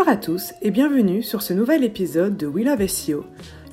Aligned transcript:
Bonjour 0.00 0.14
à 0.14 0.16
tous 0.16 0.54
et 0.62 0.70
bienvenue 0.70 1.22
sur 1.22 1.42
ce 1.42 1.52
nouvel 1.52 1.84
épisode 1.84 2.38
de 2.38 2.46
We 2.46 2.64
Love 2.64 2.86
SEO, 2.86 3.26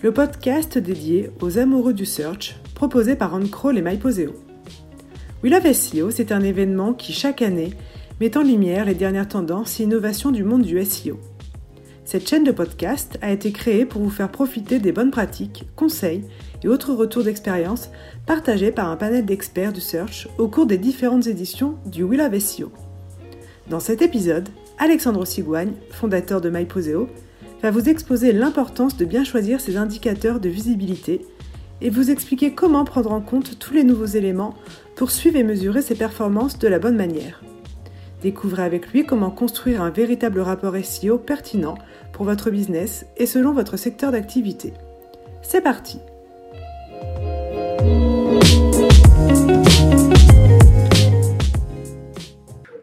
le 0.03 0.11
podcast 0.11 0.77
dédié 0.77 1.31
aux 1.39 1.57
amoureux 1.57 1.93
du 1.93 2.05
search 2.05 2.57
proposé 2.75 3.15
par 3.15 3.33
OnCrawl 3.33 3.77
et 3.77 3.81
MyPoseo. 3.81 4.33
We 5.41 5.53
Love 5.53 5.71
SEO, 5.71 6.11
c'est 6.11 6.33
un 6.33 6.41
événement 6.41 6.91
qui 6.93 7.13
chaque 7.13 7.41
année 7.41 7.71
met 8.19 8.37
en 8.37 8.43
lumière 8.43 8.83
les 8.83 8.93
dernières 8.93 9.29
tendances 9.29 9.79
et 9.79 9.83
innovations 9.83 10.31
du 10.31 10.43
monde 10.43 10.63
du 10.63 10.83
SEO. 10.83 11.17
Cette 12.03 12.27
chaîne 12.27 12.43
de 12.43 12.51
podcast 12.51 13.17
a 13.21 13.31
été 13.31 13.53
créée 13.53 13.85
pour 13.85 14.01
vous 14.01 14.09
faire 14.09 14.29
profiter 14.29 14.79
des 14.79 14.91
bonnes 14.91 15.11
pratiques, 15.11 15.63
conseils 15.77 16.25
et 16.61 16.67
autres 16.67 16.93
retours 16.93 17.23
d'expérience 17.23 17.89
partagés 18.25 18.73
par 18.73 18.89
un 18.89 18.97
panel 18.97 19.23
d'experts 19.23 19.71
du 19.71 19.79
search 19.79 20.27
au 20.37 20.49
cours 20.49 20.65
des 20.65 20.77
différentes 20.77 21.27
éditions 21.27 21.77
du 21.85 22.03
We 22.03 22.19
Love 22.19 22.37
SEO. 22.37 22.69
Dans 23.69 23.79
cet 23.79 24.01
épisode, 24.01 24.49
Alexandre 24.79 25.25
Sigouagne, 25.25 25.73
fondateur 25.89 26.39
de 26.39 26.49
MyPoseo, 26.49 27.07
va 27.63 27.71
vous 27.71 27.89
exposer 27.89 28.31
l'importance 28.31 28.95
de 28.95 29.05
bien 29.05 29.23
choisir 29.23 29.59
ses 29.59 29.75
indicateurs 29.75 30.39
de 30.39 30.49
visibilité 30.49 31.25
et 31.81 31.89
vous 31.89 32.11
expliquer 32.11 32.53
comment 32.53 32.85
prendre 32.85 33.11
en 33.11 33.21
compte 33.21 33.57
tous 33.57 33.73
les 33.73 33.83
nouveaux 33.83 34.05
éléments 34.05 34.53
pour 34.95 35.09
suivre 35.09 35.37
et 35.37 35.43
mesurer 35.43 35.81
ses 35.81 35.95
performances 35.95 36.59
de 36.59 36.67
la 36.67 36.77
bonne 36.77 36.95
manière. 36.95 37.41
Découvrez 38.21 38.63
avec 38.63 38.91
lui 38.93 39.05
comment 39.05 39.31
construire 39.31 39.81
un 39.81 39.89
véritable 39.89 40.39
rapport 40.39 40.75
SEO 40.83 41.17
pertinent 41.17 41.77
pour 42.13 42.25
votre 42.25 42.51
business 42.51 43.05
et 43.17 43.25
selon 43.25 43.53
votre 43.53 43.77
secteur 43.77 44.11
d'activité. 44.11 44.73
C'est 45.41 45.61
parti 45.61 45.99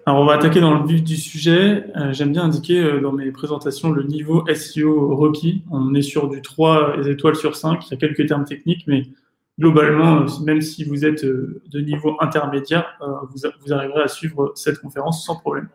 Alors, 0.06 0.20
on 0.20 0.26
va 0.26 0.34
attaquer 0.34 0.60
dans 0.60 0.78
le 0.78 0.86
vif 0.86 1.02
du 1.02 1.16
sujet. 1.16 1.86
Euh, 1.96 2.12
j'aime 2.12 2.30
bien 2.30 2.44
indiquer 2.44 2.78
euh, 2.78 3.00
dans 3.00 3.12
mes 3.12 3.30
présentations 3.30 3.90
le 3.90 4.02
niveau 4.02 4.44
SEO 4.54 5.16
requis. 5.16 5.62
On 5.70 5.94
est 5.94 6.02
sur 6.02 6.28
du 6.28 6.42
3 6.42 7.06
étoiles 7.06 7.36
sur 7.36 7.56
5. 7.56 7.86
Il 7.86 7.90
y 7.92 7.94
a 7.94 7.96
quelques 7.96 8.26
termes 8.26 8.44
techniques, 8.44 8.84
mais 8.86 9.04
globalement, 9.58 10.20
euh, 10.20 10.26
même 10.44 10.60
si 10.60 10.84
vous 10.84 11.06
êtes 11.06 11.24
de 11.24 11.80
niveau 11.80 12.18
intermédiaire, 12.20 12.98
vous, 13.32 13.72
arriverez 13.72 14.02
à 14.02 14.08
suivre 14.08 14.52
cette 14.56 14.78
conférence 14.78 15.24
sans 15.24 15.36
problème. 15.36 15.70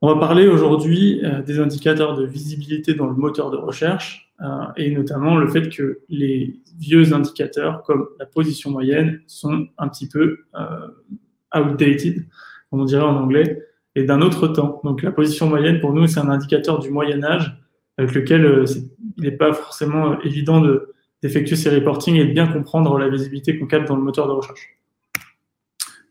On 0.00 0.14
va 0.14 0.18
parler 0.18 0.48
aujourd'hui 0.48 1.20
des 1.44 1.60
indicateurs 1.60 2.16
de 2.16 2.24
visibilité 2.24 2.94
dans 2.94 3.06
le 3.06 3.14
moteur 3.14 3.50
de 3.50 3.58
recherche 3.58 4.32
et 4.78 4.90
notamment 4.92 5.36
le 5.36 5.46
fait 5.48 5.68
que 5.68 6.00
les 6.08 6.58
vieux 6.78 7.12
indicateurs 7.12 7.82
comme 7.82 8.08
la 8.18 8.24
position 8.24 8.70
moyenne 8.70 9.20
sont 9.26 9.66
un 9.76 9.88
petit 9.88 10.08
peu 10.08 10.38
outdated 11.54 12.24
comme 12.70 12.80
on 12.80 12.84
dirait 12.84 13.02
en 13.02 13.16
anglais, 13.16 13.66
et 13.96 14.04
d'un 14.04 14.20
autre 14.20 14.48
temps. 14.48 14.80
Donc 14.84 15.02
la 15.02 15.10
position 15.10 15.48
moyenne, 15.48 15.80
pour 15.80 15.92
nous, 15.92 16.06
c'est 16.06 16.20
un 16.20 16.30
indicateur 16.30 16.78
du 16.78 16.90
Moyen 16.90 17.22
Âge 17.24 17.56
avec 17.98 18.14
lequel 18.14 18.44
euh, 18.44 18.64
il 19.18 19.24
n'est 19.24 19.30
pas 19.30 19.52
forcément 19.52 20.12
euh, 20.12 20.16
évident 20.24 20.62
d'effectuer 21.22 21.56
ces 21.56 21.70
reportings 21.70 22.16
et 22.16 22.24
de 22.24 22.32
bien 22.32 22.46
comprendre 22.46 22.98
la 22.98 23.08
visibilité 23.08 23.58
qu'on 23.58 23.66
capte 23.66 23.88
dans 23.88 23.96
le 23.96 24.02
moteur 24.02 24.26
de 24.26 24.32
recherche. 24.32 24.78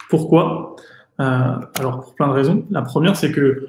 Pourquoi? 0.09 0.75
Euh, 1.19 1.55
Alors 1.79 2.01
pour 2.01 2.15
plein 2.15 2.27
de 2.27 2.33
raisons. 2.33 2.65
La 2.69 2.81
première, 2.81 3.15
c'est 3.15 3.31
que 3.31 3.67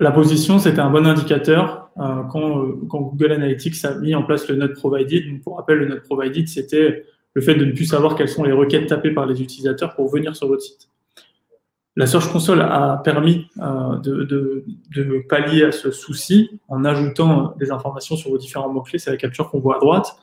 la 0.00 0.10
position, 0.10 0.58
c'était 0.58 0.80
un 0.80 0.90
bon 0.90 1.06
indicateur 1.06 1.90
quand, 1.94 2.64
Google 2.88 3.32
Analytics 3.32 3.84
a 3.84 3.94
mis 3.96 4.14
en 4.14 4.22
place 4.22 4.48
le 4.48 4.56
Not 4.56 4.72
Provided. 4.74 5.42
Pour 5.42 5.58
rappel, 5.58 5.78
le 5.78 5.86
Not 5.86 6.00
Provided, 6.00 6.48
c'était 6.48 7.04
le 7.34 7.42
fait 7.42 7.54
de 7.54 7.64
ne 7.64 7.72
plus 7.72 7.84
savoir 7.84 8.16
quelles 8.16 8.28
sont 8.28 8.42
les 8.42 8.52
requêtes 8.52 8.88
tapées 8.88 9.12
par 9.12 9.26
les 9.26 9.40
utilisateurs 9.40 9.94
pour 9.94 10.10
venir 10.10 10.34
sur 10.34 10.48
votre 10.48 10.62
site. 10.62 10.88
La 11.94 12.06
Search 12.06 12.32
Console 12.32 12.62
a 12.62 13.02
permis 13.04 13.48
euh, 13.58 13.98
de, 13.98 15.26
pallier 15.28 15.64
à 15.64 15.72
ce 15.72 15.90
souci 15.90 16.58
en 16.68 16.84
ajoutant 16.84 17.54
des 17.58 17.70
informations 17.70 18.16
sur 18.16 18.30
vos 18.30 18.38
différents 18.38 18.72
mots-clés. 18.72 18.98
C'est 18.98 19.10
la 19.10 19.18
capture 19.18 19.50
qu'on 19.50 19.60
voit 19.60 19.76
à 19.76 19.78
droite, 19.78 20.16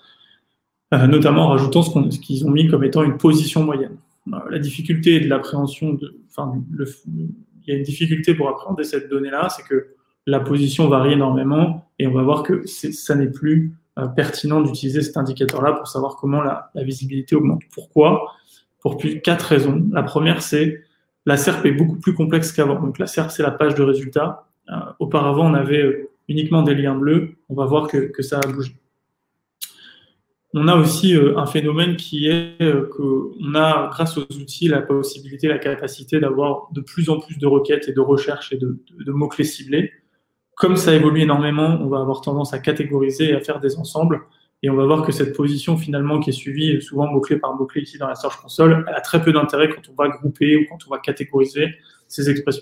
euh, 0.93 1.05
notamment 1.05 1.45
en 1.45 1.49
rajoutant 1.49 1.83
ce 1.83 2.19
qu'ils 2.19 2.45
ont 2.45 2.49
mis 2.49 2.67
comme 2.67 2.83
étant 2.83 3.03
une 3.03 3.17
position 3.17 3.63
moyenne. 3.63 3.97
Euh, 4.33 4.37
la 4.49 4.57
difficulté 4.57 5.19
de 5.19 5.27
l'appréhension, 5.27 5.97
enfin, 6.29 6.53
il 6.75 7.29
y 7.67 7.71
a 7.71 7.75
une 7.75 7.83
difficulté 7.83 8.33
pour 8.33 8.49
appréhender 8.49 8.83
cette 8.83 9.07
donnée-là, 9.09 9.49
c'est 9.49 9.63
que 9.63 9.89
la 10.25 10.39
position 10.39 10.87
varie 10.87 11.13
énormément 11.13 11.89
et 11.99 12.07
on 12.07 12.13
va 12.13 12.23
voir 12.23 12.43
que 12.43 12.65
ça 12.67 13.15
n'est 13.15 13.31
plus 13.31 13.73
euh, 13.99 14.07
pertinent 14.07 14.61
d'utiliser 14.61 15.01
cet 15.01 15.17
indicateur-là 15.17 15.73
pour 15.73 15.87
savoir 15.87 16.15
comment 16.15 16.41
la, 16.41 16.71
la 16.73 16.83
visibilité 16.83 17.35
augmente. 17.35 17.61
Pourquoi? 17.71 18.33
Pour 18.79 18.97
plus 18.97 19.21
quatre 19.21 19.43
raisons. 19.43 19.85
La 19.91 20.03
première, 20.03 20.41
c'est 20.41 20.83
la 21.25 21.37
SERP 21.37 21.65
est 21.65 21.71
beaucoup 21.71 21.97
plus 21.97 22.13
complexe 22.13 22.51
qu'avant. 22.51 22.91
La 22.97 23.07
SERP, 23.07 23.31
c'est 23.31 23.43
la 23.43 23.51
page 23.51 23.75
de 23.75 23.83
résultats. 23.83 24.47
Euh, 24.69 24.75
auparavant, 24.99 25.49
on 25.49 25.53
avait 25.53 25.83
euh, 25.83 26.09
uniquement 26.27 26.63
des 26.63 26.75
liens 26.75 26.95
bleus. 26.95 27.35
On 27.49 27.55
va 27.55 27.65
voir 27.65 27.87
que, 27.87 28.21
ça 28.21 28.39
a 28.39 28.47
bougé. 28.47 28.73
On 30.53 30.67
a 30.67 30.75
aussi 30.75 31.15
euh, 31.15 31.37
un 31.37 31.45
phénomène 31.45 31.95
qui 31.95 32.27
est 32.27 32.57
qu'on 32.95 33.55
a, 33.55 33.89
grâce 33.91 34.17
aux 34.17 34.21
outils, 34.21 34.67
la 34.67 34.81
possibilité, 34.81 35.47
la 35.47 35.59
capacité 35.59 36.19
d'avoir 36.19 36.69
de 36.71 36.81
plus 36.81 37.09
en 37.09 37.19
plus 37.19 37.37
de 37.37 37.47
requêtes 37.47 37.87
et 37.87 37.93
de 37.93 38.01
recherches 38.01 38.51
et 38.53 38.57
de 38.57 39.11
mots-clés 39.11 39.43
ciblés. 39.43 39.91
Comme 40.55 40.75
ça 40.75 40.93
évolue 40.93 41.21
énormément, 41.21 41.79
on 41.81 41.87
va 41.87 42.01
avoir 42.01 42.21
tendance 42.21 42.53
à 42.53 42.59
catégoriser 42.59 43.29
et 43.29 43.33
à 43.33 43.39
faire 43.39 43.61
des 43.61 43.77
ensembles. 43.77 44.21
Et 44.61 44.69
on 44.69 44.75
va 44.75 44.85
voir 44.85 45.05
que 45.05 45.11
cette 45.11 45.35
position 45.35 45.77
finalement 45.77 46.19
qui 46.19 46.31
est 46.31 46.33
suivie 46.33 46.81
souvent 46.81 47.07
mot-clé 47.07 47.37
par 47.37 47.55
mot-clé 47.55 47.81
ici 47.81 47.97
dans 47.97 48.07
la 48.07 48.15
Search 48.15 48.41
Console, 48.41 48.85
elle 48.87 48.95
a 48.95 49.01
très 49.01 49.21
peu 49.21 49.31
d'intérêt 49.31 49.69
quand 49.69 49.81
on 49.89 49.93
va 49.93 50.09
grouper 50.09 50.57
ou 50.57 50.65
quand 50.69 50.79
on 50.85 50.89
va 50.89 50.99
catégoriser 50.99 51.75
ces 52.07 52.29
expressions. 52.29 52.61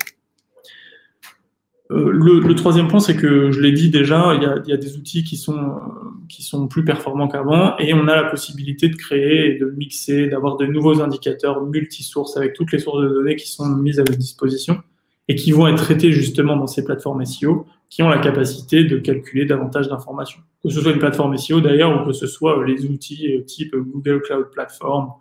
Euh, 1.90 2.12
le, 2.12 2.54
troisième 2.54 2.90
point, 2.90 3.00
c'est 3.00 3.16
que 3.16 3.50
je 3.52 3.62
l'ai 3.62 3.72
dit 3.72 3.90
déjà, 3.90 4.34
il 4.36 4.44
y, 4.44 4.74
a, 4.74 4.78
des 4.78 4.98
outils 4.98 5.24
qui 5.24 5.38
sont, 5.38 5.58
euh, 5.58 5.80
qui 6.28 6.44
sont 6.44 6.68
plus 6.68 6.84
performants 6.84 7.30
qu'avant 7.30 7.78
et 7.78 7.94
on 7.94 8.08
a 8.10 8.16
la 8.16 8.26
possibilité 8.26 8.90
de 8.90 8.96
créer 8.96 9.56
et 9.56 9.58
de 9.58 9.74
mixer, 9.78 10.28
d'avoir 10.28 10.58
de 10.58 10.66
nouveaux 10.66 11.02
indicateurs 11.02 11.64
multi-sources 11.64 12.36
avec 12.36 12.54
toutes 12.54 12.74
les 12.74 12.80
sources 12.80 13.02
de 13.02 13.08
données 13.08 13.38
qui 13.38 13.50
sont 13.50 13.70
mises 13.70 14.00
à 14.00 14.04
votre 14.04 14.18
disposition 14.18 14.82
et 15.30 15.36
qui 15.36 15.52
vont 15.52 15.68
être 15.68 15.82
traitées 15.82 16.12
justement 16.12 16.58
dans 16.58 16.68
ces 16.68 16.84
plateformes 16.84 17.24
SEO 17.26 17.66
qui 17.90 18.04
ont 18.04 18.10
la 18.10 18.20
capacité 18.20 18.84
de 18.84 18.98
calculer 18.98 19.46
davantage 19.46 19.88
d'informations. 19.88 20.42
Que 20.64 20.70
ce 20.70 20.82
soit 20.82 20.92
une 20.92 21.00
plateforme 21.00 21.38
SEO 21.38 21.62
d'ailleurs, 21.62 22.02
ou 22.02 22.06
que 22.06 22.12
ce 22.12 22.28
soit 22.28 22.66
les 22.66 22.86
outils 22.86 23.36
euh, 23.36 23.44
type 23.44 23.76
Google 23.76 24.22
Cloud 24.22 24.48
Platform, 24.52 25.12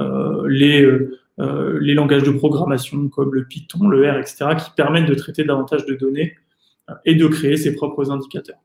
euh, 0.00 0.46
les, 0.48 0.82
euh, 0.82 1.78
langages 1.80 2.24
de 2.24 2.30
programmation 2.30 3.08
comme 3.08 3.34
le 3.34 3.44
Python, 3.44 3.88
le 3.88 4.10
R, 4.10 4.18
etc., 4.18 4.56
qui 4.58 4.70
permettent 4.76 5.08
de 5.08 5.14
traiter 5.14 5.44
davantage 5.44 5.86
de 5.86 5.94
données 5.94 6.36
et 7.04 7.14
de 7.14 7.26
créer 7.26 7.56
ses 7.56 7.74
propres 7.74 8.10
indicateurs. 8.10 8.58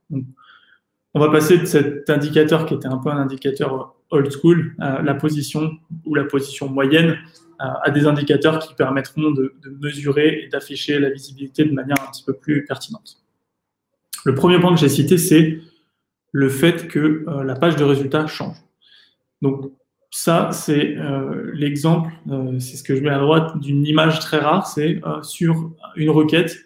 On 1.14 1.20
va 1.20 1.30
passer 1.30 1.58
de 1.58 1.66
cet 1.66 2.10
indicateur 2.10 2.66
qui 2.66 2.76
était 2.76 2.88
un 2.88 2.98
peu 2.98 3.10
un 3.10 3.18
indicateur 3.18 3.96
old 4.12 4.32
school, 4.32 4.76
à 4.80 5.02
la 5.02 5.16
position 5.16 5.72
ou 6.06 6.16
la 6.16 6.24
position 6.24 6.70
moyenne, 6.70 7.18
à, 7.58 7.90
des 7.90 8.06
indicateurs 8.06 8.60
qui 8.60 8.74
permettront 8.76 9.32
de 9.32 9.56
mesurer 9.82 10.44
et 10.44 10.48
d'afficher 10.50 11.00
la 11.00 11.10
visibilité 11.10 11.66
de 11.66 11.74
manière 11.74 11.98
un 12.02 12.12
petit 12.12 12.24
peu 12.24 12.34
plus 12.34 12.66
pertinente. 12.66 13.21
Le 14.26 14.36
premier 14.36 14.60
point 14.60 14.74
que 14.74 14.80
j'ai 14.80 14.90
cité, 14.90 15.18
c'est 15.18 15.60
le 16.32 16.50
fait 16.50 16.88
que 16.88 17.26
euh, 17.28 17.44
la 17.44 17.56
page 17.56 17.76
de 17.76 17.84
résultats 17.84 18.28
change. 18.28 18.56
Donc 19.42 19.72
ça, 20.12 20.50
c'est 20.52 20.96
euh, 20.98 21.52
l'exemple, 21.54 22.12
euh, 22.30 22.60
c'est 22.60 22.78
ce 22.78 22.84
que 22.84 22.96
je 22.96 23.02
mets 23.02 23.10
à 23.10 23.20
droite 23.20 23.60
d'une 23.60 23.86
image 23.86 24.20
très 24.20 24.38
rare, 24.38 24.68
c'est 24.68 25.02
sur 25.24 25.72
une 25.96 26.10
requête, 26.10 26.58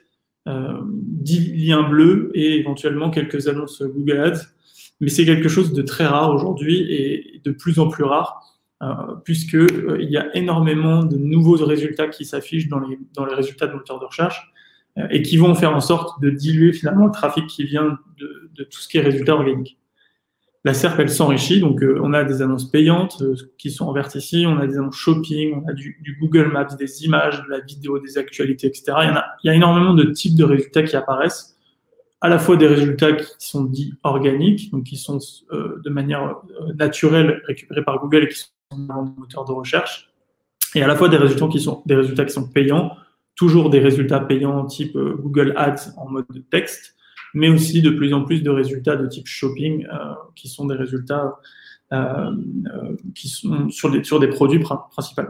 10 0.48 1.54
liens 1.56 1.90
bleus 1.90 2.30
et 2.36 2.60
éventuellement 2.60 3.10
quelques 3.10 3.48
annonces 3.48 3.82
Google 3.82 4.20
Ads. 4.20 4.42
Mais 5.02 5.10
c'est 5.10 5.26
quelque 5.26 5.50
chose 5.50 5.74
de 5.74 5.82
très 5.82 6.06
rare 6.06 6.32
aujourd'hui 6.34 6.82
et 6.92 7.42
de 7.44 7.52
plus 7.52 7.80
en 7.80 7.88
plus 7.88 8.04
rare, 8.04 8.44
puisqu'il 9.24 10.08
y 10.08 10.18
a 10.18 10.36
énormément 10.38 11.04
de 11.04 11.18
nouveaux 11.18 11.56
résultats 11.66 12.08
qui 12.10 12.25
s'affichent 12.25 12.68
dans 12.68 12.80
les, 12.80 13.34
résultats 13.34 13.66
de 13.66 13.74
moteurs 13.74 14.00
de 14.00 14.06
recherche 14.06 14.54
et 15.09 15.21
qui 15.21 15.38
vont 15.38 15.56
faire 15.56 15.75
en 15.75 15.81
sorte 15.81 16.21
de 16.21 16.30
diluer 16.30 16.71
finalement 16.71 17.06
le 17.06 17.12
trafic 17.12 17.47
qui 17.47 17.63
vient 17.63 18.00
de, 18.18 18.63
tout 18.63 18.80
ce 18.80 18.88
qui 18.88 18.97
est 18.97 19.01
résultat 19.01 19.33
organique. 19.33 19.77
La 20.63 20.74
SERP, 20.74 21.00
elle 21.01 21.09
s'enrichit, 21.12 21.59
donc 21.59 21.83
euh, 21.83 22.00
on 22.01 22.13
a 22.13 22.24
des 22.24 22.42
annonces 22.42 22.71
payantes 22.71 23.21
euh, 23.21 23.36
qui 23.59 23.69
sont 23.69 23.86
en 23.86 23.94
vert 23.94 24.09
ici, 24.15 24.45
on 24.47 24.57
a 24.57 24.65
des 24.65 24.77
annonces 24.77 24.95
shopping, 24.95 25.62
on 25.63 25.69
a 25.69 25.74
du, 25.74 26.18
Google 26.19 26.51
Maps, 26.51 26.75
des 26.80 27.06
images, 27.06 27.44
de 27.44 27.50
la 27.50 27.59
vidéo, 27.59 28.00
des 28.00 28.18
actualités, 28.18 28.65
etc. 28.65 28.86
Il 29.03 29.09
y, 29.09 29.12
en 29.12 29.51
a, 29.51 29.56
énormément 29.56 29.94
de 29.94 30.06
types 30.06 30.36
de 30.36 30.44
résultats 30.44 30.81
qui 30.81 30.95
apparaissent, 30.95 31.56
à 32.19 32.30
la 32.30 32.39
fois 32.39 32.56
des 32.56 32.65
résultats 32.65 33.13
qui 33.13 33.27
sont 33.38 33.65
dits 33.65 33.94
organiques, 34.01 34.71
donc 34.71 34.86
qui 34.86 34.98
sont 34.98 35.19
de 35.51 35.89
manière 35.91 36.38
naturelle 36.80 37.44
récupérés 37.45 37.83
par 37.83 38.00
Google 38.00 38.24
et 38.24 38.30
qui 38.30 38.39
sont 38.39 38.48
dans 38.71 39.01
le 39.01 39.12
moteur 39.19 39.45
de 39.45 39.51
recherche, 39.51 40.09
et 40.74 40.81
à 40.81 40.88
la 40.88 40.95
fois 40.95 41.09
des 41.09 41.18
résultats 41.18 41.48
qui 41.48 41.59
sont, 41.59 41.83
des 41.86 41.95
résultats 41.95 42.25
qui 42.25 42.33
sont 42.33 42.50
payants, 42.50 42.98
toujours 43.36 43.70
des 43.70 43.80
résultats 43.80 44.20
payants 44.20 44.66
type 44.66 44.96
euh, 44.96 45.16
Google 45.20 45.54
Ads 45.56 45.94
en 45.98 46.10
mode 46.10 46.26
de 46.30 46.40
texte, 46.40 46.96
mais 47.34 47.50
aussi 47.50 47.82
de 47.82 47.90
plus 47.90 48.14
en 48.14 48.24
plus 48.24 48.42
de 48.42 48.50
résultats 48.50 48.96
de 48.96 49.08
type 49.08 49.28
shopping, 49.28 49.86
euh, 49.86 50.14
qui 50.36 50.48
sont 50.48 50.66
des 50.66 50.76
résultats 50.76 51.40
euh, 51.94 52.32
qui 53.14 53.30
sont 53.30 53.70
sur 53.70 53.92
des, 53.92 54.04
sur 54.04 54.20
des 54.20 54.28
produits 54.28 54.60
principaux. 54.60 55.22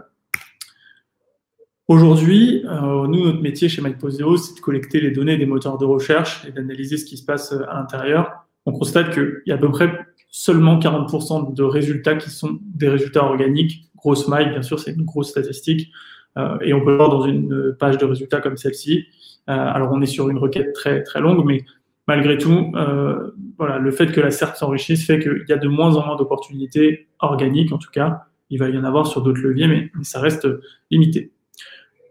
Aujourd'hui, 1.88 2.64
euh, 2.66 3.08
nous, 3.08 3.26
notre 3.26 3.42
métier 3.42 3.68
chez 3.68 3.82
MyPoseo, 3.82 4.38
c'est 4.38 4.56
de 4.56 4.60
collecter 4.62 5.02
les 5.02 5.12
données 5.12 5.38
des 5.38 5.46
moteurs 5.46 5.78
de 5.78 5.86
recherche 5.86 6.46
et 6.48 6.52
d'analyser 6.52 6.98
ce 6.98 7.06
qui 7.06 7.18
se 7.18 7.26
passe 7.26 7.52
euh, 7.52 7.70
à 7.70 7.76
l'intérieur. 7.76 8.48
On 8.66 8.72
constate 8.72 9.14
qu'il 9.14 9.42
y 9.46 9.52
a 9.52 9.56
à 9.56 9.58
peu 9.58 9.70
près 9.70 9.92
seulement 10.30 10.80
40% 10.80 11.54
de 11.54 11.64
résultats 11.64 12.16
qui 12.16 12.30
sont 12.30 12.58
des 12.62 12.88
résultats 12.88 13.26
organiques. 13.26 13.92
Grosse 13.98 14.28
maille, 14.28 14.50
bien 14.50 14.64
sûr, 14.64 14.80
c'est 14.80 14.94
une 14.94 15.04
grosse 15.04 15.30
statistique. 15.30 15.92
Euh, 16.38 16.58
et 16.62 16.74
on 16.74 16.84
peut 16.84 16.96
voir 16.96 17.10
dans 17.10 17.26
une 17.26 17.76
page 17.80 17.98
de 17.98 18.06
résultats 18.06 18.42
comme 18.42 18.58
celle-ci. 18.58 19.06
Euh, 19.50 19.54
alors, 19.54 19.92
on 19.92 20.02
est 20.02 20.08
sur 20.08 20.30
une 20.30 20.38
requête 20.38 20.74
très, 20.74 21.04
très 21.04 21.22
longue, 21.22 21.46
mais 21.46 21.64
malgré 22.08 22.38
tout, 22.38 22.72
euh, 22.76 23.32
voilà, 23.58 23.80
le 23.80 23.92
fait 23.92 24.12
que 24.12 24.22
la 24.22 24.32
SERP 24.32 24.56
s'enrichisse 24.56 25.06
fait 25.06 25.20
qu'il 25.20 25.46
y 25.48 25.54
a 25.54 25.58
de 25.58 25.68
moins 25.68 25.96
en 25.96 26.06
moins 26.06 26.16
d'opportunités 26.16 27.08
organiques, 27.20 27.72
en 27.72 27.78
tout 27.78 27.92
cas. 27.92 28.24
Il 28.50 28.60
va 28.60 28.70
y 28.70 28.78
en 28.78 28.84
avoir 28.84 29.08
sur 29.08 29.22
d'autres 29.22 29.42
leviers, 29.42 29.68
mais, 29.68 29.92
ça 30.04 30.20
reste 30.20 30.48
limité. 30.92 31.32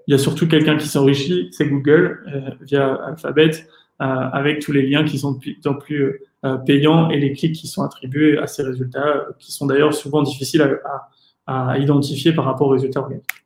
Il 0.06 0.12
y 0.12 0.14
a 0.14 0.18
surtout 0.18 0.46
quelqu'un 0.46 0.76
qui 0.76 0.86
s'enrichit, 0.86 1.48
c'est 1.52 1.66
Google, 1.66 2.22
euh, 2.28 2.50
via 2.62 2.94
Alphabet, 2.94 3.50
euh, 4.02 4.04
avec 4.04 4.60
tous 4.60 4.72
les 4.72 4.86
liens 4.86 5.04
qui 5.04 5.18
sont 5.18 5.32
de 5.32 5.38
plus 5.38 5.58
en 5.64 5.74
plus 5.74 6.20
euh, 6.44 6.56
payants 6.58 7.10
et 7.10 7.18
les 7.18 7.32
clics 7.32 7.54
qui 7.54 7.66
sont 7.66 7.82
attribués 7.82 8.36
à 8.38 8.46
ces 8.46 8.62
résultats, 8.62 9.26
qui 9.38 9.52
sont 9.52 9.66
d'ailleurs 9.66 9.94
souvent 9.94 10.22
difficiles 10.22 10.62
à, 11.46 11.78
identifier 11.78 12.32
par 12.32 12.46
rapport 12.46 12.68
aux 12.68 12.70
résultats 12.70 13.00
organiques. 13.00 13.43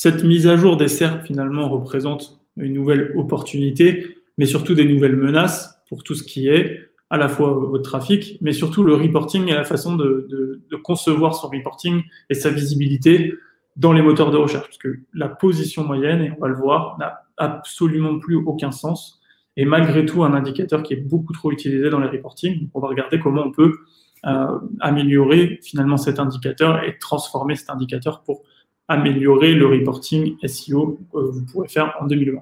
Cette 0.00 0.22
mise 0.22 0.46
à 0.46 0.56
jour 0.56 0.76
des 0.76 0.86
SERP, 0.86 1.26
finalement, 1.26 1.68
représente 1.68 2.38
une 2.56 2.72
nouvelle 2.72 3.12
opportunité, 3.16 4.14
mais 4.36 4.46
surtout 4.46 4.74
des 4.76 4.84
nouvelles 4.84 5.16
menaces 5.16 5.82
pour 5.88 6.04
tout 6.04 6.14
ce 6.14 6.22
qui 6.22 6.46
est 6.46 6.88
à 7.10 7.16
la 7.16 7.28
fois 7.28 7.50
votre 7.50 7.82
trafic, 7.82 8.38
mais 8.40 8.52
surtout 8.52 8.84
le 8.84 8.94
reporting 8.94 9.48
et 9.48 9.54
la 9.54 9.64
façon 9.64 9.96
de 9.96 10.62
concevoir 10.84 11.34
son 11.34 11.48
reporting 11.48 12.04
et 12.30 12.34
sa 12.34 12.48
visibilité 12.48 13.34
dans 13.74 13.92
les 13.92 14.00
moteurs 14.00 14.30
de 14.30 14.36
recherche, 14.36 14.66
parce 14.66 14.78
que 14.78 15.00
la 15.14 15.28
position 15.28 15.82
moyenne, 15.82 16.22
et 16.22 16.30
on 16.30 16.40
va 16.40 16.46
le 16.46 16.54
voir, 16.54 16.96
n'a 17.00 17.24
absolument 17.36 18.20
plus 18.20 18.36
aucun 18.36 18.70
sens, 18.70 19.20
et 19.56 19.64
malgré 19.64 20.06
tout 20.06 20.22
un 20.22 20.32
indicateur 20.32 20.84
qui 20.84 20.92
est 20.92 21.08
beaucoup 21.08 21.32
trop 21.32 21.50
utilisé 21.50 21.90
dans 21.90 21.98
les 21.98 22.08
reporting. 22.08 22.68
on 22.72 22.78
va 22.78 22.86
regarder 22.86 23.18
comment 23.18 23.42
on 23.42 23.50
peut 23.50 23.74
euh, 24.26 24.58
améliorer 24.78 25.58
finalement 25.60 25.96
cet 25.96 26.20
indicateur 26.20 26.84
et 26.84 26.98
transformer 26.98 27.56
cet 27.56 27.70
indicateur 27.70 28.22
pour 28.22 28.44
améliorer 28.88 29.54
le 29.54 29.66
reporting 29.66 30.36
SEO 30.46 30.98
que 31.12 31.18
vous 31.18 31.44
pourrez 31.44 31.68
faire 31.68 31.94
en 32.00 32.06
2020. 32.06 32.40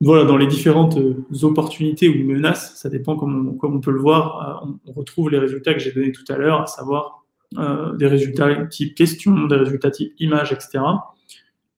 Voilà, 0.00 0.24
dans 0.24 0.36
les 0.36 0.48
différentes 0.48 0.98
euh, 0.98 1.24
opportunités 1.42 2.08
ou 2.08 2.24
menaces, 2.24 2.76
ça 2.76 2.88
dépend 2.90 3.16
comme 3.16 3.48
on, 3.48 3.54
comme 3.54 3.76
on 3.76 3.80
peut 3.80 3.92
le 3.92 4.00
voir, 4.00 4.64
euh, 4.66 4.72
on 4.86 4.92
retrouve 4.92 5.30
les 5.30 5.38
résultats 5.38 5.72
que 5.72 5.80
j'ai 5.80 5.92
donnés 5.92 6.12
tout 6.12 6.24
à 6.28 6.36
l'heure, 6.36 6.62
à 6.62 6.66
savoir 6.66 7.24
euh, 7.56 7.94
des 7.96 8.08
résultats 8.08 8.66
type 8.66 8.94
question, 8.96 9.46
des 9.46 9.56
résultats 9.56 9.90
type 9.90 10.12
image, 10.18 10.52
etc. 10.52 10.80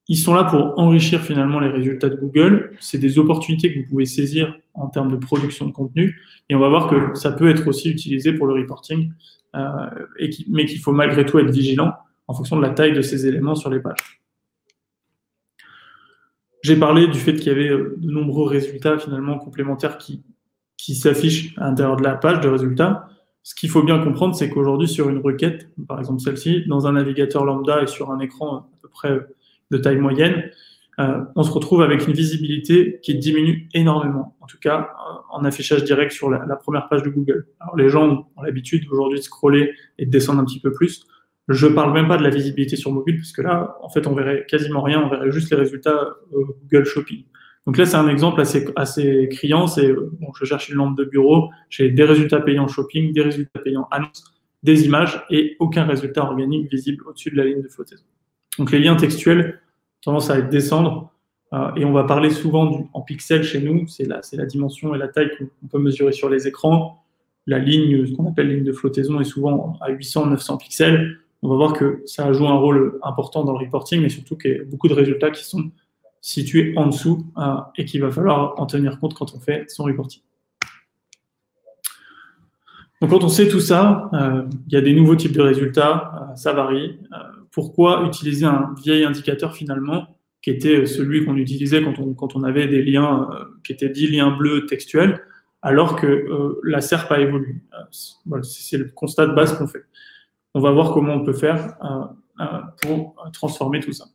Ils 0.09 0.17
sont 0.17 0.35
là 0.35 0.45
pour 0.45 0.79
enrichir 0.79 1.21
finalement 1.21 1.61
les 1.61 1.69
résultats 1.69 2.09
de 2.09 2.17
Google. 2.17 2.73
C'est 2.81 2.99
des 2.99 3.19
opportunités 3.19 3.73
que 3.73 3.81
vous 3.81 3.87
pouvez 3.87 4.07
saisir 4.07 4.57
en 4.73 4.87
termes 4.87 5.11
de 5.11 5.17
production 5.17 5.67
de 5.67 5.73
contenu. 5.73 6.21
Et 6.49 6.55
on 6.55 6.61
va 6.61 6.69
voir 6.69 6.89
que 6.89 7.15
ça 7.15 7.33
peut 7.33 7.49
être 7.49 7.67
aussi 7.67 7.91
utilisé 7.91 8.33
pour 8.33 8.47
le 8.47 8.55
reporting, 8.55 9.13
euh, 9.55 9.69
mais 10.49 10.65
qu'il 10.65 10.81
faut 10.81 10.93
malgré 10.93 11.27
tout 11.27 11.39
être 11.39 11.51
vigilant 11.51 11.93
en 12.29 12.35
fonction 12.35 12.57
de 12.57 12.63
la 12.63 12.71
taille 12.71 12.93
de 12.93 13.03
ces 13.03 13.27
éléments 13.27 13.55
sur 13.55 13.71
les 13.71 13.81
pages. 13.81 14.21
J'ai 16.63 16.77
parlé 16.77 17.07
du 17.07 17.19
fait 17.19 17.35
qu'il 17.35 17.47
y 17.47 17.51
avait 17.51 17.69
euh, 17.69 17.95
de 17.97 18.11
nombreux 18.11 18.49
résultats 18.49 18.99
finalement 18.99 19.39
complémentaires 19.39 19.99
qui, 19.99 20.25
qui 20.77 20.95
s'affichent 20.95 21.57
à 21.59 21.67
l'intérieur 21.67 21.97
de 21.97 22.03
la 22.03 22.17
page 22.17 22.41
de 22.41 22.49
résultats. 22.49 23.09
Ce 23.43 23.55
qu'il 23.55 23.71
faut 23.71 23.85
bien 23.85 24.03
comprendre, 24.03 24.35
c'est 24.35 24.51
qu'aujourd'hui, 24.51 24.89
sur 24.89 25.09
une 25.09 25.19
requête, 25.19 25.69
par 25.87 26.01
exemple 26.01 26.21
celle-ci, 26.21 26.65
dans 26.67 26.89
un 26.89 26.93
navigateur 26.93 27.45
lambda 27.45 27.83
et 27.83 27.87
sur 27.87 28.11
un 28.11 28.19
écran 28.19 28.57
à 28.57 28.69
peu 28.83 28.89
près 28.89 29.21
de 29.71 29.79
taille 29.79 29.99
moyenne, 29.99 30.51
euh, 30.99 31.23
on 31.37 31.43
se 31.43 31.53
retrouve 31.53 31.83
avec 31.83 32.09
une 32.09 32.15
visibilité 32.15 32.99
qui 33.03 33.15
diminue 33.17 33.69
énormément, 33.75 34.37
en 34.41 34.47
tout 34.47 34.59
cas 34.59 34.91
en 35.31 35.45
affichage 35.45 35.85
direct 35.85 36.11
sur 36.11 36.31
la, 36.31 36.45
la 36.47 36.57
première 36.57 36.89
page 36.89 37.03
de 37.03 37.11
Google. 37.11 37.47
Alors 37.61 37.77
les 37.77 37.91
gens 37.91 38.27
ont 38.35 38.43
l'habitude 38.43 38.85
aujourd'hui 38.91 39.19
de 39.19 39.25
scroller 39.25 39.75
et 39.99 40.07
de 40.07 40.11
descendre 40.11 40.41
un 40.41 40.45
petit 40.45 40.61
peu 40.61 40.73
plus. 40.73 41.07
Je 41.49 41.67
parle 41.67 41.93
même 41.93 42.09
pas 42.09 42.17
de 42.17 42.25
la 42.25 42.31
visibilité 42.31 42.77
sur 42.77 42.93
mobile, 42.93 43.17
puisque 43.17 43.39
là, 43.39 43.77
en 43.81 43.89
fait, 43.89 44.07
on 44.07 44.15
verrait 44.15 44.45
quasiment 44.49 44.83
rien, 44.83 45.03
on 45.03 45.09
verrait 45.09 45.31
juste 45.31 45.51
les 45.51 45.57
résultats 45.57 46.17
euh, 46.35 46.45
Google 46.63 46.85
Shopping. 46.85 47.25
Donc 47.67 47.79
là, 47.79 47.87
c'est 47.87 47.97
un 47.97 48.09
exemple 48.09 48.41
assez, 48.41 48.67
assez 48.77 49.29
criant. 49.31 49.67
C'est, 49.67 49.93
bon, 49.93 50.33
je 50.39 50.45
cherche 50.45 50.69
une 50.69 50.77
lampe 50.77 50.97
de 50.97 51.05
bureau, 51.05 51.51
j'ai 51.69 51.91
des 51.91 52.05
résultats 52.05 52.41
payants 52.41 52.69
shopping, 52.69 53.13
des 53.13 53.23
résultats 53.23 53.61
payants 53.61 53.89
annonce, 53.91 54.25
des 54.63 54.87
images 54.87 55.25
et 55.31 55.57
aucun 55.59 55.85
résultat 55.85 56.23
organique 56.23 56.71
visible 56.71 57.05
au-dessus 57.07 57.31
de 57.31 57.37
la 57.37 57.45
ligne 57.45 57.63
de 57.63 57.69
flottaison. 57.69 58.05
Donc 58.59 58.71
les 58.71 58.79
liens 58.79 58.97
textuels 58.97 59.61
tendance 60.01 60.31
à 60.31 60.41
descendre 60.41 61.13
euh, 61.53 61.75
et 61.77 61.85
on 61.85 61.93
va 61.93 62.05
parler 62.05 62.31
souvent 62.31 62.67
du, 62.67 62.85
en 62.93 63.03
pixels 63.03 63.43
chez 63.43 63.61
nous. 63.61 63.87
C'est 63.89 64.05
la, 64.05 64.23
c'est 64.23 64.37
la 64.37 64.47
dimension 64.47 64.95
et 64.95 64.99
la 64.99 65.09
taille 65.09 65.31
qu'on 65.37 65.67
peut 65.67 65.79
mesurer 65.79 66.13
sur 66.13 66.29
les 66.29 66.47
écrans. 66.47 67.05
La 67.47 67.59
ligne, 67.59 68.07
ce 68.07 68.13
qu'on 68.13 68.29
appelle 68.29 68.49
ligne 68.49 68.65
de 68.65 68.73
flottaison, 68.73 69.21
est 69.21 69.25
souvent 69.25 69.77
à 69.81 69.93
800-900 69.93 70.59
pixels. 70.59 71.19
On 71.43 71.49
va 71.49 71.57
voir 71.57 71.73
que 71.75 72.03
ça 72.07 72.33
joue 72.33 72.47
un 72.47 72.57
rôle 72.57 72.99
important 73.03 73.45
dans 73.45 73.53
le 73.53 73.65
reporting, 73.65 74.01
mais 74.01 74.09
surtout 74.09 74.37
qu'il 74.37 74.51
y 74.51 74.61
a 74.61 74.65
beaucoup 74.65 74.89
de 74.89 74.95
résultats 74.95 75.31
qui 75.31 75.45
sont 75.45 75.71
situé 76.27 76.75
en 76.77 76.89
dessous 76.89 77.25
euh, 77.39 77.55
et 77.77 77.85
qu'il 77.85 78.01
va 78.01 78.11
falloir 78.11 78.61
en 78.61 78.67
tenir 78.67 78.99
compte 78.99 79.15
quand 79.15 79.33
on 79.37 79.39
fait 79.39 79.65
son 79.69 79.85
reporting. 79.85 80.23
Donc 83.01 83.11
quand 83.11 83.23
on 83.23 83.29
sait 83.29 83.47
tout 83.47 83.61
ça, 83.61 84.11
euh, 84.13 84.43
il 84.67 84.73
y 84.73 84.77
a 84.77 84.81
des 84.81 84.93
nouveaux 84.93 85.15
types 85.15 85.31
de 85.31 85.43
résultats, 85.43 86.31
euh, 86.33 86.35
ça 86.35 86.53
varie. 86.53 86.99
pourquoi 87.53 88.05
utiliser 88.07 88.45
un 88.45 88.75
vieil 88.83 89.05
indicateur 89.05 89.55
finalement, 89.55 90.19
qui 90.43 90.51
était 90.51 90.85
celui 90.85 91.25
qu'on 91.25 91.37
utilisait 91.37 91.81
quand 91.83 91.99
on, 92.01 92.13
quand 92.13 92.35
on 92.35 92.43
avait 92.43 92.67
des 92.67 92.83
liens 92.83 93.29
qui 93.63 93.73
étaient 93.73 93.89
dits 93.89 94.09
liens 94.09 94.37
bleus 94.37 94.67
textuels, 94.67 95.21
alors 95.63 95.95
que 95.95 96.59
la 96.65 96.81
SERP 96.81 97.13
a 97.13 97.21
évolué? 97.21 97.57
c'est 98.43 98.79
le 98.79 98.87
constat 98.87 99.27
de 99.29 99.33
base 99.33 99.57
qu'on 99.57 99.69
fait. 99.69 99.85
On 100.57 100.61
va 100.61 100.71
voir 100.73 100.93
comment 100.93 101.13
on 101.13 101.25
peut 101.25 101.33
faire 101.33 101.77
pour 102.83 103.15
transformer 103.33 103.81
tout 103.81 103.93
ça 103.93 104.07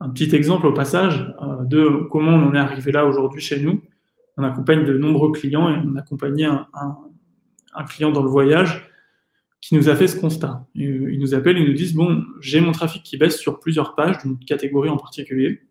un 0.00 0.10
petit 0.10 0.34
exemple 0.34 0.66
au 0.66 0.72
passage 0.72 1.34
euh, 1.42 1.64
de 1.64 2.06
comment 2.10 2.32
on 2.32 2.54
est 2.54 2.58
arrivé 2.58 2.92
là 2.92 3.06
aujourd'hui 3.06 3.40
chez 3.40 3.60
nous. 3.60 3.82
On 4.36 4.42
accompagne 4.42 4.84
de 4.84 4.96
nombreux 4.96 5.32
clients 5.32 5.70
et 5.70 5.78
on 5.84 5.96
a 5.96 6.00
accompagné 6.00 6.44
un, 6.44 6.64
client 7.88 8.10
dans 8.10 8.22
le 8.22 8.28
voyage 8.28 8.90
qui 9.60 9.74
nous 9.74 9.88
a 9.88 9.96
fait 9.96 10.06
ce 10.06 10.20
constat. 10.20 10.66
Ils 10.74 11.18
nous 11.18 11.34
appellent, 11.34 11.58
ils 11.58 11.66
nous 11.66 11.74
disent, 11.74 11.94
bon, 11.94 12.22
j'ai 12.40 12.60
mon 12.60 12.72
trafic 12.72 13.02
qui 13.02 13.16
baisse 13.16 13.38
sur 13.38 13.58
plusieurs 13.58 13.94
pages, 13.94 14.18
d'une 14.22 14.38
catégorie 14.38 14.90
en 14.90 14.98
particulier. 14.98 15.62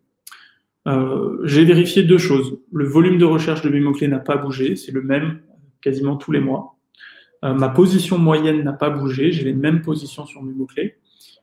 Euh, 0.88 1.38
j'ai 1.44 1.64
vérifié 1.64 2.02
deux 2.02 2.18
choses. 2.18 2.58
Le 2.72 2.86
volume 2.86 3.18
de 3.18 3.24
recherche 3.24 3.62
de 3.62 3.68
mes 3.68 3.80
mots-clés 3.80 4.08
n'a 4.08 4.18
pas 4.18 4.36
bougé, 4.36 4.74
c'est 4.76 4.92
le 4.92 5.02
même 5.02 5.40
quasiment 5.80 6.16
tous 6.16 6.32
les 6.32 6.40
mois. 6.40 6.75
Euh, 7.44 7.54
ma 7.54 7.68
position 7.68 8.18
moyenne 8.18 8.62
n'a 8.62 8.72
pas 8.72 8.90
bougé, 8.90 9.32
j'ai 9.32 9.44
les 9.44 9.52
mêmes 9.52 9.82
positions 9.82 10.26
sur 10.26 10.42
mes 10.42 10.52
mots-clés. 10.52 10.96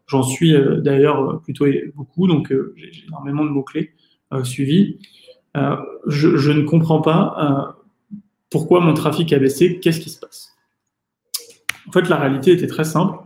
J'en 0.07 0.23
suis 0.23 0.55
euh, 0.55 0.81
d'ailleurs 0.81 1.29
euh, 1.29 1.38
plutôt 1.38 1.65
beaucoup, 1.95 2.27
donc 2.27 2.53
j'ai 2.75 3.05
énormément 3.07 3.45
de 3.45 3.50
mots-clés 3.50 3.91
suivis. 4.43 4.97
Je, 5.55 6.38
je, 6.38 6.51
ne 6.51 6.63
comprends 6.63 7.01
pas 7.01 7.77
pourquoi 8.50 8.79
mon 8.79 8.95
trafic 8.95 9.31
a 9.31 9.38
baissé, 9.38 9.79
qu'est-ce 9.79 10.00
qui 10.00 10.09
se 10.09 10.19
passe? 10.19 10.55
En 11.88 11.91
fait, 11.91 12.09
la 12.09 12.17
réalité 12.17 12.51
était 12.51 12.65
très 12.65 12.83
simple, 12.83 13.19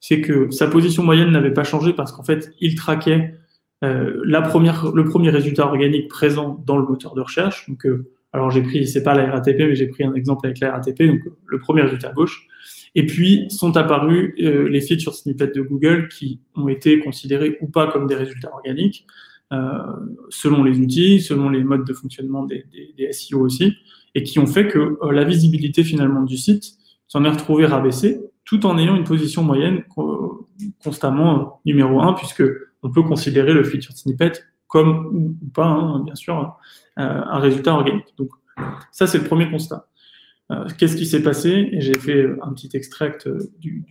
c'est 0.00 0.22
que 0.22 0.50
sa 0.50 0.66
position 0.66 1.02
moyenne 1.02 1.30
n'avait 1.30 1.52
pas 1.52 1.64
changé 1.64 1.92
parce 1.92 2.12
qu'en 2.12 2.22
fait, 2.22 2.54
il 2.60 2.74
traquait 2.76 3.34
la 3.82 4.40
première, 4.40 4.92
le 4.92 5.04
premier 5.04 5.28
résultat 5.28 5.66
organique 5.66 6.08
présent 6.08 6.62
dans 6.66 6.78
le 6.78 6.86
moteur 6.86 7.14
de 7.14 7.20
recherche. 7.20 7.68
Donc, 7.68 7.86
alors 8.34 8.50
j'ai 8.50 8.62
pris, 8.62 8.86
c'est 8.88 9.04
pas 9.04 9.14
la 9.14 9.30
RATP, 9.30 9.58
mais 9.60 9.76
j'ai 9.76 9.86
pris 9.86 10.02
un 10.02 10.12
exemple 10.14 10.44
avec 10.44 10.58
la 10.58 10.72
RATP, 10.72 11.04
donc 11.04 11.20
le 11.46 11.58
premier 11.60 11.82
résultat 11.82 12.08
à 12.08 12.12
gauche. 12.12 12.48
Et 12.96 13.06
puis 13.06 13.46
sont 13.48 13.76
apparus 13.76 14.34
euh, 14.40 14.68
les 14.68 14.80
feature 14.80 15.14
snippets 15.14 15.52
de 15.54 15.62
Google 15.62 16.08
qui 16.08 16.40
ont 16.56 16.66
été 16.66 16.98
considérés 16.98 17.56
ou 17.60 17.68
pas 17.68 17.86
comme 17.86 18.08
des 18.08 18.16
résultats 18.16 18.52
organiques, 18.52 19.06
euh, 19.52 19.78
selon 20.30 20.64
les 20.64 20.80
outils, 20.80 21.20
selon 21.20 21.48
les 21.48 21.62
modes 21.62 21.86
de 21.86 21.92
fonctionnement 21.92 22.44
des, 22.44 22.64
SEO 23.12 23.40
aussi, 23.40 23.76
et 24.16 24.24
qui 24.24 24.40
ont 24.40 24.46
fait 24.46 24.66
que 24.66 24.78
euh, 24.78 25.12
la 25.12 25.22
visibilité 25.22 25.84
finalement 25.84 26.22
du 26.22 26.36
site 26.36 26.72
s'en 27.06 27.24
est 27.24 27.30
retrouvée 27.30 27.66
rabaissée, 27.66 28.20
tout 28.44 28.66
en 28.66 28.76
ayant 28.78 28.96
une 28.96 29.04
position 29.04 29.44
moyenne 29.44 29.84
constamment 30.82 31.60
numéro 31.64 32.00
1, 32.00 32.14
puisque 32.14 32.42
on 32.82 32.90
peut 32.90 33.02
considérer 33.02 33.52
le 33.52 33.62
feature 33.62 33.96
snippet 33.96 34.32
comme 34.74 35.06
ou, 35.14 35.50
pas, 35.50 35.66
hein, 35.66 36.00
bien 36.00 36.16
sûr, 36.16 36.58
un 36.96 37.38
résultat 37.38 37.74
organique. 37.74 38.12
Donc 38.18 38.30
ça, 38.90 39.06
c'est 39.06 39.18
le 39.18 39.24
premier 39.24 39.48
constat. 39.48 39.86
Euh, 40.50 40.66
qu'est-ce 40.78 40.96
qui 40.96 41.06
s'est 41.06 41.22
passé? 41.22 41.68
Et 41.70 41.80
j'ai 41.80 41.94
fait 41.94 42.26
un 42.42 42.52
petit 42.52 42.70
extract 42.74 43.28
euh, 43.28 43.38
du, 43.60 43.84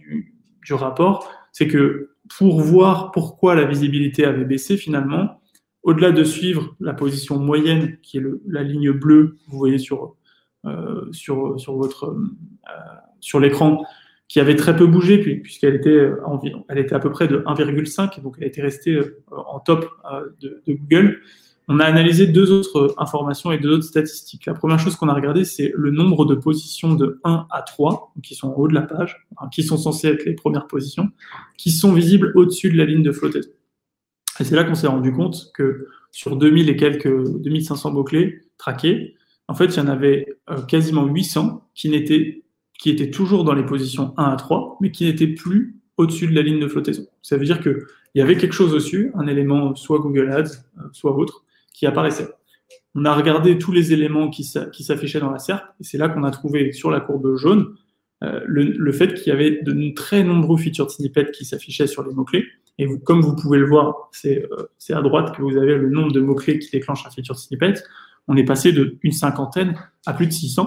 du, 0.62 0.74
rapport. 0.74 1.32
C'est 1.54 1.68
que 1.68 2.12
pour 2.38 2.60
voir 2.62 3.12
pourquoi 3.12 3.56
la 3.56 3.66
visibilité 3.66 4.26
avait 4.26 4.46
baissé 4.46 4.76
finalement, 4.76 5.40
au-delà 5.84 6.12
de 6.12 6.24
suivre 6.24 6.76
la 6.82 6.94
position 6.94 7.40
moyenne, 7.40 7.98
qui 8.02 8.18
est 8.18 8.22
le, 8.22 8.42
la 8.46 8.64
ligne 8.64 8.92
bleue, 8.92 9.38
vous 9.48 9.58
voyez 9.58 9.78
sur, 9.78 10.16
euh, 10.66 11.12
sur, 11.12 11.60
sur, 11.60 11.82
euh, 11.82 12.18
sur 13.20 13.40
l'écran, 13.40 13.86
qui 14.28 14.40
avait 14.40 14.56
très 14.56 14.76
peu 14.76 14.88
bougé 14.88 15.18
puisqu'elle 15.18 15.76
était, 15.76 16.10
elle 16.70 16.78
était 16.78 16.96
à 16.96 17.00
peu 17.00 17.12
près 17.12 17.28
de 17.28 17.40
1,5, 17.40 18.22
donc 18.22 18.36
elle 18.40 18.48
était 18.48 18.62
restée 18.62 19.00
en 19.32 19.60
top 19.60 19.90
de, 20.40 20.62
de 20.66 20.74
Google 20.74 21.22
on 21.68 21.80
a 21.80 21.86
analysé 21.86 22.28
deux 22.28 22.52
autres 22.52 22.94
informations 22.98 23.52
et 23.52 23.58
deux 23.58 23.76
autres 23.76 23.86
statistiques. 23.86 24.46
La 24.46 24.54
première 24.54 24.80
chose 24.80 24.96
qu'on 24.96 25.08
a 25.08 25.14
regardé, 25.14 25.46
c'est 25.46 25.72
le 25.76 25.92
nombre 25.92 26.26
de 26.26 26.36
positions 26.36 26.96
de 26.96 27.22
1 27.24 27.48
à 27.50 27.62
3, 27.62 28.14
qui 28.22 28.36
sont 28.36 28.50
en 28.50 28.56
haut 28.56 28.68
de 28.68 28.74
la 28.74 28.82
page, 28.82 29.26
qui 29.52 29.64
sont 29.64 29.78
censées 29.78 30.10
être 30.10 30.26
les 30.26 30.34
premières 30.34 30.68
positions, 30.68 31.10
qui 31.58 31.72
sont 31.72 31.94
visibles 31.94 32.34
au-dessus 32.36 32.70
de 32.70 32.78
la 32.78 32.86
ligne 32.86 33.04
de 33.04 33.12
flottaison. 33.12 33.50
Et 34.40 34.44
c'est 34.44 34.56
là 34.56 34.64
qu'on 34.64 34.76
s'est 34.76 34.88
rendu 34.88 35.14
compte 35.14 35.52
que 35.54 35.88
sur 36.12 36.36
2000 36.36 36.70
et 36.70 36.76
quelques 36.76 37.40
2500 37.40 37.92
mots-clés 37.92 38.42
traqués, 38.58 39.16
en 39.48 39.54
fait, 39.54 39.66
il 39.66 39.78
y 39.78 39.80
en 39.80 39.88
avait 39.88 40.38
euh, 40.50 40.62
quasiment 40.64 41.06
800 41.06 41.70
qui, 41.76 41.90
n'étaient, 41.90 42.43
qui 42.84 42.90
étaient 42.90 43.10
toujours 43.10 43.46
dans 43.46 43.54
les 43.54 43.66
positions 43.66 44.14
1 44.18 44.26
à 44.26 44.36
3, 44.36 44.78
mais 44.82 44.92
qui 44.92 45.06
n'étaient 45.06 45.28
plus 45.28 45.80
au-dessus 45.96 46.28
de 46.28 46.36
la 46.36 46.42
ligne 46.42 46.60
de 46.60 46.68
flottaison. 46.68 47.06
Ça 47.22 47.38
veut 47.38 47.46
dire 47.46 47.62
qu'il 47.62 47.78
y 48.14 48.20
avait 48.20 48.36
quelque 48.36 48.52
chose 48.52 48.74
au-dessus, 48.74 49.14
un 49.16 49.26
élément 49.26 49.74
soit 49.74 50.00
Google 50.00 50.30
Ads, 50.30 50.66
euh, 50.80 50.82
soit 50.92 51.16
autre, 51.16 51.46
qui 51.74 51.86
apparaissait. 51.86 52.28
On 52.94 53.06
a 53.06 53.16
regardé 53.16 53.58
tous 53.58 53.72
les 53.72 53.94
éléments 53.94 54.30
qui 54.30 54.44
s'affichaient 54.44 55.22
dans 55.22 55.32
la 55.32 55.40
SERP, 55.40 55.64
et 55.80 55.84
c'est 55.86 55.98
là 55.98 56.10
qu'on 56.10 56.26
a 56.26 56.32
trouvé 56.32 56.74
sur 56.74 56.92
la 56.92 57.00
courbe 57.00 57.38
jaune 57.38 57.74
euh, 58.22 58.42
le, 58.46 58.92
fait 58.92 59.14
qu'il 59.14 59.28
y 59.28 59.32
avait 59.32 59.62
de 59.62 59.94
très 59.94 60.26
nombreux 60.26 60.58
featured 60.58 60.90
snippets 60.90 61.32
qui 61.32 61.46
s'affichaient 61.46 61.88
sur 61.88 62.06
les 62.06 62.14
mots-clés. 62.14 62.44
Et 62.80 63.00
comme 63.06 63.22
vous 63.22 63.38
pouvez 63.38 63.60
le 63.60 63.66
voir, 63.66 64.10
c'est 64.12 64.46
euh, 64.52 64.96
à 64.98 65.02
droite 65.02 65.34
que 65.38 65.42
vous 65.42 65.56
avez 65.56 65.78
le 65.78 65.90
nombre 65.90 66.12
de 66.12 66.20
mots-clés 66.20 66.60
qui 66.60 66.70
déclenchent 66.70 67.06
un 67.08 67.12
featured 67.12 67.38
snippet. 67.38 67.76
On 68.28 68.36
est 68.36 68.44
passé 68.44 68.74
d'une 68.74 69.14
cinquantaine 69.14 69.80
à 70.06 70.12
plus 70.12 70.28
de 70.28 70.34
600. 70.34 70.66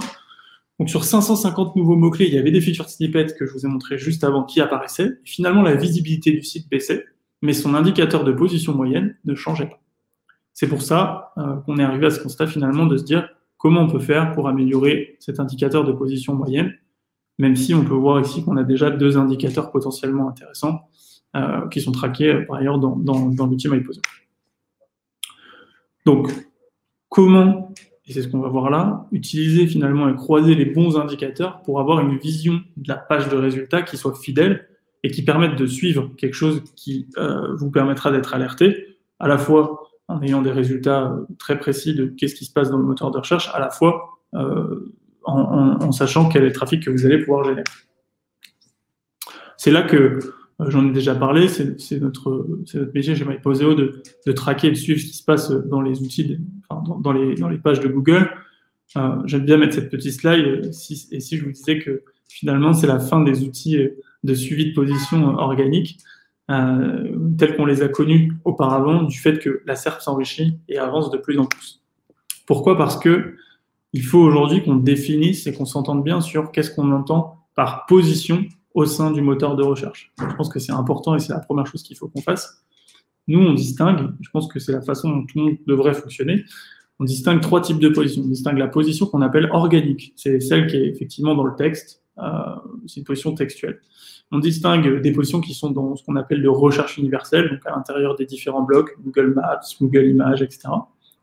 Donc 0.78 0.90
sur 0.90 1.04
550 1.04 1.76
nouveaux 1.76 1.96
mots-clés, 1.96 2.26
il 2.26 2.34
y 2.34 2.38
avait 2.38 2.50
des 2.50 2.60
featured 2.60 2.88
snippets 2.88 3.34
que 3.38 3.46
je 3.46 3.52
vous 3.52 3.64
ai 3.64 3.68
montré 3.68 3.96
juste 3.96 4.24
avant 4.24 4.44
qui 4.44 4.60
apparaissaient. 4.60 5.18
Finalement, 5.24 5.62
la 5.62 5.74
visibilité 5.74 6.32
du 6.32 6.42
site 6.42 6.68
baissait, 6.68 7.04
mais 7.40 7.54
son 7.54 7.74
indicateur 7.74 8.24
de 8.24 8.32
position 8.32 8.74
moyenne 8.74 9.16
ne 9.24 9.34
changeait 9.34 9.66
pas. 9.66 9.80
C'est 10.52 10.68
pour 10.68 10.82
ça 10.82 11.32
euh, 11.38 11.56
qu'on 11.56 11.78
est 11.78 11.84
arrivé 11.84 12.06
à 12.06 12.10
ce 12.10 12.20
constat 12.20 12.46
finalement 12.46 12.86
de 12.86 12.96
se 12.96 13.04
dire 13.04 13.28
comment 13.56 13.82
on 13.82 13.88
peut 13.88 13.98
faire 14.00 14.32
pour 14.32 14.48
améliorer 14.48 15.16
cet 15.18 15.40
indicateur 15.40 15.84
de 15.84 15.92
position 15.92 16.34
moyenne, 16.34 16.74
même 17.38 17.56
si 17.56 17.74
on 17.74 17.84
peut 17.84 17.94
voir 17.94 18.20
ici 18.20 18.44
qu'on 18.44 18.56
a 18.56 18.64
déjà 18.64 18.90
deux 18.90 19.16
indicateurs 19.16 19.70
potentiellement 19.70 20.28
intéressants 20.28 20.88
euh, 21.36 21.68
qui 21.68 21.80
sont 21.80 21.92
traqués 21.92 22.32
euh, 22.32 22.46
par 22.46 22.56
ailleurs 22.56 22.78
dans, 22.78 22.96
dans, 22.96 23.28
dans 23.28 23.46
l'outil 23.46 23.68
MyPoser. 23.68 24.00
Donc, 26.04 26.30
comment, 27.08 27.74
et 28.06 28.12
c'est 28.12 28.22
ce 28.22 28.28
qu'on 28.28 28.40
va 28.40 28.48
voir 28.48 28.70
là, 28.70 29.06
utiliser 29.12 29.66
finalement 29.66 30.08
et 30.08 30.14
croiser 30.14 30.54
les 30.54 30.66
bons 30.66 30.96
indicateurs 30.96 31.62
pour 31.62 31.80
avoir 31.80 32.00
une 32.00 32.18
vision 32.18 32.60
de 32.76 32.88
la 32.88 32.96
page 32.96 33.28
de 33.28 33.36
résultats 33.36 33.82
qui 33.82 33.96
soit 33.96 34.14
fidèle 34.14 34.68
et 35.02 35.10
qui 35.10 35.24
permette 35.24 35.56
de 35.56 35.66
suivre 35.66 36.10
quelque 36.16 36.34
chose 36.34 36.62
qui 36.76 37.08
vous 37.58 37.70
permettra 37.70 38.12
d'être 38.12 38.34
alerté, 38.34 38.96
à 39.18 39.28
la 39.28 39.38
fois 39.38 39.86
en 40.08 40.22
ayant 40.22 40.42
des 40.42 40.52
résultats 40.52 41.04
euh, 41.04 41.26
très 41.38 41.58
précis 41.58 41.94
de 41.94 42.06
qu'est-ce 42.06 42.34
qui 42.34 42.44
se 42.44 42.52
passe 42.52 42.70
dans 42.70 42.78
le 42.78 42.84
moteur 42.84 43.10
de 43.10 43.18
recherche, 43.18 43.50
à 43.52 43.60
la 43.60 43.70
fois 43.70 44.18
euh, 44.34 44.92
en, 45.24 45.90
sachant 45.92 46.28
quel 46.28 46.44
est 46.44 46.48
le 46.48 46.52
trafic 46.52 46.84
que 46.84 46.90
vous 46.90 47.04
allez 47.04 47.18
pouvoir 47.18 47.44
générer. 47.44 47.64
C'est 49.56 49.72
là 49.72 49.82
que 49.82 49.96
euh, 49.96 50.20
j'en 50.60 50.88
ai 50.88 50.92
déjà 50.92 51.14
parlé, 51.14 51.48
c'est 51.48 52.00
notre, 52.00 52.46
notre 52.48 52.92
métier 52.94 53.14
chez 53.14 53.24
MyPoseo 53.24 53.74
de, 53.74 54.02
de 54.26 54.32
traquer 54.32 54.68
et 54.68 54.70
de 54.70 54.76
suivre 54.76 55.00
ce 55.00 55.06
qui 55.06 55.16
se 55.16 55.24
passe 55.24 55.50
dans 55.50 55.82
les 55.82 56.00
outils, 56.00 56.38
enfin, 56.68 56.82
dans, 57.00 57.12
les, 57.12 57.34
dans 57.34 57.48
les 57.48 57.58
pages 57.58 57.80
de 57.80 57.88
Google. 57.88 58.30
J'aime 59.24 59.44
bien 59.44 59.58
mettre 59.58 59.74
cette 59.74 59.90
petite 59.90 60.12
slide, 60.12 60.72
si, 60.72 61.08
et 61.12 61.20
si 61.20 61.36
je 61.36 61.44
vous 61.44 61.52
disais 61.52 61.78
que 61.78 62.02
finalement 62.28 62.72
c'est 62.72 62.86
la 62.86 62.98
fin 62.98 63.22
des 63.22 63.44
outils 63.44 63.76
de 64.24 64.34
suivi 64.34 64.70
de 64.70 64.74
position 64.74 65.36
organique, 65.36 65.98
euh, 66.50 67.14
tels 67.36 67.56
qu'on 67.56 67.66
les 67.66 67.82
a 67.82 67.88
connus 67.88 68.32
auparavant, 68.44 69.02
du 69.02 69.18
fait 69.18 69.38
que 69.38 69.62
la 69.66 69.74
SERP 69.74 70.00
s'enrichit 70.00 70.58
et 70.68 70.78
avance 70.78 71.10
de 71.10 71.18
plus 71.18 71.38
en 71.38 71.44
plus. 71.44 71.82
Pourquoi? 72.46 72.78
Parce 72.78 72.98
que 72.98 73.34
il 73.92 74.02
faut 74.02 74.20
aujourd'hui 74.20 74.62
qu'on 74.62 74.76
définisse 74.76 75.46
et 75.46 75.52
qu'on 75.52 75.64
s'entende 75.64 76.04
bien 76.04 76.20
sur 76.20 76.52
qu'est-ce 76.52 76.70
qu'on 76.70 76.92
entend 76.92 77.46
par 77.54 77.86
position 77.86 78.44
au 78.76 78.84
sein 78.84 79.10
du 79.10 79.22
moteur 79.22 79.56
de 79.56 79.62
recherche. 79.62 80.12
Je 80.20 80.36
pense 80.36 80.50
que 80.50 80.58
c'est 80.58 80.70
important 80.70 81.16
et 81.16 81.18
c'est 81.18 81.32
la 81.32 81.40
première 81.40 81.66
chose 81.66 81.82
qu'il 81.82 81.96
faut 81.96 82.08
qu'on 82.08 82.20
fasse. 82.20 82.62
Nous, 83.26 83.40
on 83.40 83.54
distingue, 83.54 84.10
je 84.20 84.28
pense 84.28 84.48
que 84.48 84.60
c'est 84.60 84.72
la 84.72 84.82
façon 84.82 85.08
dont 85.08 85.22
tout 85.22 85.38
le 85.38 85.44
monde 85.44 85.56
devrait 85.66 85.94
fonctionner, 85.94 86.44
on 87.00 87.04
distingue 87.04 87.40
trois 87.40 87.62
types 87.62 87.78
de 87.78 87.88
positions. 87.88 88.22
On 88.22 88.28
distingue 88.28 88.58
la 88.58 88.68
position 88.68 89.06
qu'on 89.06 89.22
appelle 89.22 89.48
organique, 89.50 90.12
c'est 90.14 90.40
celle 90.40 90.66
qui 90.66 90.76
est 90.76 90.88
effectivement 90.88 91.34
dans 91.34 91.44
le 91.44 91.56
texte, 91.56 92.02
euh, 92.18 92.22
c'est 92.86 93.00
une 93.00 93.04
position 93.04 93.34
textuelle. 93.34 93.80
On 94.30 94.40
distingue 94.40 95.00
des 95.00 95.12
positions 95.12 95.40
qui 95.40 95.54
sont 95.54 95.70
dans 95.70 95.96
ce 95.96 96.04
qu'on 96.04 96.16
appelle 96.16 96.42
de 96.42 96.48
recherche 96.48 96.98
universelle, 96.98 97.48
donc 97.48 97.60
à 97.64 97.70
l'intérieur 97.70 98.14
des 98.14 98.26
différents 98.26 98.62
blocs, 98.62 98.90
Google 99.02 99.32
Maps, 99.34 99.60
Google 99.80 100.06
Images, 100.06 100.42
etc. 100.42 100.68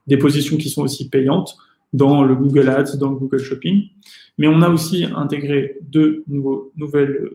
Des 0.08 0.18
positions 0.18 0.58
qui 0.58 0.70
sont 0.70 0.82
aussi 0.82 1.08
payantes 1.08 1.56
dans 1.94 2.24
le 2.24 2.36
Google 2.36 2.70
Ads, 2.70 2.98
dans 2.98 3.12
le 3.12 3.16
Google 3.18 3.40
Shopping. 3.40 3.90
Mais 4.38 4.48
on 4.48 4.62
a 4.62 4.70
aussi 4.70 5.06
intégré 5.16 5.78
deux 5.82 6.24
nouveaux, 6.28 6.72
nouvelles, 6.76 7.30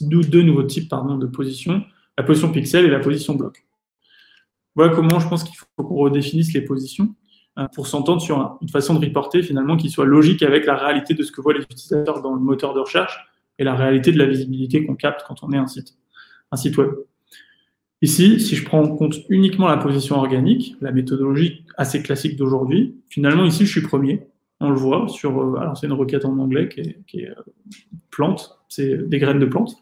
deux 0.00 0.42
nouveaux 0.42 0.62
types 0.62 0.90
de 0.90 1.26
positions, 1.26 1.82
la 2.18 2.24
position 2.24 2.50
pixel 2.52 2.84
et 2.84 2.90
la 2.90 3.00
position 3.00 3.34
bloc. 3.34 3.66
Voilà 4.74 4.94
comment 4.94 5.18
je 5.18 5.28
pense 5.28 5.42
qu'il 5.44 5.56
faut 5.56 5.66
qu'on 5.82 5.96
redéfinisse 5.96 6.52
les 6.52 6.60
positions 6.60 7.14
euh, 7.58 7.66
pour 7.74 7.86
s'entendre 7.86 8.20
sur 8.20 8.58
une 8.60 8.68
façon 8.68 8.94
de 8.94 9.04
reporter 9.04 9.42
finalement 9.42 9.76
qui 9.76 9.88
soit 9.88 10.04
logique 10.04 10.42
avec 10.42 10.66
la 10.66 10.76
réalité 10.76 11.14
de 11.14 11.22
ce 11.22 11.32
que 11.32 11.40
voient 11.40 11.54
les 11.54 11.62
utilisateurs 11.62 12.20
dans 12.20 12.34
le 12.34 12.40
moteur 12.40 12.74
de 12.74 12.80
recherche 12.80 13.18
et 13.58 13.64
la 13.64 13.74
réalité 13.74 14.12
de 14.12 14.18
la 14.18 14.26
visibilité 14.26 14.84
qu'on 14.84 14.94
capte 14.94 15.24
quand 15.26 15.42
on 15.42 15.50
est 15.52 15.56
un 15.56 15.66
site, 15.66 15.96
un 16.52 16.56
site 16.56 16.76
web. 16.76 16.90
Ici, 18.02 18.40
si 18.40 18.56
je 18.56 18.64
prends 18.64 18.82
en 18.82 18.94
compte 18.94 19.16
uniquement 19.30 19.68
la 19.68 19.78
position 19.78 20.16
organique, 20.16 20.76
la 20.82 20.92
méthodologie 20.92 21.64
assez 21.78 22.02
classique 22.02 22.36
d'aujourd'hui, 22.36 22.94
finalement 23.08 23.46
ici 23.46 23.64
je 23.64 23.70
suis 23.70 23.80
premier. 23.80 24.26
On 24.60 24.70
le 24.70 24.76
voit 24.76 25.08
sur, 25.08 25.38
euh, 25.40 25.56
alors 25.58 25.76
c'est 25.78 25.86
une 25.86 25.94
requête 25.94 26.24
en 26.26 26.38
anglais 26.38 26.68
qui 26.68 26.80
est, 26.80 26.98
qui 27.06 27.20
est 27.20 27.30
euh, 27.30 27.42
plante, 28.10 28.55
c'est 28.68 29.08
des 29.08 29.18
graines 29.18 29.38
de 29.38 29.46
plantes. 29.46 29.76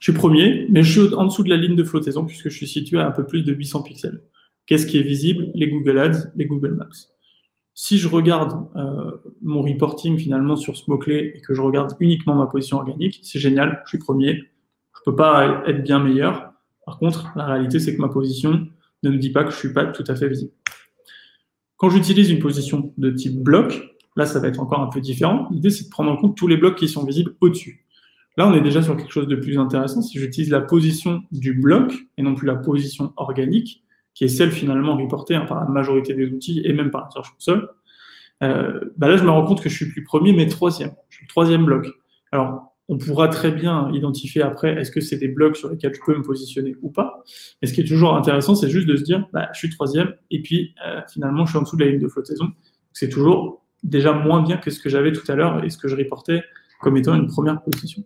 Je 0.00 0.10
suis 0.10 0.18
premier, 0.18 0.66
mais 0.70 0.82
je 0.82 1.00
suis 1.00 1.14
en 1.14 1.24
dessous 1.24 1.42
de 1.42 1.48
la 1.48 1.56
ligne 1.56 1.76
de 1.76 1.84
flottaison 1.84 2.24
puisque 2.24 2.48
je 2.48 2.56
suis 2.56 2.66
situé 2.66 2.98
à 2.98 3.06
un 3.06 3.10
peu 3.10 3.24
plus 3.24 3.42
de 3.42 3.52
800 3.52 3.82
pixels. 3.82 4.22
Qu'est-ce 4.66 4.86
qui 4.86 4.98
est 4.98 5.02
visible? 5.02 5.50
Les 5.54 5.68
Google 5.68 5.98
Ads, 5.98 6.30
les 6.36 6.46
Google 6.46 6.72
Maps. 6.72 7.14
Si 7.74 7.98
je 7.98 8.06
regarde 8.08 8.68
euh, 8.76 9.12
mon 9.42 9.62
reporting 9.62 10.16
finalement 10.16 10.56
sur 10.56 10.76
ce 10.76 10.90
mot-clé 10.90 11.32
et 11.34 11.40
que 11.40 11.54
je 11.54 11.60
regarde 11.60 11.94
uniquement 12.00 12.34
ma 12.34 12.46
position 12.46 12.76
organique, 12.76 13.20
c'est 13.22 13.38
génial, 13.38 13.82
je 13.84 13.90
suis 13.90 13.98
premier. 13.98 14.44
Je 14.96 15.00
peux 15.04 15.16
pas 15.16 15.64
être 15.66 15.82
bien 15.82 15.98
meilleur. 15.98 16.52
Par 16.86 16.98
contre, 16.98 17.32
la 17.34 17.46
réalité, 17.46 17.80
c'est 17.80 17.96
que 17.96 18.00
ma 18.00 18.08
position 18.08 18.68
ne 19.02 19.10
me 19.10 19.18
dit 19.18 19.30
pas 19.30 19.44
que 19.44 19.50
je 19.50 19.56
suis 19.56 19.72
pas 19.72 19.86
tout 19.86 20.04
à 20.06 20.14
fait 20.14 20.28
visible. 20.28 20.52
Quand 21.76 21.90
j'utilise 21.90 22.30
une 22.30 22.38
position 22.38 22.92
de 22.96 23.10
type 23.10 23.42
bloc, 23.42 23.93
là, 24.16 24.26
ça 24.26 24.38
va 24.40 24.48
être 24.48 24.60
encore 24.60 24.80
un 24.80 24.88
peu 24.88 25.00
différent. 25.00 25.48
L'idée, 25.50 25.70
c'est 25.70 25.84
de 25.84 25.90
prendre 25.90 26.10
en 26.10 26.16
compte 26.16 26.36
tous 26.36 26.46
les 26.46 26.56
blocs 26.56 26.76
qui 26.76 26.88
sont 26.88 27.04
visibles 27.04 27.34
au-dessus. 27.40 27.84
Là, 28.36 28.48
on 28.48 28.54
est 28.54 28.60
déjà 28.60 28.82
sur 28.82 28.96
quelque 28.96 29.12
chose 29.12 29.28
de 29.28 29.36
plus 29.36 29.58
intéressant. 29.58 30.02
Si 30.02 30.18
j'utilise 30.18 30.50
la 30.50 30.60
position 30.60 31.22
du 31.30 31.54
bloc 31.54 31.94
et 32.18 32.22
non 32.22 32.34
plus 32.34 32.46
la 32.46 32.56
position 32.56 33.12
organique, 33.16 33.84
qui 34.14 34.24
est 34.24 34.28
celle 34.28 34.50
finalement 34.50 34.96
reportée 34.96 35.34
hein, 35.34 35.44
par 35.46 35.60
la 35.60 35.66
majorité 35.66 36.14
des 36.14 36.26
outils 36.26 36.62
et 36.64 36.72
même 36.72 36.90
par 36.90 37.04
la 37.04 37.10
Search 37.10 37.32
Console, 37.32 37.68
euh, 38.42 38.80
bah 38.96 39.08
là 39.08 39.16
je 39.16 39.24
me 39.24 39.30
rends 39.30 39.44
compte 39.44 39.62
que 39.62 39.68
je 39.68 39.74
suis 39.76 39.88
plus 39.88 40.02
premier, 40.02 40.32
mais 40.32 40.46
troisième. 40.46 40.92
Je 41.08 41.16
suis 41.16 41.26
le 41.26 41.28
troisième 41.28 41.64
bloc. 41.64 41.86
Alors, 42.32 42.74
on 42.88 42.98
pourra 42.98 43.28
très 43.28 43.50
bien 43.50 43.90
identifier 43.92 44.42
après 44.42 44.74
est-ce 44.74 44.90
que 44.90 45.00
c'est 45.00 45.16
des 45.16 45.28
blocs 45.28 45.56
sur 45.56 45.70
lesquels 45.70 45.94
je 45.94 46.00
peux 46.04 46.16
me 46.16 46.22
positionner 46.22 46.76
ou 46.82 46.90
pas. 46.90 47.22
Et 47.62 47.66
ce 47.66 47.72
qui 47.72 47.80
est 47.80 47.86
toujours 47.86 48.14
intéressant, 48.14 48.54
c'est 48.54 48.68
juste 48.68 48.86
de 48.86 48.96
se 48.96 49.02
dire, 49.02 49.26
bah, 49.32 49.48
je 49.52 49.58
suis 49.58 49.70
troisième, 49.70 50.14
et 50.30 50.42
puis 50.42 50.74
euh, 50.86 51.00
finalement 51.10 51.46
je 51.46 51.50
suis 51.50 51.58
en 51.58 51.62
dessous 51.62 51.76
de 51.76 51.84
la 51.84 51.90
ligne 51.90 52.00
de 52.00 52.08
flottaison. 52.08 52.48
C'est 52.92 53.08
toujours 53.08 53.63
déjà 53.84 54.12
moins 54.12 54.42
bien 54.42 54.56
que 54.56 54.70
ce 54.70 54.80
que 54.80 54.88
j'avais 54.88 55.12
tout 55.12 55.30
à 55.30 55.36
l'heure 55.36 55.62
et 55.64 55.70
ce 55.70 55.78
que 55.78 55.88
je 55.88 55.94
reportais 55.94 56.42
comme 56.80 56.96
étant 56.96 57.14
une 57.14 57.28
première 57.28 57.62
position. 57.62 58.04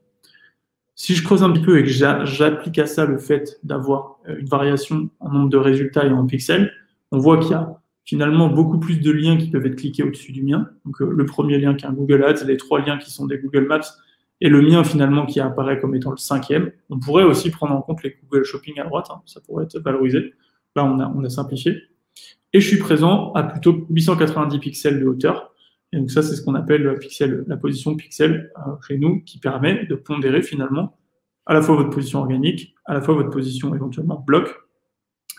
Si 0.95 1.15
je 1.15 1.23
creuse 1.25 1.43
un 1.43 1.51
petit 1.51 1.65
peu 1.65 1.79
et 1.79 1.85
que 1.85 1.89
j'applique 1.89 2.79
à 2.79 2.87
ça 2.87 3.07
le 3.07 3.19
fait 3.19 3.59
d'avoir 3.63 4.19
euh, 4.29 4.39
une 4.39 4.47
variation 4.47 5.09
en 5.21 5.31
nombre 5.31 5.49
de 5.49 5.57
résultats 5.57 6.05
et 6.05 6.11
en 6.11 6.27
pixels, 6.27 6.73
on 7.13 7.19
voit 7.19 7.39
qu'il 7.39 7.53
y 7.53 7.55
a 7.55 7.81
finalement 8.05 8.49
beaucoup 8.49 8.79
plus 8.79 9.01
de 9.01 9.11
liens 9.11 9.37
qui 9.37 9.49
peuvent 9.49 9.65
être 9.67 9.77
cliqués 9.77 10.03
au-dessus 10.03 10.33
du 10.33 10.43
mien. 10.43 10.69
Donc 10.85 11.01
euh, 11.01 11.11
le 11.11 11.25
premier 11.25 11.59
lien 11.59 11.75
qui 11.75 11.85
est 11.85 11.89
un 11.89 11.93
Google 11.93 12.25
Ads, 12.25 12.45
les 12.45 12.57
trois 12.57 12.81
liens 12.81 12.99
qui 12.99 13.11
sont 13.11 13.27
des 13.27 13.39
Google 13.39 13.67
Maps 13.67 13.81
et 14.41 14.49
le 14.49 14.61
mien 14.63 14.83
finalement 14.83 15.27
qui 15.27 15.41
apparaît 15.41 15.79
comme 15.79 15.95
étant 15.95 16.11
le 16.11 16.17
cinquième. 16.17 16.73
On 16.91 16.99
pourrait 16.99 17.25
aussi 17.25 17.51
prendre 17.51 17.75
en 17.75 17.83
compte 17.83 18.03
les 18.03 18.17
Google 18.23 18.45
Shopping 18.45 18.81
à 18.81 18.85
droite, 18.85 19.07
hein, 19.11 19.21
ça 19.27 19.41
pourrait 19.41 19.65
être 19.65 19.79
valorisé. 19.79 20.35
Là, 20.75 20.85
on 20.85 20.99
a, 21.01 21.13
on 21.15 21.25
a 21.25 21.29
simplifié. 21.29 21.83
Et 22.53 22.61
je 22.61 22.67
suis 22.67 22.79
présent 22.79 23.33
à 23.35 23.43
plutôt 23.43 23.87
890 23.91 24.59
pixels 24.59 25.01
de 25.01 25.07
hauteur. 25.07 25.53
Et 25.93 25.99
donc 25.99 26.11
ça, 26.11 26.23
c'est 26.23 26.37
ce 26.37 26.43
qu'on 26.43 26.55
appelle 26.55 26.83
la, 27.47 27.57
position 27.57 27.97
pixel 27.97 28.53
euh, 28.59 28.73
chez 28.87 28.99
nous, 28.99 29.23
qui 29.23 29.39
permet 29.39 29.87
de 29.87 29.95
pondérer 29.95 30.43
finalement 30.43 30.97
à 31.47 31.55
la 31.55 31.63
fois 31.63 31.77
votre 31.77 31.91
position 31.91 32.21
organique, 32.21 32.75
à 32.85 32.95
la 32.95 33.01
fois 33.01 33.15
votre 33.15 33.31
position 33.31 33.75
éventuellement 33.75 34.23
bloc, 34.27 34.55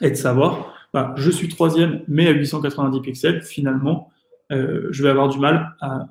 et 0.01 0.09
de 0.09 0.15
savoir, 0.15 0.73
bah, 0.93 1.13
je 1.17 1.29
suis 1.29 1.49
troisième, 1.49 2.01
mais 2.07 2.27
à 2.27 2.31
890 2.31 3.01
pixels, 3.01 3.41
finalement, 3.43 4.09
je 4.49 5.03
vais 5.03 5.09
avoir 5.09 5.29
du 5.29 5.37
mal 5.37 5.75
à, 5.79 6.07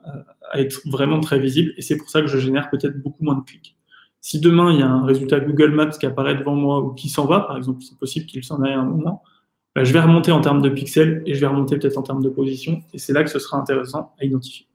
à, 0.53 0.61
être 0.61 0.81
vraiment 0.89 1.19
très 1.19 1.41
visible 1.41 1.73
et 1.77 1.83
c'est 1.83 1.97
pour 1.97 2.09
ça 2.09 2.21
que 2.21 2.29
je 2.29 2.39
génère 2.39 2.71
peut-être 2.71 3.03
beaucoup 3.03 3.25
moins 3.25 3.35
de 3.35 3.43
clics. 3.43 3.77
Si 4.21 4.41
demain 4.41 4.73
il 4.73 4.81
y 4.81 4.83
a 4.83 4.89
un 4.89 5.05
résultat 5.05 5.41
Google 5.41 5.75
Maps 5.75 5.91
qui 5.91 6.07
apparaît 6.07 6.35
devant 6.35 6.55
moi 6.55 6.81
ou 6.81 6.93
qui 6.93 7.09
s'en 7.09 7.27
va, 7.27 7.41
par 7.41 7.57
exemple, 7.57 7.83
c'est 7.83 7.99
possible 7.99 8.27
qu'il 8.27 8.45
s'en 8.45 8.63
aille 8.63 8.75
à 8.75 8.81
un 8.81 8.85
moment, 8.85 9.23
je 9.85 9.93
vais 9.93 10.01
remonter 10.01 10.33
en 10.33 10.41
termes 10.41 10.63
de 10.63 10.69
pixels 10.69 11.23
et 11.27 11.35
je 11.35 11.41
vais 11.41 11.47
remonter 11.47 11.79
peut-être 11.79 11.99
en 11.99 12.03
termes 12.03 12.23
de 12.23 12.29
position 12.29 12.83
et 12.93 12.99
c'est 12.99 13.13
là 13.13 13.25
que 13.25 13.31
ce 13.31 13.39
sera 13.39 13.59
intéressant 13.59 14.15
à 14.21 14.25
identifier. 14.25 14.67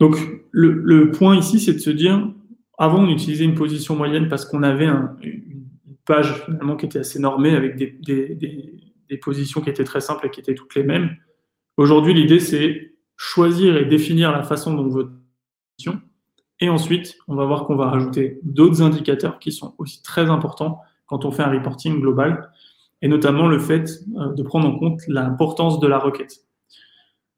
Donc 0.00 0.16
le, 0.50 1.10
point 1.10 1.36
ici, 1.36 1.58
c'est 1.58 1.72
de 1.72 1.78
se 1.78 1.90
dire, 1.90 2.30
avant 2.78 3.00
on 3.00 3.08
utilisait 3.08 3.44
une 3.44 3.54
position 3.54 3.96
moyenne 3.96 4.28
parce 4.28 4.44
qu'on 4.44 4.62
avait 4.62 4.86
une 4.86 5.66
page 6.04 6.44
finalement 6.44 6.76
qui 6.76 6.86
était 6.86 7.00
assez 7.00 7.18
normée 7.18 7.54
avec 7.54 7.76
des, 7.76 9.18
positions 9.20 9.60
qui 9.60 9.70
étaient 9.70 9.84
très 9.84 10.00
simples 10.00 10.26
et 10.26 10.30
qui 10.30 10.40
étaient 10.40 10.54
toutes 10.54 10.74
les 10.74 10.84
mêmes. 10.84 11.16
Aujourd'hui, 11.76 12.14
l'idée 12.14 12.40
c'est 12.40 12.94
choisir 13.16 13.76
et 13.76 13.84
définir 13.84 14.30
la 14.30 14.44
façon 14.44 14.74
dont 14.74 14.88
votre 14.88 15.10
position 15.76 16.00
et 16.60 16.68
ensuite, 16.68 17.18
on 17.28 17.36
va 17.36 17.44
voir 17.44 17.64
qu'on 17.64 17.76
va 17.76 17.88
rajouter 17.88 18.40
d'autres 18.42 18.82
indicateurs 18.82 19.38
qui 19.38 19.52
sont 19.52 19.74
aussi 19.78 20.02
très 20.02 20.28
importants 20.28 20.80
quand 21.08 21.24
on 21.24 21.32
fait 21.32 21.42
un 21.42 21.50
reporting 21.50 22.00
global, 22.00 22.52
et 23.02 23.08
notamment 23.08 23.48
le 23.48 23.58
fait 23.58 23.90
euh, 24.16 24.32
de 24.34 24.42
prendre 24.42 24.68
en 24.68 24.78
compte 24.78 25.00
l'importance 25.08 25.80
de 25.80 25.88
la 25.88 25.98
requête. 25.98 26.44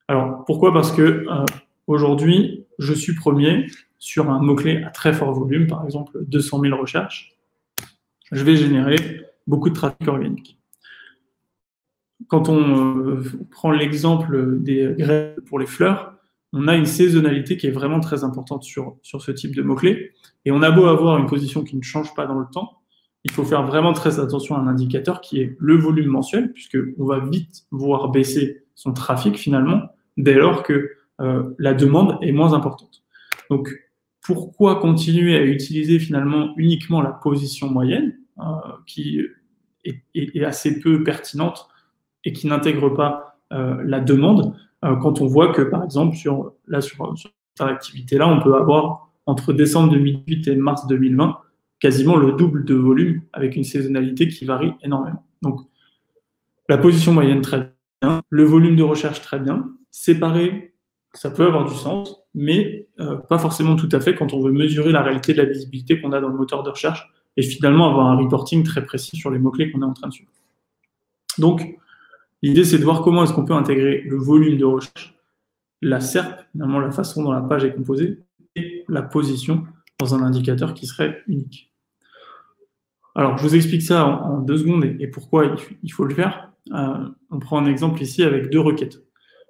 Alors, 0.09 0.45
pourquoi? 0.45 0.73
Parce 0.73 0.93
que 0.93 1.03
euh, 1.03 1.45
aujourd'hui, 1.87 2.67
je 2.79 2.93
suis 2.93 3.15
premier 3.15 3.67
sur 3.99 4.31
un 4.31 4.41
mot-clé 4.41 4.83
à 4.83 4.91
très 4.91 5.13
fort 5.13 5.33
volume, 5.33 5.67
par 5.67 5.85
exemple 5.85 6.19
200 6.27 6.61
000 6.61 6.77
recherches. 6.77 7.37
Je 8.33 8.45
vais 8.45 8.57
générer 8.57 8.97
beaucoup 9.47 9.69
de 9.69 9.75
trafic 9.75 10.07
organique. 10.09 10.59
Quand 12.29 12.49
on 12.49 12.99
euh, 13.07 13.23
prend 13.51 13.71
l'exemple 13.71 14.61
des 14.61 14.95
grèves 14.97 15.41
pour 15.47 15.59
les 15.59 15.67
fleurs, 15.67 16.15
on 16.53 16.67
a 16.69 16.77
une 16.77 16.87
saisonnalité 16.87 17.57
qui 17.57 17.67
est 17.67 17.73
vraiment 17.73 18.01
très 18.01 18.25
importante 18.25 18.65
sur, 18.65 18.97
ce 19.03 19.31
type 19.31 19.55
de 19.55 19.63
mots-clés. 19.63 20.13
Et 20.45 20.51
on 20.51 20.63
a 20.63 20.71
beau 20.71 20.87
avoir 20.87 21.19
une 21.19 21.27
position 21.27 21.63
qui 21.63 21.77
ne 21.77 21.83
change 21.83 22.15
pas 22.15 22.27
dans 22.27 22.39
le 22.39 22.47
temps, 22.53 22.80
il 23.25 23.31
faut 23.31 23.45
faire 23.45 23.67
vraiment 23.67 23.93
très 23.93 24.19
attention 24.19 24.57
à 24.57 24.61
un 24.61 24.67
indicateur 24.67 25.21
qui 25.21 25.41
est 25.41 25.57
le 25.59 25.77
volume 25.77 26.09
mensuel, 26.09 26.53
puisqu'on 26.53 27.05
va 27.05 27.21
vite 27.21 27.65
voir 27.71 28.11
baisser 28.11 28.65
son 28.75 28.93
trafic 28.93 29.37
finalement, 29.37 29.83
dès 30.17 30.35
lors 30.35 30.63
que 30.63 30.93
euh, 31.21 31.55
la 31.59 31.75
demande 31.75 32.19
est 32.23 32.33
moins 32.33 32.55
importante. 32.55 33.03
Donc, 33.51 33.71
pourquoi 34.23 34.77
continuer 34.77 35.37
à 35.37 35.45
utiliser 35.45 35.99
finalement 35.99 36.55
uniquement 36.57 37.03
la 37.03 37.11
position 37.11 37.69
moyenne, 37.69 38.19
euh, 38.39 38.43
qui 38.87 39.21
est, 39.85 40.45
assez 40.45 40.81
peu 40.81 41.03
pertinente 41.03 41.69
et 42.25 42.33
qui 42.33 42.47
n'intègre 42.47 42.91
pas 42.91 43.39
euh, 43.53 43.83
la 43.85 44.01
demande 44.01 44.55
quand 44.83 45.21
on 45.21 45.27
voit 45.27 45.53
que, 45.53 45.61
par 45.61 45.85
exemple, 45.85 46.17
sur, 46.17 46.55
là, 46.67 46.81
sur, 46.81 47.15
cette 47.17 47.69
activité-là, 47.69 48.27
on 48.27 48.41
peut 48.41 48.55
avoir 48.55 49.11
entre 49.27 49.53
décembre 49.53 49.93
2008 49.93 50.49
et 50.49 50.57
mars 50.57 50.87
2020 50.87 51.37
quasiment 51.81 52.17
le 52.17 52.33
double 52.33 52.65
de 52.65 52.75
volume 52.75 53.23
avec 53.33 53.57
une 53.57 53.65
saisonnalité 53.65 54.29
qui 54.29 54.45
varie 54.45 54.73
énormément. 54.83 55.25
Donc, 55.43 55.61
la 56.69 56.79
position 56.79 57.13
moyenne 57.13 57.41
très 57.41 57.73
bien, 58.03 58.23
le 58.29 58.45
volume 58.45 58.77
de 58.77 58.83
recherche 58.83 59.21
très 59.23 59.41
bien, 59.41 59.71
séparé, 59.91 60.75
ça 61.15 61.31
peut 61.31 61.47
avoir 61.47 61.65
du 61.69 61.75
sens, 61.75 62.23
mais 62.35 62.89
euh, 63.01 63.17
pas 63.17 63.39
forcément 63.39 63.75
tout 63.75 63.89
à 63.93 64.01
fait 64.01 64.15
quand 64.15 64.33
on 64.33 64.41
veut 64.41 64.53
mesurer 64.53 64.93
la 64.93 65.03
réalité 65.03 65.33
de 65.33 65.39
la 65.39 65.47
visibilité 65.47 66.01
qu'on 66.01 66.13
a 66.13 66.21
dans 66.21 66.29
le 66.29 66.37
moteur 66.37 66.63
de 66.63 66.71
recherche 66.71 67.09
et 67.37 67.43
finalement 67.43 67.89
avoir 67.89 68.07
un 68.07 68.17
reporting 68.17 68.63
très 68.63 68.85
précis 68.85 69.17
sur 69.17 69.31
les 69.31 69.39
mots-clés 69.39 69.73
qu'on 69.73 69.83
est 69.83 69.87
en 69.87 69.95
train 69.95 70.09
de 70.09 70.13
suivre. 70.13 70.31
Donc, 71.39 71.81
L'idée, 72.43 72.65
c'est 72.65 72.79
de 72.79 72.85
voir 72.85 73.03
comment 73.03 73.25
est-ce 73.25 73.33
qu'on 73.33 73.45
peut 73.45 73.55
intégrer 73.55 74.01
le 74.01 74.17
volume 74.17 74.57
de 74.57 74.65
recherche, 74.65 75.15
la 75.83 76.01
SERP, 76.01 76.47
finalement 76.53 76.79
la 76.79 76.91
façon 76.91 77.23
dont 77.23 77.33
la 77.33 77.43
page 77.43 77.65
est 77.65 77.75
composée, 77.75 78.19
et 78.57 78.85
la 78.89 79.03
position 79.03 79.65
dans 79.99 80.15
un 80.15 80.23
indicateur 80.23 80.73
qui 80.73 80.87
serait 80.87 81.23
unique. 81.27 81.70
Alors, 83.15 83.39
je 83.39 83.43
vous 83.43 83.55
explique 83.57 83.83
ça 83.83 84.07
en, 84.07 84.41
deux 84.41 84.59
secondes 84.59 84.85
et, 84.85 85.07
pourquoi 85.09 85.57
il, 85.83 85.93
faut 85.93 86.05
le 86.05 86.15
faire. 86.15 86.53
Euh, 86.73 87.09
on 87.31 87.39
prend 87.39 87.59
un 87.59 87.67
exemple 87.67 88.03
ici 88.03 88.23
avec 88.23 88.51
deux 88.51 88.61
requêtes. 88.61 89.03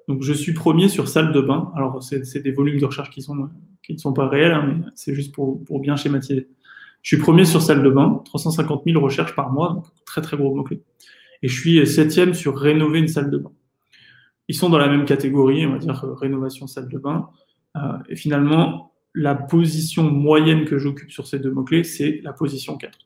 Donc, 0.09 0.23
je 0.23 0.33
suis 0.33 0.53
premier 0.53 0.89
sur 0.89 1.09
salle 1.09 1.33
de 1.33 1.41
bain. 1.41 1.71
Alors, 1.77 2.03
c'est 2.03 2.43
des 2.43 2.53
volumes 2.53 2.81
de 2.81 2.87
recherche 2.87 3.11
qui, 3.11 3.23
sont, 3.23 3.49
qui 3.83 3.93
ne 3.93 3.99
sont 3.99 4.13
pas 4.13 4.29
réels, 4.29 4.53
hein, 4.53 4.65
mais 4.67 4.85
c'est 4.95 5.15
juste 5.15 5.35
pour, 5.35 5.63
pour, 5.65 5.81
bien 5.81 5.97
schématiser. 5.97 6.49
Je 7.03 7.15
suis 7.15 7.23
premier 7.23 7.45
sur 7.45 7.63
salle 7.63 7.83
de 7.83 7.91
bain, 7.91 8.23
350 8.25 8.83
000 8.87 9.03
recherches 9.03 9.35
par 9.35 9.51
mois, 9.53 9.73
donc 9.75 9.87
très 10.05 10.21
très 10.21 10.37
gros 10.37 10.55
mot-clé 10.55 10.83
et 11.43 11.49
je 11.49 11.61
suis 11.61 11.87
septième 11.87 12.35
sur 12.35 12.59
rénover 12.59 12.99
une 12.99 13.09
salle 13.09 13.31
de 13.31 13.39
bain. 13.39 13.53
Ils 14.49 14.55
sont 14.55 14.69
dans 14.69 14.79
la 14.79 14.89
même 14.89 15.05
catégorie, 15.05 15.67
on 15.67 15.73
va 15.73 15.79
dire 15.79 16.05
euh, 16.05 16.15
rénovation 16.15 16.67
salle 16.67 16.89
de 16.89 16.99
bain. 16.99 17.31
Euh, 17.77 17.81
et 18.09 18.17
finalement, 18.17 18.93
la 19.15 19.35
position 19.35 20.03
moyenne 20.03 20.65
que 20.65 20.79
j'occupe 20.79 21.11
sur 21.11 21.27
ces 21.27 21.39
deux 21.39 21.51
mots-clés, 21.51 21.85
c'est 21.85 22.21
la 22.23 22.33
position 22.33 22.77
4. 22.77 22.99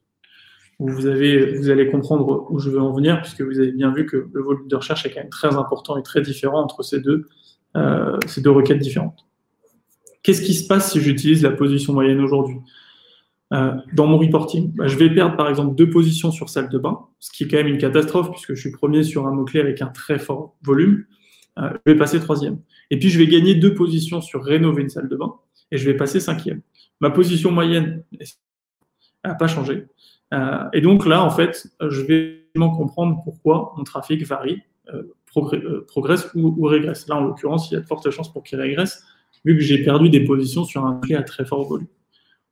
Vous, 0.78 0.88
vous 0.88 1.06
allez 1.06 1.88
comprendre 1.90 2.46
où 2.50 2.58
je 2.58 2.70
veux 2.70 2.80
en 2.80 2.92
venir, 2.92 3.20
puisque 3.20 3.42
vous 3.42 3.58
avez 3.60 3.72
bien 3.72 3.92
vu 3.92 4.06
que 4.06 4.28
le 4.32 4.42
volume 4.42 4.68
de 4.68 4.76
recherche 4.76 5.06
est 5.06 5.10
quand 5.10 5.20
même 5.20 5.30
très 5.30 5.54
important 5.54 5.96
et 5.96 6.02
très 6.02 6.20
différent 6.20 6.62
entre 6.62 6.82
ces 6.82 7.00
deux, 7.00 7.28
euh, 7.76 8.18
requêtes 8.46 8.78
différentes. 8.78 9.26
Qu'est-ce 10.22 10.42
qui 10.42 10.54
se 10.54 10.66
passe 10.66 10.92
si 10.92 11.00
j'utilise 11.00 11.42
la 11.42 11.50
position 11.50 11.92
moyenne 11.92 12.20
aujourd'hui? 12.20 12.56
Euh, 13.52 13.74
dans 13.92 14.06
mon 14.06 14.18
reporting, 14.18 14.72
bah, 14.74 14.88
je 14.88 14.96
vais 14.96 15.12
perdre 15.14 15.36
par 15.36 15.48
exemple 15.48 15.76
deux 15.76 15.90
positions 15.90 16.30
sur 16.30 16.48
salle 16.48 16.70
de 16.70 16.78
bain, 16.78 17.00
ce 17.20 17.30
qui 17.30 17.44
est 17.44 17.48
quand 17.48 17.58
même 17.58 17.68
une 17.68 17.78
catastrophe 17.78 18.30
puisque 18.30 18.54
je 18.54 18.60
suis 18.60 18.72
premier 18.72 19.02
sur 19.02 19.26
un 19.26 19.32
mot-clé 19.32 19.60
avec 19.60 19.82
un 19.82 19.88
très 19.88 20.18
fort 20.18 20.56
volume. 20.62 21.04
Euh, 21.58 21.70
je 21.86 21.92
vais 21.92 21.98
passer 21.98 22.18
troisième. 22.18 22.58
Et 22.90 22.98
puis 22.98 23.10
je 23.10 23.18
vais 23.18 23.28
gagner 23.28 23.54
deux 23.54 23.74
positions 23.74 24.20
sur 24.20 24.42
rénover 24.42 24.82
une 24.82 24.88
salle 24.88 25.08
de 25.08 25.16
bain 25.16 25.34
et 25.70 25.78
je 25.78 25.84
vais 25.84 25.96
passer 25.96 26.20
cinquième. 26.20 26.62
Ma 27.00 27.10
position 27.10 27.50
moyenne 27.50 28.02
n'a 29.24 29.34
pas 29.34 29.46
changé. 29.46 29.86
Euh, 30.32 30.64
et 30.72 30.80
donc 30.80 31.06
là, 31.06 31.22
en 31.22 31.30
fait, 31.30 31.66
je 31.80 32.00
vais 32.02 32.48
comprendre 32.54 33.20
pourquoi 33.24 33.74
mon 33.76 33.84
trafic 33.84 34.24
varie, 34.24 34.62
progresse 35.26 36.30
ou, 36.34 36.64
régresse. 36.64 37.08
Là, 37.08 37.16
en 37.16 37.24
l'occurrence, 37.24 37.70
il 37.70 37.74
y 37.74 37.76
a 37.76 37.80
de 37.80 37.86
fortes 37.86 38.08
chances 38.10 38.32
pour 38.32 38.42
qu'il 38.42 38.60
régresse, 38.60 39.04
vu 39.44 39.56
que 39.56 39.62
j'ai 39.62 39.82
perdu 39.82 40.08
des 40.08 40.24
positions 40.24 40.64
sur 40.64 40.84
un 40.86 41.00
clé 41.00 41.16
à 41.16 41.22
très 41.22 41.44
fort 41.44 41.64
volume. 41.66 41.88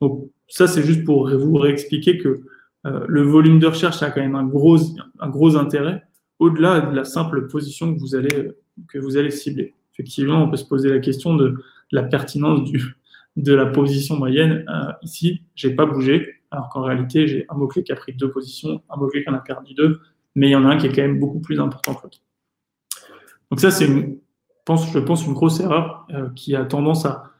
Donc 0.01 0.29
ça, 0.49 0.67
c'est 0.67 0.83
juste 0.83 1.05
pour 1.05 1.29
vous 1.31 1.55
réexpliquer 1.55 2.19
que 2.19 2.43
euh, 2.87 3.05
le 3.09 3.23
volume 3.23 3.61
de 3.61 3.69
recherche 3.69 4.03
a 4.03 4.11
quand 4.11 4.21
même 4.21 4.35
un 4.35 4.45
gros, 4.45 4.77
un 5.21 5.29
gros 5.29 5.57
intérêt 5.57 6.03
au-delà 6.39 6.81
de 6.81 6.97
la 6.97 7.05
simple 7.05 7.47
position 7.47 7.95
que 7.95 8.01
vous 8.01 8.17
allez, 8.17 8.51
que 8.89 8.99
vous 8.99 9.17
allez 9.17 9.31
cibler. 9.31 9.75
Effectivement, 9.95 10.43
on 10.43 10.51
peut 10.51 10.57
se 10.57 10.65
poser 10.65 10.91
la 10.91 10.99
question 10.99 11.37
de 11.37 11.55
la 11.93 12.03
pertinence 12.03 12.69
de 13.37 13.55
la 13.55 13.67
position 13.67 14.17
moyenne. 14.17 14.65
Euh, 14.69 14.93
ici, 15.03 15.43
j'ai 15.55 15.75
pas 15.75 15.87
bougé, 15.87 16.42
alors 16.53 16.69
qu'en 16.69 16.83
réalité, 16.83 17.27
j'ai 17.27 17.47
un 17.49 17.55
mot-clé 17.55 17.83
qui 17.83 17.93
a 17.93 17.97
pris 17.97 18.13
deux 18.13 18.31
positions, 18.31 18.83
un 18.91 18.97
mot-clé 18.97 19.25
qui 19.25 19.31
en 19.31 19.35
a 19.35 19.39
perdu 19.39 19.75
deux, 19.75 20.01
mais 20.35 20.49
il 20.49 20.51
y 20.51 20.57
en 20.57 20.65
a 20.65 20.69
un 20.69 20.77
qui 20.77 20.87
est 20.87 20.93
quand 20.93 21.03
même 21.03 21.19
beaucoup 21.19 21.41
plus 21.41 21.59
important 21.59 21.95
que 21.95 22.05
l'autre. 22.05 22.19
Donc 23.51 23.61
ça, 23.61 23.71
c'est, 23.71 23.87
je 23.87 24.99
pense, 24.99 25.27
une 25.27 25.33
grosse 25.33 25.61
erreur 25.61 26.07
euh, 26.13 26.29
qui 26.37 26.55
a 26.55 26.65
tendance 26.65 27.07
à, 27.07 27.33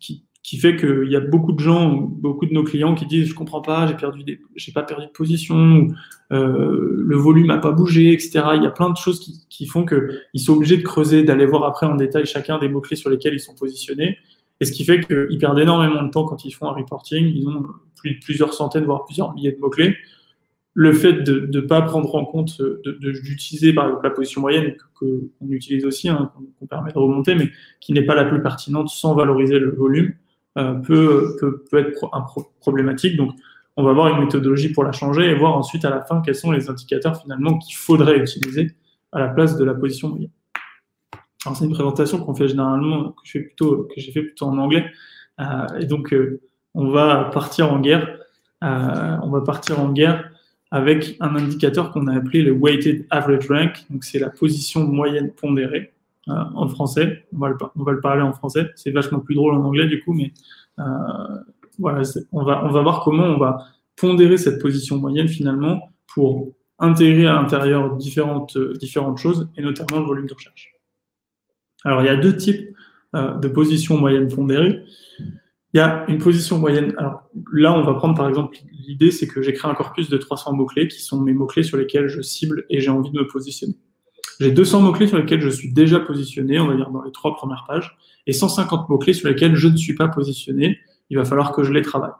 qui, 0.00 0.24
fait 0.58 0.76
qu'il 0.76 1.10
y 1.10 1.16
a 1.16 1.20
beaucoup 1.20 1.52
de 1.52 1.60
gens, 1.60 1.90
beaucoup 1.90 2.46
de 2.46 2.54
nos 2.54 2.64
clients 2.64 2.94
qui 2.94 3.06
disent 3.06 3.28
je 3.28 3.34
comprends 3.34 3.60
pas, 3.60 3.86
j'ai 3.86 3.94
perdu 3.94 4.24
j'ai 4.56 4.72
pas 4.72 4.82
perdu 4.82 5.06
de 5.06 5.10
position, 5.10 5.88
euh, 6.32 6.94
le 6.96 7.16
volume 7.16 7.50
a 7.50 7.58
pas 7.58 7.72
bougé, 7.72 8.12
etc. 8.12 8.40
Il 8.54 8.62
y 8.62 8.66
a 8.66 8.70
plein 8.70 8.90
de 8.90 8.96
choses 8.96 9.20
qui, 9.20 9.46
qui 9.48 9.66
font 9.66 9.84
qu'ils 9.84 10.40
sont 10.40 10.54
obligés 10.54 10.76
de 10.76 10.82
creuser, 10.82 11.22
d'aller 11.22 11.44
voir 11.44 11.64
après 11.64 11.86
en 11.86 11.96
détail 11.96 12.24
chacun 12.24 12.58
des 12.58 12.68
mots 12.68 12.80
clés 12.80 12.96
sur 12.96 13.10
lesquels 13.10 13.34
ils 13.34 13.40
sont 13.40 13.54
positionnés, 13.54 14.16
et 14.60 14.64
ce 14.64 14.72
qui 14.72 14.84
fait 14.84 15.00
qu'ils 15.00 15.38
perdent 15.38 15.58
énormément 15.58 16.02
de 16.02 16.10
temps 16.10 16.24
quand 16.24 16.44
ils 16.44 16.50
font 16.50 16.68
un 16.68 16.72
reporting. 16.72 17.26
Ils 17.26 17.46
ont 17.46 17.64
plus, 17.96 18.18
plusieurs 18.18 18.54
centaines 18.54 18.84
voire 18.84 19.04
plusieurs 19.04 19.32
milliers 19.34 19.52
de 19.52 19.58
mots 19.58 19.70
clés. 19.70 19.96
Le 20.74 20.92
fait 20.92 21.12
de 21.12 21.48
ne 21.52 21.60
pas 21.60 21.82
prendre 21.82 22.14
en 22.14 22.24
compte, 22.24 22.60
d'utiliser 23.00 23.72
par 23.72 23.86
exemple 23.86 24.04
la 24.04 24.10
position 24.10 24.40
moyenne 24.40 24.76
qu'on 24.94 25.28
utilise 25.48 25.84
aussi, 25.84 26.08
hein, 26.08 26.30
qu'on 26.58 26.66
permet 26.66 26.92
de 26.92 26.98
remonter, 26.98 27.34
mais 27.34 27.50
qui 27.80 27.92
n'est 27.92 28.04
pas 28.04 28.14
la 28.14 28.24
plus 28.24 28.42
pertinente 28.42 28.88
sans 28.88 29.14
valoriser 29.14 29.58
le 29.58 29.70
volume, 29.70 30.14
euh, 30.56 30.74
peut, 30.74 31.36
peut, 31.40 31.64
peut, 31.70 31.78
être 31.78 32.08
un 32.12 32.24
problématique. 32.60 33.16
Donc, 33.16 33.32
on 33.76 33.82
va 33.82 33.90
avoir 33.90 34.08
une 34.08 34.24
méthodologie 34.24 34.72
pour 34.72 34.84
la 34.84 34.92
changer 34.92 35.24
et 35.24 35.34
voir 35.34 35.56
ensuite 35.56 35.84
à 35.84 35.90
la 35.90 36.00
fin 36.00 36.20
quels 36.20 36.34
sont 36.34 36.52
les 36.52 36.68
indicateurs 36.68 37.20
finalement 37.20 37.58
qu'il 37.58 37.76
faudrait 37.76 38.18
utiliser 38.18 38.72
à 39.12 39.20
la 39.20 39.28
place 39.28 39.56
de 39.56 39.64
la 39.64 39.74
position 39.74 40.08
moyenne. 40.08 40.30
Alors, 41.44 41.56
c'est 41.56 41.64
une 41.64 41.72
présentation 41.72 42.18
qu'on 42.24 42.34
fait 42.34 42.48
généralement, 42.48 43.12
que 43.12 43.22
j'ai 43.96 44.12
fait 44.12 44.22
plutôt 44.22 44.46
en 44.46 44.58
anglais. 44.58 44.86
Euh, 45.40 45.78
et 45.80 45.86
donc, 45.86 46.12
euh, 46.12 46.40
on 46.74 46.88
va 46.88 47.30
partir 47.32 47.72
en 47.72 47.80
guerre. 47.80 48.18
on 48.60 49.30
va 49.30 49.40
partir 49.42 49.80
en 49.80 49.92
guerre 49.92 50.30
avec 50.70 51.16
un 51.20 51.34
indicateur 51.36 51.92
qu'on 51.92 52.08
a 52.08 52.16
appelé 52.16 52.42
le 52.42 52.52
weighted 52.52 53.06
average 53.10 53.48
rank. 53.48 53.86
Donc, 53.90 54.04
c'est 54.04 54.18
la 54.18 54.30
position 54.30 54.84
moyenne 54.84 55.30
pondérée. 55.32 55.92
Euh, 56.28 56.34
en 56.54 56.68
français. 56.68 57.24
On 57.32 57.38
va, 57.38 57.48
le, 57.48 58.00
parler 58.00 58.20
en 58.20 58.34
français. 58.34 58.70
C'est 58.74 58.90
vachement 58.90 59.20
plus 59.20 59.34
drôle 59.34 59.54
en 59.54 59.64
anglais 59.64 59.86
du 59.86 60.02
coup, 60.02 60.12
mais 60.12 60.32
euh, 60.78 60.82
voilà, 61.78 62.02
on 62.32 62.42
va, 62.42 62.82
voir 62.82 63.02
comment 63.02 63.24
on 63.24 63.38
va 63.38 63.64
pondérer 63.96 64.36
cette 64.36 64.60
position 64.60 64.98
moyenne 64.98 65.28
finalement 65.28 65.90
pour 66.12 66.52
intégrer 66.78 67.26
à 67.26 67.34
l'intérieur 67.34 67.96
différentes 67.96 68.52
choses, 69.16 69.48
et 69.56 69.62
notamment 69.62 70.00
le 70.00 70.06
volume 70.06 70.26
de 70.26 70.34
recherche. 70.34 70.77
Alors, 71.84 72.02
il 72.02 72.06
y 72.06 72.10
a 72.10 72.16
deux 72.16 72.36
types 72.36 72.74
de 73.14 73.48
positions 73.48 73.96
moyennes 73.96 74.28
pondérées. 74.28 74.84
Il 75.74 75.76
y 75.76 75.80
a 75.80 76.04
une 76.08 76.18
position 76.18 76.58
moyenne. 76.58 76.94
Alors 76.96 77.28
là, 77.52 77.72
on 77.72 77.82
va 77.82 77.94
prendre 77.94 78.14
par 78.14 78.28
exemple 78.28 78.56
l'idée, 78.72 79.10
c'est 79.10 79.26
que 79.26 79.42
j'ai 79.42 79.52
créé 79.52 79.70
un 79.70 79.74
corpus 79.74 80.08
de 80.08 80.16
300 80.16 80.54
mots-clés 80.54 80.88
qui 80.88 81.02
sont 81.02 81.20
mes 81.20 81.34
mots-clés 81.34 81.62
sur 81.62 81.76
lesquels 81.76 82.08
je 82.08 82.22
cible 82.22 82.64
et 82.70 82.80
j'ai 82.80 82.90
envie 82.90 83.10
de 83.10 83.18
me 83.18 83.26
positionner. 83.26 83.76
J'ai 84.40 84.50
200 84.50 84.80
mots-clés 84.80 85.08
sur 85.08 85.18
lesquels 85.18 85.42
je 85.42 85.48
suis 85.50 85.72
déjà 85.72 86.00
positionné, 86.00 86.58
on 86.58 86.68
va 86.68 86.76
dire 86.76 86.90
dans 86.90 87.02
les 87.02 87.12
trois 87.12 87.34
premières 87.34 87.64
pages, 87.66 87.96
et 88.26 88.32
150 88.32 88.88
mots-clés 88.88 89.12
sur 89.12 89.28
lesquels 89.28 89.56
je 89.56 89.68
ne 89.68 89.76
suis 89.76 89.94
pas 89.94 90.08
positionné. 90.08 90.78
Il 91.10 91.18
va 91.18 91.24
falloir 91.24 91.52
que 91.52 91.64
je 91.64 91.72
les 91.72 91.82
travaille. 91.82 92.12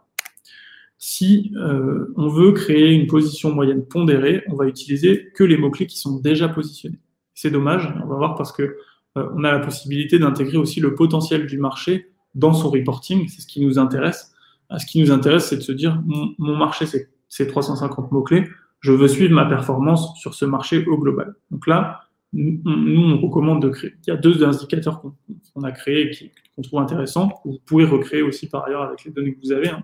Si 0.98 1.52
euh, 1.56 2.12
on 2.16 2.28
veut 2.28 2.52
créer 2.52 2.92
une 2.92 3.06
position 3.06 3.54
moyenne 3.54 3.84
pondérée, 3.84 4.42
on 4.48 4.56
va 4.56 4.66
utiliser 4.66 5.30
que 5.34 5.44
les 5.44 5.56
mots-clés 5.56 5.86
qui 5.86 5.98
sont 5.98 6.18
déjà 6.18 6.48
positionnés. 6.48 6.98
C'est 7.34 7.50
dommage, 7.50 7.94
on 8.02 8.08
va 8.08 8.16
voir 8.16 8.34
parce 8.34 8.50
que 8.50 8.62
euh, 8.62 8.76
on 9.14 9.44
a 9.44 9.52
la 9.52 9.58
possibilité 9.58 10.18
d'intégrer 10.18 10.58
aussi 10.58 10.80
le 10.80 10.94
potentiel 10.94 11.46
du 11.46 11.58
marché 11.58 12.12
dans 12.34 12.52
son 12.52 12.70
reporting. 12.70 13.28
C'est 13.28 13.40
ce 13.40 13.46
qui 13.46 13.60
nous 13.64 13.78
intéresse. 13.78 14.32
Ce 14.76 14.86
qui 14.86 15.00
nous 15.00 15.10
intéresse, 15.10 15.46
c'est 15.48 15.56
de 15.56 15.62
se 15.62 15.72
dire, 15.72 16.02
mon, 16.06 16.56
marché, 16.56 16.84
c'est 17.28 17.46
350 17.46 18.12
mots-clés. 18.12 18.44
Je 18.80 18.92
veux 18.92 19.08
suivre 19.08 19.34
ma 19.34 19.46
performance 19.46 20.18
sur 20.20 20.34
ce 20.34 20.44
marché 20.44 20.84
au 20.86 20.98
global. 20.98 21.34
Donc 21.50 21.66
là, 21.66 22.02
nous, 22.32 22.60
on 22.66 23.18
recommande 23.20 23.62
de 23.62 23.70
créer. 23.70 23.94
Il 24.06 24.10
y 24.10 24.12
a 24.12 24.16
deux 24.16 24.44
indicateurs 24.44 25.00
qu'on 25.00 25.62
a 25.62 25.72
créés 25.72 26.10
et 26.10 26.32
qu'on 26.54 26.62
trouve 26.62 26.80
intéressants. 26.80 27.40
Vous 27.44 27.58
pouvez 27.64 27.86
recréer 27.86 28.22
aussi 28.22 28.48
par 28.48 28.66
ailleurs 28.66 28.82
avec 28.82 29.04
les 29.04 29.10
données 29.10 29.34
que 29.34 29.40
vous 29.42 29.52
avez. 29.52 29.70
Hein. 29.70 29.82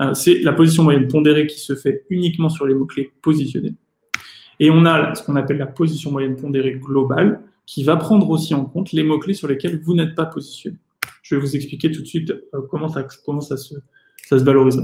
Euh, 0.00 0.14
c'est 0.14 0.40
la 0.40 0.52
position 0.52 0.82
moyenne 0.82 1.08
pondérée 1.08 1.46
qui 1.46 1.60
se 1.60 1.74
fait 1.74 2.04
uniquement 2.10 2.48
sur 2.48 2.66
les 2.66 2.74
mots-clés 2.74 3.12
positionnés. 3.22 3.74
Et 4.58 4.70
on 4.70 4.84
a 4.86 5.14
ce 5.14 5.22
qu'on 5.22 5.36
appelle 5.36 5.58
la 5.58 5.66
position 5.66 6.10
moyenne 6.10 6.36
pondérée 6.36 6.74
globale 6.74 7.42
qui 7.66 7.82
va 7.82 7.96
prendre 7.96 8.30
aussi 8.30 8.54
en 8.54 8.64
compte 8.64 8.92
les 8.92 9.02
mots-clés 9.02 9.34
sur 9.34 9.48
lesquels 9.48 9.80
vous 9.80 9.94
n'êtes 9.94 10.14
pas 10.14 10.26
positionné. 10.26 10.78
Je 11.22 11.34
vais 11.34 11.40
vous 11.40 11.56
expliquer 11.56 11.90
tout 11.90 12.00
de 12.00 12.06
suite 12.06 12.30
euh, 12.30 12.62
comment 12.70 12.88
ça, 12.88 13.56
se 13.56 13.74
valorise. 14.30 14.80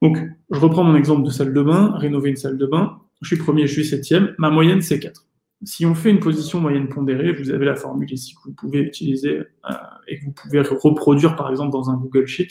Donc, 0.00 0.18
je 0.50 0.58
reprends 0.58 0.84
mon 0.84 0.96
exemple 0.96 1.24
de 1.24 1.30
salle 1.30 1.52
de 1.52 1.62
bain, 1.62 1.92
rénover 1.96 2.30
une 2.30 2.36
salle 2.36 2.58
de 2.58 2.66
bain. 2.66 2.98
Je 3.20 3.28
suis 3.28 3.36
premier, 3.36 3.66
je 3.66 3.72
suis 3.74 3.84
septième. 3.84 4.34
Ma 4.38 4.50
moyenne, 4.50 4.80
c'est 4.80 4.98
4. 4.98 5.26
Si 5.64 5.86
on 5.86 5.94
fait 5.94 6.10
une 6.10 6.18
position 6.18 6.60
moyenne 6.60 6.88
pondérée, 6.88 7.32
vous 7.32 7.50
avez 7.50 7.66
la 7.66 7.76
formule 7.76 8.10
ici 8.12 8.34
que 8.34 8.40
vous 8.46 8.54
pouvez 8.54 8.80
utiliser 8.80 9.38
euh, 9.38 9.74
et 10.08 10.18
que 10.18 10.24
vous 10.24 10.32
pouvez 10.32 10.60
reproduire 10.60 11.36
par 11.36 11.50
exemple 11.50 11.70
dans 11.70 11.88
un 11.88 11.96
Google 11.96 12.26
Sheet. 12.26 12.48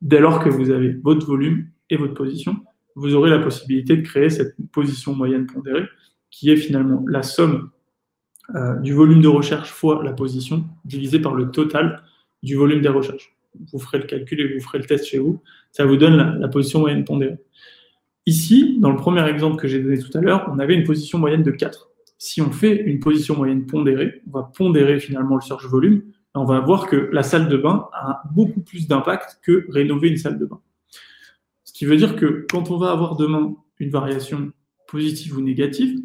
Dès 0.00 0.18
lors 0.18 0.42
que 0.42 0.48
vous 0.48 0.70
avez 0.70 0.90
votre 0.90 1.24
volume 1.26 1.68
et 1.90 1.96
votre 1.96 2.14
position, 2.14 2.56
vous 2.96 3.14
aurez 3.14 3.30
la 3.30 3.38
possibilité 3.38 3.96
de 3.96 4.02
créer 4.02 4.28
cette 4.28 4.56
position 4.72 5.14
moyenne 5.14 5.46
pondérée 5.46 5.84
qui 6.30 6.50
est 6.50 6.56
finalement 6.56 7.04
la 7.06 7.22
somme 7.22 7.70
euh, 8.54 8.76
du 8.76 8.92
volume 8.94 9.20
de 9.20 9.28
recherche 9.28 9.70
fois 9.70 10.02
la 10.02 10.12
position 10.12 10.64
divisé 10.84 11.18
par 11.18 11.34
le 11.34 11.50
total 11.50 12.02
du 12.42 12.56
volume 12.56 12.80
des 12.80 12.88
recherches. 12.88 13.36
Vous 13.72 13.78
ferez 13.78 13.98
le 13.98 14.04
calcul 14.04 14.40
et 14.40 14.54
vous 14.54 14.64
ferez 14.64 14.78
le 14.78 14.84
test 14.84 15.06
chez 15.06 15.18
vous. 15.18 15.42
Ça 15.72 15.84
vous 15.84 15.96
donne 15.96 16.16
la, 16.16 16.48
position 16.48 16.80
moyenne 16.80 17.04
pondérée. 17.04 17.36
Ici, 18.26 18.78
dans 18.80 18.90
le 18.90 18.96
premier 18.96 19.26
exemple 19.28 19.56
que 19.56 19.68
j'ai 19.68 19.82
donné 19.82 19.98
tout 19.98 20.16
à 20.16 20.20
l'heure, 20.20 20.50
on 20.52 20.58
avait 20.58 20.74
une 20.74 20.84
position 20.84 21.18
moyenne 21.18 21.42
de 21.42 21.50
4. 21.50 21.90
Si 22.18 22.40
on 22.40 22.50
fait 22.50 22.74
une 22.74 23.00
position 23.00 23.36
moyenne 23.36 23.66
pondérée, 23.66 24.22
on 24.26 24.38
va 24.38 24.50
pondérer 24.54 24.98
finalement 24.98 25.36
le 25.36 25.40
search 25.42 25.66
volume, 25.66 26.02
on 26.34 26.44
va 26.44 26.60
voir 26.60 26.86
que 26.86 27.10
la 27.12 27.22
salle 27.22 27.48
de 27.48 27.56
bain 27.56 27.88
a 27.92 28.22
beaucoup 28.32 28.60
plus 28.60 28.86
d'impact 28.86 29.40
que 29.42 29.66
rénover 29.70 30.08
une 30.08 30.16
salle 30.16 30.38
de 30.38 30.46
bain. 30.46 30.60
Ce 31.64 31.72
qui 31.72 31.84
veut 31.84 31.96
dire 31.96 32.16
que 32.16 32.46
quand 32.50 32.70
on 32.70 32.78
va 32.78 32.92
avoir 32.92 33.16
demain 33.16 33.56
une 33.78 33.90
variation 33.90 34.52
positive 34.86 35.36
ou 35.36 35.42
négative, 35.42 36.00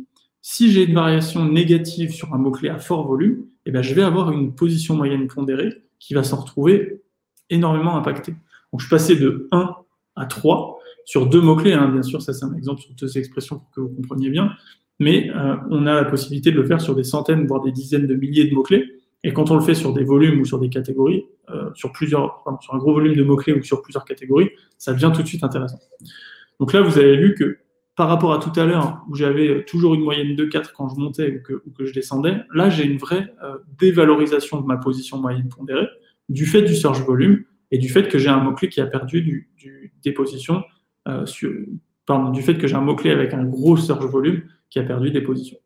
si 0.46 0.72
j'ai 0.72 0.84
une 0.84 0.94
variation 0.94 1.46
négative 1.46 2.12
sur 2.12 2.34
un 2.34 2.38
mot-clé 2.38 2.68
à 2.68 2.78
fort 2.78 3.08
volume, 3.08 3.46
eh 3.66 3.72
ben, 3.72 3.82
je 3.82 3.94
vais 3.96 4.04
avoir 4.04 4.30
une 4.30 4.54
position 4.54 4.94
moyenne 4.94 5.26
pondérée 5.28 5.84
qui 6.00 6.14
va 6.14 6.22
s'en 6.22 6.36
retrouver 6.36 7.02
énormément 7.50 7.96
impacté. 7.96 8.34
Donc, 8.74 8.82
je 8.82 8.90
passé 8.90 9.16
de 9.16 9.48
1 9.54 9.74
à 10.18 10.26
3 10.26 10.80
sur 11.06 11.28
deux 11.28 11.40
mots-clés. 11.40 11.72
Hein. 11.72 11.88
Bien 11.88 12.02
sûr, 12.02 12.22
ça, 12.22 12.34
c'est 12.34 12.44
un 12.44 12.54
exemple 12.56 12.82
sur 12.82 12.94
deux 12.94 13.18
expressions 13.18 13.60
pour 13.60 13.72
que 13.72 13.80
vous 13.80 13.96
compreniez 13.96 14.30
bien. 14.30 14.52
Mais 15.00 15.32
euh, 15.34 15.56
on 15.70 15.88
a 15.88 15.94
la 15.94 16.04
possibilité 16.04 16.52
de 16.52 16.58
le 16.58 16.66
faire 16.66 16.82
sur 16.82 16.94
des 16.94 17.06
centaines, 17.06 17.48
voire 17.48 17.62
des 17.62 17.72
dizaines 17.72 18.06
de 18.06 18.14
milliers 18.14 18.46
de 18.46 18.54
mots-clés. 18.54 19.00
Et 19.24 19.32
quand 19.32 19.50
on 19.50 19.56
le 19.56 19.62
fait 19.62 19.76
sur 19.76 19.94
des 19.94 20.04
volumes 20.04 20.42
ou 20.42 20.46
sur 20.46 20.60
des 20.60 20.70
catégories, 20.70 21.24
euh, 21.52 21.70
sur 21.74 21.94
plusieurs, 21.94 22.44
sur 22.60 22.74
un 22.74 22.78
gros 22.80 22.92
volume 22.92 23.16
de 23.16 23.24
mots-clés 23.24 23.54
ou 23.54 23.64
sur 23.64 23.82
plusieurs 23.82 24.04
catégories, 24.04 24.50
ça 24.78 24.92
devient 24.92 25.12
tout 25.16 25.22
de 25.22 25.28
suite 25.28 25.46
intéressant. 25.46 25.80
Donc 26.60 26.74
là, 26.74 26.82
vous 26.82 26.98
avez 26.98 27.16
vu 27.16 27.34
que 27.34 27.60
par 27.96 28.08
rapport 28.08 28.34
à 28.34 28.40
tout 28.40 28.58
à 28.60 28.66
l'heure, 28.66 29.04
où 29.10 29.16
j'avais 29.16 29.66
toujours 29.66 29.94
une 29.94 30.02
moyenne 30.02 30.36
de 30.36 30.46
4 30.46 30.74
quand 30.74 30.90
je 30.90 30.96
montais 30.96 31.42
ou 31.66 31.72
que, 31.72 31.86
je 31.86 31.94
descendais, 31.94 32.38
là, 32.54 32.70
j'ai 32.70 32.86
une 32.86 32.98
vraie 32.98 33.34
euh, 33.44 33.58
dévalorisation 33.80 34.60
de 34.62 34.66
ma 34.66 34.78
position 34.78 35.20
moyenne 35.20 35.48
pondérée 35.48 35.88
du 36.30 36.46
fait 36.46 36.64
du 36.64 36.76
search 36.76 37.02
volume 37.02 37.44
et 37.70 37.78
du 37.78 37.90
fait 37.90 38.08
que 38.08 38.18
j'ai 38.18 38.30
un 38.30 38.40
mot-clé 38.40 38.70
qui 38.70 38.82
a 38.82 38.88
perdu 38.88 39.22
du, 39.22 39.52
des 40.04 40.12
positions, 40.12 40.64
euh, 41.08 41.26
pardon, 42.06 42.32
du 42.32 42.42
fait 42.42 42.58
que 42.58 42.66
j'ai 42.66 42.76
un 42.76 42.82
mot-clé 42.82 43.12
avec 43.12 43.34
un 43.34 43.44
gros 43.44 43.78
search 43.78 44.06
volume 44.06 44.44
qui 44.70 44.80
a 44.80 44.84
perdu 44.84 45.12
des 45.12 45.22
positions. 45.22 45.58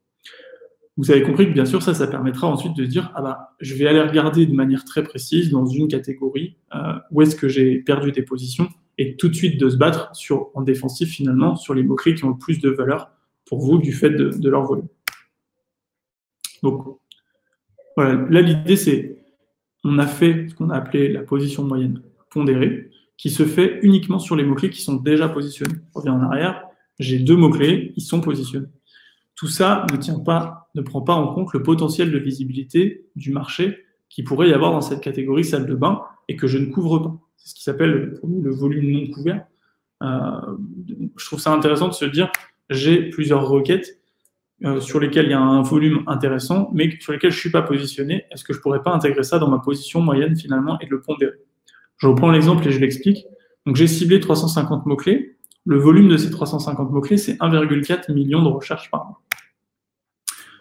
Vous 0.98 1.12
avez 1.12 1.22
compris 1.22 1.48
que 1.48 1.54
bien 1.54 1.66
sûr, 1.66 1.82
ça, 1.84 1.94
ça 1.94 2.08
permettra 2.08 2.48
ensuite 2.48 2.76
de 2.76 2.84
dire, 2.84 3.12
ah 3.16 3.22
bah, 3.22 3.56
je 3.60 3.76
vais 3.76 3.88
aller 3.88 4.02
regarder 4.02 4.46
de 4.48 4.54
manière 4.54 4.84
très 4.84 5.04
précise 5.04 5.52
dans 5.52 5.66
une 5.66 5.88
catégorie 5.88 6.58
euh, 6.76 6.94
où 7.12 7.22
est-ce 7.22 7.36
que 7.36 7.48
j'ai 7.48 7.78
perdu 7.78 8.12
des 8.12 8.24
positions 8.24 8.68
et 8.98 9.16
tout 9.16 9.30
de 9.30 9.36
suite 9.36 9.60
de 9.60 9.70
se 9.70 9.78
battre 9.78 10.16
sur, 10.16 10.50
en 10.56 10.62
défensif 10.62 11.10
finalement 11.10 11.56
sur 11.56 11.74
les 11.74 11.84
mots-clés 11.84 12.16
qui 12.16 12.26
ont 12.26 12.30
le 12.30 12.38
plus 12.38 12.60
de 12.60 12.70
valeur 12.70 13.12
pour 13.46 13.60
vous 13.60 13.78
du 13.78 13.94
fait 13.94 14.10
de, 14.10 14.50
leur 14.50 14.64
volume. 14.64 14.88
Donc 16.64 17.00
voilà, 17.96 18.26
là 18.30 18.42
l'idée 18.42 18.76
c'est 18.76 19.18
on 19.84 20.00
a 20.00 20.08
fait 20.08 20.48
ce 20.50 20.56
qu'on 20.56 20.70
a 20.70 20.76
appelé 20.76 21.08
la 21.10 21.22
position 21.22 21.64
moyenne 21.64 22.02
pondérée 22.30 22.90
qui 23.16 23.30
se 23.30 23.46
fait 23.46 23.80
uniquement 23.84 24.20
sur 24.20 24.36
les 24.36 24.44
mots-clés 24.44 24.70
qui 24.70 24.82
sont 24.82 24.96
déjà 24.96 25.30
positionnés. 25.30 25.76
Je 25.76 26.00
reviens 26.00 26.14
en 26.14 26.22
arrière, 26.22 26.64
j'ai 27.00 27.20
deux 27.20 27.36
mots-clés, 27.36 27.94
ils 27.96 28.02
sont 28.02 28.22
positionnés. 28.22 28.68
Tout 29.36 29.48
ça 29.48 29.86
ne 29.92 29.98
tient 29.98 30.20
pas, 30.20 30.70
ne 30.76 30.82
prend 30.82 31.02
pas 31.02 31.14
en 31.14 31.34
compte 31.34 31.54
le 31.54 31.64
potentiel 31.64 32.12
de 32.12 32.18
visibilité 32.18 33.06
du 33.16 33.32
marché 33.32 33.86
qui 34.10 34.24
pourrait 34.24 34.50
y 34.50 34.54
avoir 34.54 34.72
dans 34.72 34.82
cette 34.82 35.02
catégorie 35.02 35.44
salle 35.44 35.68
de 35.68 35.76
bain 35.76 36.02
et 36.28 36.36
que 36.36 36.48
je 36.48 36.58
ne 36.58 36.68
couvre 36.68 37.00
pas. 37.00 37.20
C'est 37.38 37.50
ce 37.50 37.56
qui 37.56 37.64
s'appelle 37.64 38.20
le 38.24 38.52
volume 38.52 38.92
non 38.92 39.08
couvert. 39.08 39.46
Euh, 40.04 40.58
je 41.18 41.26
trouve 41.26 41.40
ça 41.40 41.52
intéressant 41.52 41.88
de 41.88 41.94
se 41.94 42.06
dire 42.06 42.32
j'ai 42.70 43.10
plusieurs 43.10 43.48
requêtes 43.48 44.00
euh, 44.66 44.80
sur 44.80 45.00
lesquelles 45.00 45.26
il 45.26 45.32
y 45.32 45.36
a 45.36 45.40
un 45.40 45.62
volume 45.62 46.04
intéressant, 46.08 46.70
mais 46.74 46.98
sur 47.00 47.14
lesquelles 47.14 47.32
je 47.32 47.38
ne 47.38 47.42
suis 47.42 47.52
pas 47.52 47.62
positionné. 47.62 48.26
Est-ce 48.32 48.44
que 48.44 48.54
je 48.54 48.60
ne 48.60 48.62
pourrais 48.62 48.84
pas 48.84 48.92
intégrer 48.92 49.24
ça 49.24 49.40
dans 49.40 49.50
ma 49.50 49.60
position 49.60 50.02
moyenne 50.02 50.36
finalement 50.36 50.80
et 50.80 50.86
de 50.86 50.92
le 50.92 51.02
pondérer? 51.02 51.38
Je 51.98 52.08
reprends 52.08 52.32
l'exemple 52.32 52.68
et 52.68 52.72
je 52.72 52.80
l'explique. 52.80 53.26
Donc 53.66 53.76
j'ai 53.76 53.88
ciblé 53.88 54.20
350 54.20 54.86
mots-clés. 54.86 55.38
Le 55.66 55.78
volume 55.78 56.08
de 56.08 56.18
ces 56.18 56.32
350 56.32 56.92
mots-clés, 56.92 57.18
c'est 57.18 57.34
1,4 57.34 58.14
million 58.14 58.42
de 58.42 58.48
recherches 58.48 58.90
par 58.90 59.06
mois. 59.06 59.22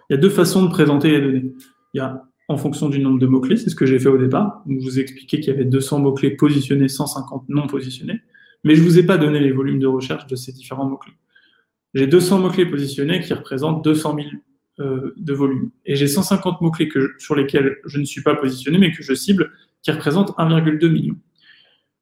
Il 0.09 0.15
y 0.15 0.17
a 0.17 0.19
deux 0.19 0.31
façons 0.31 0.65
de 0.65 0.69
présenter 0.69 1.11
les 1.11 1.21
données. 1.21 1.53
Il 1.95 1.99
y 1.99 2.01
a 2.01 2.23
en 2.49 2.57
fonction 2.57 2.89
du 2.89 3.01
nombre 3.01 3.19
de 3.19 3.27
mots-clés. 3.27 3.57
C'est 3.57 3.71
ce 3.71 3.75
que 3.75 3.87
j'ai 3.87 3.99
fait 3.99 4.09
au 4.09 4.19
départ. 4.19 4.63
je 4.69 4.85
vous 4.85 4.99
ai 4.99 5.03
expliqué 5.03 5.41
qu'il 5.41 5.53
y 5.53 5.57
avait 5.57 5.65
200 5.65 6.01
mots-clés 6.01 6.31
positionnés, 6.31 6.89
150 6.89 7.49
non 7.49 7.67
positionnés. 7.67 8.21
Mais 8.65 8.75
je 8.75 8.83
ne 8.83 8.87
vous 8.87 8.99
ai 8.99 9.03
pas 9.05 9.19
donné 9.19 9.41
les 9.41 9.53
volumes 9.53 9.79
de 9.79 9.87
recherche 9.87 10.27
de 10.27 10.37
ces 10.37 10.53
différents 10.53 10.89
mots-clés. 10.89 11.15
J'ai 11.95 12.07
200 12.07 12.41
mots-clés 12.41 12.67
positionnés 12.67 13.21
qui 13.21 13.33
représentent 13.33 13.85
200 13.85 14.17
000 14.17 14.29
euh, 14.81 15.15
de 15.17 15.33
volume. 15.33 15.71
Et 15.85 15.97
j'ai 15.97 16.07
150 16.07 16.61
mots-clés 16.61 16.89
sur 17.19 17.35
lesquels 17.35 17.79
je 17.87 17.99
ne 17.99 18.05
suis 18.05 18.23
pas 18.23 18.35
positionné, 18.35 18.79
mais 18.79 18.93
que 18.93 19.03
je 19.03 19.15
cible, 19.15 19.53
qui 19.83 19.91
représentent 19.91 20.37
1,2 20.37 20.89
million. 20.89 21.17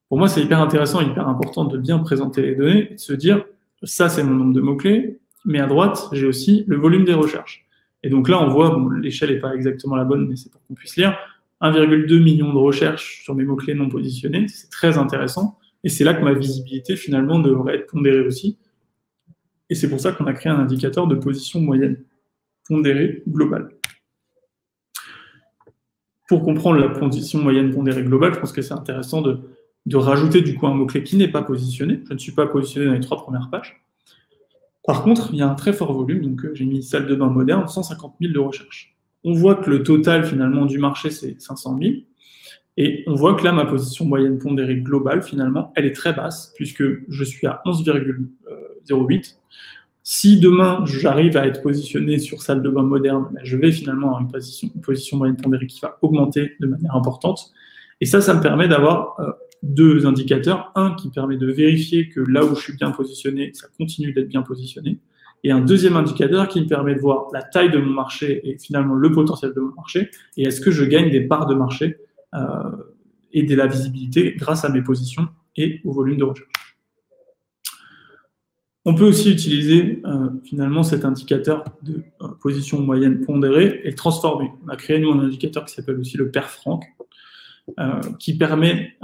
Pour 0.08 0.18
moi, 0.18 0.28
c'est 0.28 0.42
hyper 0.42 0.60
intéressant, 0.60 1.00
hyper 1.00 1.28
important 1.28 1.64
de 1.64 1.78
bien 1.78 1.98
présenter 1.98 2.42
les 2.42 2.54
données 2.54 2.90
de 2.92 2.98
se 2.98 3.12
dire, 3.12 3.44
ça, 3.82 4.08
c'est 4.08 4.24
mon 4.24 4.34
nombre 4.34 4.54
de 4.54 4.60
mots-clés, 4.60 5.20
mais 5.44 5.60
à 5.60 5.66
droite, 5.66 6.08
j'ai 6.12 6.26
aussi 6.26 6.64
le 6.66 6.76
volume 6.76 7.04
des 7.04 7.14
recherches. 7.14 7.66
Et 8.04 8.10
donc 8.10 8.28
là, 8.28 8.40
on 8.40 8.48
voit, 8.48 8.78
l'échelle 9.00 9.30
n'est 9.30 9.40
pas 9.40 9.54
exactement 9.54 9.96
la 9.96 10.04
bonne, 10.04 10.28
mais 10.28 10.36
c'est 10.36 10.52
pour 10.52 10.62
qu'on 10.66 10.74
puisse 10.74 10.96
lire, 10.96 11.18
1,2 11.62 12.22
million 12.22 12.52
de 12.52 12.58
recherches 12.58 13.22
sur 13.24 13.34
mes 13.34 13.44
mots-clés 13.44 13.72
non 13.72 13.88
positionnés. 13.88 14.46
C'est 14.46 14.70
très 14.70 14.98
intéressant. 14.98 15.58
Et 15.84 15.88
c'est 15.88 16.04
là 16.04 16.12
que 16.12 16.22
ma 16.22 16.34
visibilité, 16.34 16.96
finalement, 16.96 17.38
devrait 17.38 17.76
être 17.76 17.86
pondérée 17.86 18.20
aussi. 18.20 18.58
Et 19.70 19.74
c'est 19.74 19.88
pour 19.88 20.00
ça 20.00 20.12
qu'on 20.12 20.26
a 20.26 20.34
créé 20.34 20.52
un 20.52 20.58
indicateur 20.58 21.06
de 21.06 21.14
position 21.14 21.62
moyenne 21.62 22.04
pondérée 22.68 23.22
globale. 23.26 23.70
Pour 26.28 26.42
comprendre 26.42 26.78
la 26.78 26.90
position 26.90 27.42
moyenne 27.42 27.72
pondérée 27.72 28.02
globale, 28.02 28.34
je 28.34 28.40
pense 28.40 28.52
que 28.52 28.60
c'est 28.60 28.74
intéressant 28.74 29.22
de, 29.22 29.40
de 29.86 29.96
rajouter 29.96 30.42
du 30.42 30.56
coup 30.56 30.66
un 30.66 30.74
mot-clé 30.74 31.02
qui 31.02 31.16
n'est 31.16 31.28
pas 31.28 31.42
positionné. 31.42 32.02
Je 32.06 32.12
ne 32.12 32.18
suis 32.18 32.32
pas 32.32 32.46
positionné 32.46 32.86
dans 32.86 32.92
les 32.92 33.00
trois 33.00 33.22
premières 33.22 33.48
pages. 33.50 33.82
Par 34.86 35.02
contre, 35.02 35.30
il 35.32 35.38
y 35.38 35.42
a 35.42 35.48
un 35.48 35.54
très 35.54 35.72
fort 35.72 35.92
volume, 35.92 36.22
donc 36.22 36.44
euh, 36.44 36.54
j'ai 36.54 36.64
mis 36.64 36.82
salle 36.82 37.06
de 37.06 37.14
bain 37.14 37.30
moderne, 37.30 37.66
150 37.66 38.16
000 38.20 38.32
de 38.32 38.38
recherche. 38.38 38.94
On 39.24 39.32
voit 39.32 39.54
que 39.54 39.70
le 39.70 39.82
total 39.82 40.24
finalement 40.24 40.66
du 40.66 40.78
marché, 40.78 41.10
c'est 41.10 41.40
500 41.40 41.78
000. 41.80 41.94
Et 42.76 43.04
on 43.06 43.14
voit 43.14 43.34
que 43.34 43.44
là, 43.44 43.52
ma 43.52 43.64
position 43.64 44.04
moyenne 44.04 44.38
pondérée 44.38 44.76
globale, 44.76 45.22
finalement, 45.22 45.72
elle 45.76 45.86
est 45.86 45.94
très 45.94 46.12
basse, 46.12 46.52
puisque 46.56 46.82
je 47.08 47.24
suis 47.24 47.46
à 47.46 47.62
11,08. 47.64 49.36
Si 50.06 50.38
demain 50.38 50.84
j'arrive 50.84 51.38
à 51.38 51.46
être 51.46 51.62
positionné 51.62 52.18
sur 52.18 52.42
salle 52.42 52.62
de 52.62 52.68
bain 52.68 52.82
moderne, 52.82 53.28
ben, 53.32 53.40
je 53.42 53.56
vais 53.56 53.72
finalement 53.72 54.08
avoir 54.08 54.20
une 54.20 54.30
position, 54.30 54.68
position 54.82 55.16
moyenne 55.16 55.36
pondérée 55.36 55.66
qui 55.66 55.80
va 55.80 55.96
augmenter 56.02 56.56
de 56.60 56.66
manière 56.66 56.94
importante. 56.94 57.54
Et 58.02 58.06
ça, 58.06 58.20
ça 58.20 58.34
me 58.34 58.42
permet 58.42 58.68
d'avoir 58.68 59.18
euh, 59.20 59.30
deux 59.64 60.06
indicateurs. 60.06 60.72
Un 60.74 60.94
qui 60.94 61.10
permet 61.10 61.36
de 61.36 61.50
vérifier 61.50 62.08
que 62.08 62.20
là 62.20 62.44
où 62.44 62.54
je 62.54 62.60
suis 62.60 62.76
bien 62.76 62.90
positionné, 62.90 63.50
ça 63.54 63.66
continue 63.76 64.12
d'être 64.12 64.28
bien 64.28 64.42
positionné. 64.42 64.98
Et 65.42 65.50
un 65.50 65.60
deuxième 65.60 65.96
indicateur 65.96 66.48
qui 66.48 66.60
me 66.60 66.66
permet 66.66 66.94
de 66.94 67.00
voir 67.00 67.26
la 67.32 67.42
taille 67.42 67.70
de 67.70 67.78
mon 67.78 67.92
marché 67.92 68.40
et 68.48 68.58
finalement 68.58 68.94
le 68.94 69.12
potentiel 69.12 69.52
de 69.54 69.60
mon 69.60 69.74
marché. 69.74 70.10
Et 70.36 70.44
est-ce 70.44 70.60
que 70.60 70.70
je 70.70 70.84
gagne 70.84 71.10
des 71.10 71.20
parts 71.20 71.46
de 71.46 71.54
marché 71.54 71.98
euh, 72.34 72.70
et 73.34 73.42
de 73.42 73.54
la 73.54 73.66
visibilité 73.66 74.34
grâce 74.36 74.64
à 74.64 74.68
mes 74.68 74.80
positions 74.80 75.28
et 75.56 75.80
au 75.84 75.92
volume 75.92 76.18
de 76.18 76.24
recherche. 76.24 76.48
On 78.84 78.94
peut 78.94 79.04
aussi 79.04 79.32
utiliser 79.32 80.02
euh, 80.04 80.28
finalement 80.44 80.82
cet 80.82 81.04
indicateur 81.04 81.64
de 81.82 82.04
euh, 82.22 82.28
position 82.40 82.80
moyenne 82.80 83.20
pondérée 83.24 83.80
et 83.82 83.90
le 83.90 83.94
transformer. 83.94 84.50
On 84.64 84.68
a 84.68 84.76
créé 84.76 85.00
nous 85.00 85.10
un 85.10 85.20
indicateur 85.20 85.64
qui 85.64 85.74
s'appelle 85.74 85.98
aussi 85.98 86.16
le 86.16 86.30
pair 86.30 86.48
franc, 86.48 86.80
qui 88.18 88.36
permet 88.36 88.96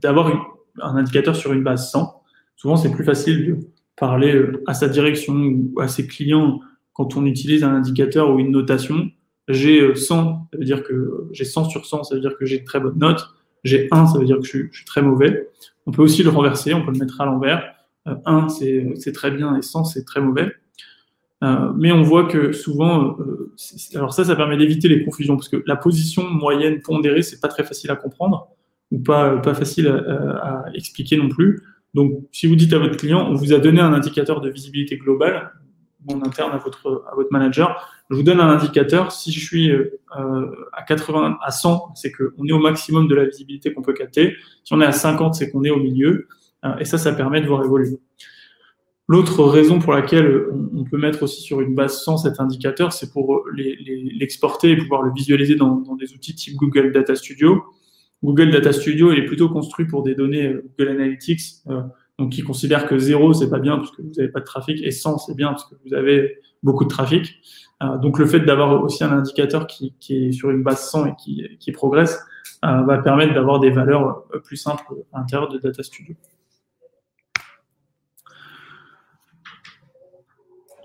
d'avoir 0.00 0.56
un 0.80 0.96
indicateur 0.96 1.36
sur 1.36 1.52
une 1.52 1.62
base 1.62 1.90
100. 1.90 2.22
Souvent, 2.56 2.76
c'est 2.76 2.90
plus 2.90 3.04
facile 3.04 3.46
de 3.46 3.58
parler 3.96 4.40
à 4.66 4.74
sa 4.74 4.88
direction 4.88 5.34
ou 5.34 5.80
à 5.80 5.88
ses 5.88 6.06
clients 6.06 6.60
quand 6.92 7.16
on 7.16 7.26
utilise 7.26 7.64
un 7.64 7.74
indicateur 7.74 8.30
ou 8.30 8.38
une 8.38 8.50
notation. 8.50 9.10
J'ai 9.48 9.94
100, 9.94 10.48
ça 10.52 10.58
veut 10.58 10.64
dire 10.64 10.82
que 10.82 11.28
j'ai 11.32 11.44
100 11.44 11.70
sur 11.70 11.86
100, 11.86 12.04
ça 12.04 12.14
veut 12.14 12.20
dire 12.20 12.36
que 12.36 12.44
j'ai 12.44 12.60
de 12.60 12.64
très 12.64 12.80
bonnes 12.80 12.98
notes. 12.98 13.24
J'ai 13.64 13.88
1, 13.90 14.06
ça 14.06 14.18
veut 14.18 14.24
dire 14.24 14.36
que 14.38 14.44
je 14.44 14.48
suis, 14.48 14.68
je 14.70 14.76
suis 14.78 14.84
très 14.84 15.02
mauvais. 15.02 15.48
On 15.86 15.90
peut 15.90 16.02
aussi 16.02 16.22
le 16.22 16.30
renverser, 16.30 16.74
on 16.74 16.84
peut 16.84 16.92
le 16.92 16.98
mettre 16.98 17.20
à 17.20 17.26
l'envers. 17.26 17.74
1, 18.04 18.48
euh, 18.62 18.94
c'est 18.96 19.12
très 19.12 19.30
bien 19.30 19.56
et 19.56 19.62
100, 19.62 19.84
c'est 19.84 20.04
très 20.04 20.20
mauvais. 20.20 20.52
Euh, 21.44 21.72
mais 21.76 21.92
on 21.92 22.02
voit 22.02 22.24
que 22.24 22.52
souvent, 22.52 23.16
euh, 23.20 23.54
alors 23.94 24.12
ça, 24.12 24.24
ça 24.24 24.34
permet 24.34 24.56
d'éviter 24.56 24.88
les 24.88 25.04
confusions 25.04 25.36
parce 25.36 25.48
que 25.48 25.62
la 25.66 25.76
position 25.76 26.28
moyenne 26.28 26.80
pondérée, 26.80 27.22
c'est 27.22 27.40
pas 27.40 27.48
très 27.48 27.64
facile 27.64 27.90
à 27.90 27.96
comprendre 27.96 28.48
ou 28.90 28.98
pas, 28.98 29.36
pas 29.36 29.54
facile 29.54 29.86
à, 29.86 30.64
à, 30.64 30.72
expliquer 30.74 31.16
non 31.16 31.28
plus. 31.28 31.62
Donc, 31.94 32.12
si 32.32 32.46
vous 32.46 32.56
dites 32.56 32.72
à 32.72 32.78
votre 32.78 32.96
client, 32.96 33.28
on 33.30 33.34
vous 33.34 33.52
a 33.52 33.58
donné 33.58 33.80
un 33.80 33.92
indicateur 33.92 34.40
de 34.40 34.50
visibilité 34.50 34.96
globale, 34.96 35.52
mon 36.08 36.24
interne 36.24 36.52
à 36.52 36.58
votre, 36.58 37.04
à 37.10 37.14
votre 37.14 37.32
manager, 37.32 37.98
je 38.10 38.16
vous 38.16 38.22
donne 38.22 38.40
un 38.40 38.48
indicateur. 38.48 39.12
Si 39.12 39.32
je 39.32 39.44
suis 39.44 39.70
euh, 39.70 40.00
à 40.72 40.82
80, 40.82 41.38
à 41.42 41.50
100, 41.50 41.94
c'est 41.94 42.12
qu'on 42.12 42.46
est 42.46 42.52
au 42.52 42.58
maximum 42.58 43.08
de 43.08 43.14
la 43.14 43.24
visibilité 43.24 43.72
qu'on 43.72 43.82
peut 43.82 43.92
capter. 43.92 44.36
Si 44.64 44.72
on 44.72 44.80
est 44.80 44.86
à 44.86 44.92
50, 44.92 45.34
c'est 45.34 45.50
qu'on 45.50 45.64
est 45.64 45.70
au 45.70 45.78
milieu. 45.78 46.26
Euh, 46.64 46.76
et 46.78 46.84
ça, 46.84 46.98
ça 46.98 47.12
permet 47.12 47.40
de 47.40 47.46
voir 47.46 47.64
évoluer. 47.64 47.98
L'autre 49.08 49.42
raison 49.44 49.78
pour 49.78 49.94
laquelle 49.94 50.48
on 50.74 50.84
peut 50.84 50.98
mettre 50.98 51.22
aussi 51.22 51.40
sur 51.40 51.62
une 51.62 51.74
base 51.74 52.02
100 52.02 52.18
cet 52.18 52.40
indicateur, 52.40 52.92
c'est 52.92 53.10
pour 53.10 53.42
l'exporter 53.54 54.72
et 54.72 54.76
pouvoir 54.76 55.02
le 55.02 55.12
visualiser 55.12 55.56
dans, 55.56 55.82
des 55.98 56.12
outils 56.12 56.34
type 56.34 56.56
Google 56.56 56.92
Data 56.92 57.14
Studio. 57.14 57.64
Google 58.22 58.50
Data 58.50 58.72
Studio, 58.72 59.12
il 59.12 59.20
est 59.20 59.24
plutôt 59.26 59.48
construit 59.48 59.86
pour 59.86 60.02
des 60.02 60.14
données 60.14 60.48
euh, 60.48 60.64
Google 60.76 60.90
Analytics, 60.90 61.62
donc 62.18 62.32
qui 62.32 62.42
considère 62.42 62.88
que 62.88 62.98
0, 62.98 63.32
c'est 63.32 63.48
pas 63.48 63.60
bien 63.60 63.76
parce 63.76 63.92
que 63.92 64.02
vous 64.02 64.10
n'avez 64.16 64.28
pas 64.28 64.40
de 64.40 64.44
trafic, 64.44 64.82
et 64.82 64.90
100, 64.90 65.18
c'est 65.18 65.36
bien 65.36 65.50
parce 65.50 65.64
que 65.66 65.76
vous 65.86 65.94
avez 65.94 66.38
beaucoup 66.62 66.84
de 66.84 66.88
trafic. 66.88 67.40
Euh, 67.82 67.96
donc 67.98 68.18
le 68.18 68.26
fait 68.26 68.40
d'avoir 68.40 68.82
aussi 68.82 69.04
un 69.04 69.12
indicateur 69.12 69.66
qui, 69.66 69.94
est 70.10 70.32
sur 70.32 70.50
une 70.50 70.62
base 70.62 70.90
100 70.90 71.06
et 71.06 71.14
qui, 71.58 71.72
progresse 71.72 72.18
euh, 72.64 72.82
va 72.82 72.98
permettre 72.98 73.34
d'avoir 73.34 73.60
des 73.60 73.70
valeurs 73.70 74.24
euh, 74.34 74.40
plus 74.40 74.56
simples 74.56 74.82
à 75.12 75.20
l'intérieur 75.20 75.48
de 75.48 75.58
Data 75.58 75.82
Studio. 75.82 76.14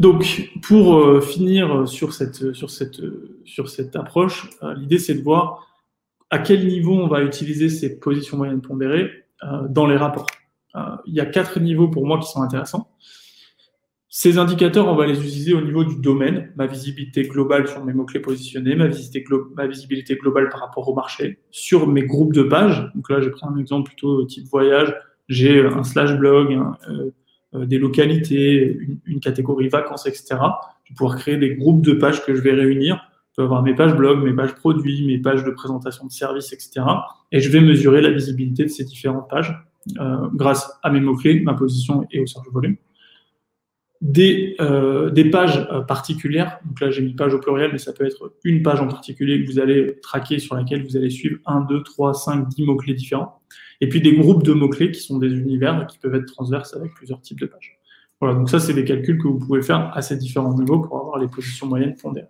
Donc, 0.04 0.52
pour 0.62 1.24
finir 1.24 1.88
sur 1.88 2.14
cette, 2.14 2.54
sur 2.54 2.70
cette, 2.70 3.00
sur 3.46 3.70
cette 3.70 3.96
approche, 3.96 4.50
l'idée 4.76 5.00
c'est 5.00 5.14
de 5.14 5.22
voir 5.22 5.66
à 6.30 6.40
quel 6.40 6.68
niveau 6.68 6.94
on 6.94 7.08
va 7.08 7.22
utiliser 7.22 7.70
ces 7.70 8.00
positions 8.00 8.36
moyennes 8.36 8.62
pondérées 8.62 9.10
dans 9.70 9.88
les 9.88 9.96
rapports. 9.96 10.28
il 11.06 11.14
y 11.14 11.22
a 11.22 11.26
quatre 11.26 11.62
niveaux 11.62 11.88
pour 11.88 12.06
moi 12.06 12.20
qui 12.20 12.30
sont 12.30 12.42
intéressants. 12.42 12.90
Ces 14.16 14.38
indicateurs, 14.38 14.88
on 14.90 14.96
va 14.96 15.08
les 15.08 15.18
utiliser 15.18 15.56
au 15.56 15.62
niveau 15.62 15.84
du 15.84 15.96
domaine, 15.96 16.54
ma 16.56 16.68
visibilité 16.68 17.24
globale 17.24 17.68
sur 17.68 17.84
mes 17.84 17.94
mots-clés 17.94 18.20
positionnés, 18.20 18.76
ma 18.76 18.88
visibilité, 18.88 20.16
globale 20.18 20.50
par 20.50 20.60
rapport 20.60 20.88
au 20.88 20.94
marché, 20.94 21.40
sur 21.50 21.88
mes 21.88 22.04
groupes 22.04 22.32
de 22.32 22.44
pages. 22.44 22.92
Donc 22.94 23.10
là, 23.10 23.22
j'ai 23.22 23.32
pris 23.32 23.42
un 23.44 23.58
exemple 23.58 23.88
plutôt 23.88 24.24
type 24.26 24.46
voyage. 24.52 24.94
J'ai 25.30 25.58
euh, 25.58 25.74
un 25.74 25.84
slash 25.84 26.16
blog, 26.16 26.54
euh, 26.54 26.92
euh, 26.92 27.12
des 27.54 27.78
localités, 27.78 28.78
une, 29.06 29.20
catégorie 29.20 29.68
vacances, 29.68 30.06
etc. 30.06 30.36
Je 30.84 30.94
vais 30.94 30.96
pouvoir 30.98 31.18
créer 31.18 31.38
des 31.38 31.56
groupes 31.56 31.82
de 31.82 31.94
pages 31.94 32.26
que 32.26 32.36
je 32.36 32.42
vais 32.42 32.54
réunir. 32.54 33.00
Je 33.32 33.36
peux 33.38 33.44
avoir 33.44 33.64
mes 33.64 33.76
pages 33.76 33.96
blog, 33.96 34.24
mes 34.24 34.34
pages 34.34 34.56
produits, 34.56 35.06
mes 35.06 35.18
pages 35.18 35.44
de 35.44 35.52
présentation 35.52 36.06
de 36.06 36.12
services, 36.12 36.54
etc. 36.54 36.82
Et 37.32 37.40
je 37.40 37.50
vais 37.50 37.62
mesurer 37.62 38.02
la 38.02 38.12
visibilité 38.12 38.64
de 38.64 38.70
ces 38.70 38.84
différentes 38.84 39.30
pages 39.30 39.56
grâce 40.34 40.80
à 40.82 40.90
mes 40.90 41.02
mots-clés, 41.02 41.42
ma 41.42 41.54
position 41.54 42.06
et 42.12 42.20
au 42.20 42.26
search 42.26 42.48
volume 42.52 42.78
des, 44.04 44.58
euh, 44.60 45.10
des 45.10 45.30
pages 45.30 45.66
euh, 45.72 45.82
particulières. 45.82 46.60
Donc 46.66 46.82
là, 46.82 46.92
j'ai 46.92 47.02
mis 47.02 47.14
page 47.14 47.34
au 47.34 47.40
pluriel, 47.40 47.72
mais 47.72 47.78
ça 47.78 47.94
peut 47.94 48.06
être 48.06 48.34
une 48.44 48.62
page 48.62 48.82
en 48.82 48.88
particulier 48.88 49.44
que 49.44 49.50
vous 49.50 49.60
allez 49.60 49.98
traquer, 50.02 50.40
sur 50.40 50.56
laquelle 50.56 50.84
vous 50.84 50.98
allez 50.98 51.10
suivre 51.10 51.40
1, 51.46 51.62
2, 51.62 51.84
3, 51.84 52.14
5, 52.14 52.50
10 52.50 52.66
mots-clés 52.66 52.96
différents. 52.96 53.42
Et 53.84 53.90
puis 53.90 54.00
des 54.00 54.16
groupes 54.16 54.44
de 54.44 54.54
mots-clés 54.54 54.92
qui 54.92 55.02
sont 55.02 55.18
des 55.18 55.28
univers 55.28 55.86
qui 55.88 55.98
peuvent 55.98 56.16
être 56.16 56.26
transverses 56.26 56.74
avec 56.74 56.94
plusieurs 56.94 57.20
types 57.20 57.42
de 57.42 57.48
pages. 57.48 57.78
Voilà, 58.22 58.34
donc 58.34 58.50
ça, 58.50 58.62
c'est 58.62 58.74
des 58.74 58.86
calculs 58.86 59.22
que 59.22 59.28
vous 59.28 59.38
pouvez 59.38 59.62
faire 59.62 59.92
à 59.94 60.02
ces 60.02 60.16
différents 60.16 60.58
niveaux 60.58 60.80
pour 60.80 60.98
avoir 60.98 61.20
les 61.20 61.28
positions 61.28 61.68
moyennes 61.68 61.98
fondées. 61.98 62.24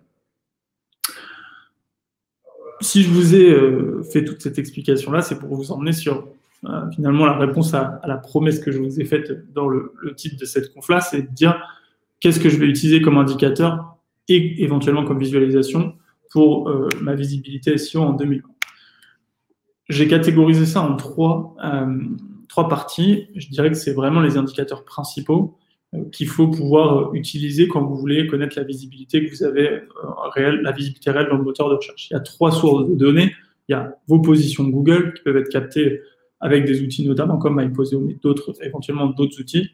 Si 2.80 3.04
je 3.04 3.08
vous 3.08 3.36
ai 3.36 3.52
euh, 3.52 4.02
fait 4.02 4.24
toute 4.24 4.42
cette 4.42 4.58
explication-là, 4.58 5.22
c'est 5.22 5.38
pour 5.38 5.54
vous 5.54 5.70
emmener 5.70 5.92
sur 5.92 6.26
euh, 6.64 6.90
finalement, 6.90 7.24
la 7.24 7.38
réponse 7.38 7.72
à, 7.72 8.00
la 8.04 8.16
promesse 8.16 8.58
que 8.58 8.72
je 8.72 8.80
vous 8.80 9.00
ai 9.00 9.04
faite 9.04 9.52
dans 9.52 9.68
le, 9.68 9.92
titre 10.16 10.36
de 10.36 10.46
cette 10.46 10.74
conf-là, 10.74 11.00
c'est 11.00 11.22
de 11.22 11.30
dire 11.30 11.62
qu'est-ce 12.18 12.40
que 12.40 12.48
je 12.48 12.56
vais 12.56 12.66
utiliser 12.66 13.00
comme 13.00 13.16
indicateur 13.16 13.96
et 14.26 14.64
éventuellement 14.64 15.04
comme 15.04 15.20
visualisation 15.20 15.94
pour 16.32 16.68
euh, 16.68 16.88
ma 17.00 17.14
visibilité 17.14 17.78
SEO 17.78 18.02
en 18.02 18.12
2020. 18.14 18.53
J'ai 19.88 20.08
catégorisé 20.08 20.66
ça 20.66 20.80
en 20.82 20.96
trois, 20.96 21.56
euh, 21.64 21.98
trois 22.48 22.68
parties. 22.68 23.28
Je 23.34 23.48
dirais 23.48 23.70
que 23.70 23.76
c'est 23.76 23.92
vraiment 23.92 24.20
les 24.20 24.36
indicateurs 24.36 24.84
principaux 24.84 25.58
qu'il 26.12 26.26
faut 26.26 26.48
pouvoir 26.48 27.14
utiliser 27.14 27.68
quand 27.68 27.84
vous 27.84 27.96
voulez 27.96 28.26
connaître 28.26 28.58
la 28.58 28.64
visibilité 28.64 29.24
que 29.24 29.30
vous 29.30 29.44
avez 29.44 29.82
réelle, 30.34 30.60
la 30.62 30.72
visibilité 30.72 31.10
réelle 31.10 31.28
dans 31.28 31.36
le 31.36 31.44
moteur 31.44 31.68
de 31.68 31.74
recherche. 31.74 32.08
Il 32.10 32.14
y 32.14 32.16
a 32.16 32.20
trois 32.20 32.50
sources 32.50 32.88
de 32.88 32.94
données. 32.94 33.32
Il 33.68 33.72
y 33.72 33.74
a 33.74 33.96
vos 34.08 34.20
positions 34.20 34.64
Google 34.64 35.14
qui 35.14 35.22
peuvent 35.22 35.36
être 35.36 35.50
captées 35.50 36.00
avec 36.40 36.64
des 36.64 36.82
outils 36.82 37.06
notamment 37.06 37.38
comme 37.38 37.56
MyPoseo, 37.62 38.00
mais 38.00 38.16
d'autres, 38.22 38.54
éventuellement 38.62 39.06
d'autres 39.06 39.40
outils. 39.40 39.70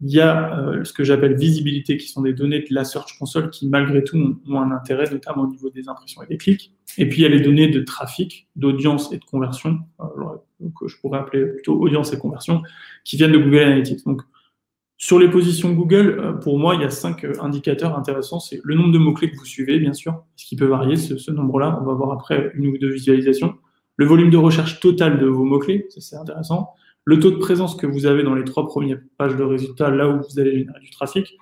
Il 0.00 0.10
y 0.10 0.20
a 0.20 0.58
euh, 0.58 0.84
ce 0.84 0.92
que 0.92 1.02
j'appelle 1.02 1.36
visibilité, 1.36 1.96
qui 1.96 2.08
sont 2.08 2.22
des 2.22 2.32
données 2.32 2.60
de 2.60 2.72
la 2.72 2.84
Search 2.84 3.18
Console 3.18 3.50
qui, 3.50 3.68
malgré 3.68 4.04
tout, 4.04 4.16
ont, 4.16 4.60
un 4.60 4.70
intérêt, 4.70 5.10
notamment 5.10 5.42
au 5.42 5.48
niveau 5.48 5.70
des 5.70 5.88
impressions 5.88 6.22
et 6.22 6.26
des 6.26 6.36
clics. 6.36 6.72
Et 6.98 7.08
puis, 7.08 7.20
il 7.20 7.22
y 7.22 7.26
a 7.26 7.28
les 7.28 7.40
données 7.40 7.68
de 7.68 7.80
trafic, 7.80 8.48
d'audience 8.54 9.12
et 9.12 9.18
de 9.18 9.24
conversion, 9.24 9.80
euh, 10.00 10.04
que 10.78 10.86
je 10.86 10.96
pourrais 11.00 11.18
appeler 11.18 11.46
plutôt 11.46 11.80
audience 11.80 12.12
et 12.12 12.18
conversion, 12.18 12.62
qui 13.04 13.16
viennent 13.16 13.32
de 13.32 13.38
Google 13.38 13.58
Analytics. 13.58 14.04
Donc, 14.04 14.22
sur 14.96 15.18
les 15.18 15.28
positions 15.28 15.72
Google, 15.72 16.18
euh, 16.18 16.32
pour 16.32 16.58
moi, 16.58 16.76
il 16.76 16.82
y 16.82 16.84
a 16.84 16.90
cinq 16.90 17.26
indicateurs 17.40 17.98
intéressants. 17.98 18.40
C'est 18.40 18.60
le 18.62 18.74
nombre 18.74 18.92
de 18.92 18.98
mots-clés 18.98 19.30
que 19.30 19.36
vous 19.36 19.44
suivez, 19.44 19.78
bien 19.78 19.94
sûr, 19.94 20.24
ce 20.36 20.46
qui 20.46 20.56
peut 20.56 20.66
varier, 20.66 20.96
ce, 20.96 21.18
ce 21.18 21.30
nombre-là. 21.30 21.78
On 21.80 21.84
va 21.84 21.94
voir 21.94 22.12
après 22.12 22.52
une 22.54 22.68
ou 22.68 22.78
deux 22.78 22.90
visualisations 22.90 23.54
le 23.98 24.06
volume 24.06 24.30
de 24.30 24.36
recherche 24.36 24.80
total 24.80 25.18
de 25.18 25.26
vos 25.26 25.44
mots-clés, 25.44 25.86
ça 25.90 26.00
c'est 26.00 26.16
intéressant, 26.16 26.70
le 27.08 27.18
taux 27.18 27.30
de 27.30 27.36
présence 27.36 27.74
que 27.74 27.86
vous 27.86 28.04
avez 28.04 28.22
dans 28.22 28.34
les 28.34 28.44
trois 28.44 28.66
premières 28.66 29.00
pages 29.16 29.34
de 29.34 29.42
résultats, 29.42 29.88
là 29.88 30.10
où 30.10 30.20
vous 30.20 30.38
allez 30.38 30.58
générer 30.58 30.80
du 30.80 30.90
trafic, 30.90 31.38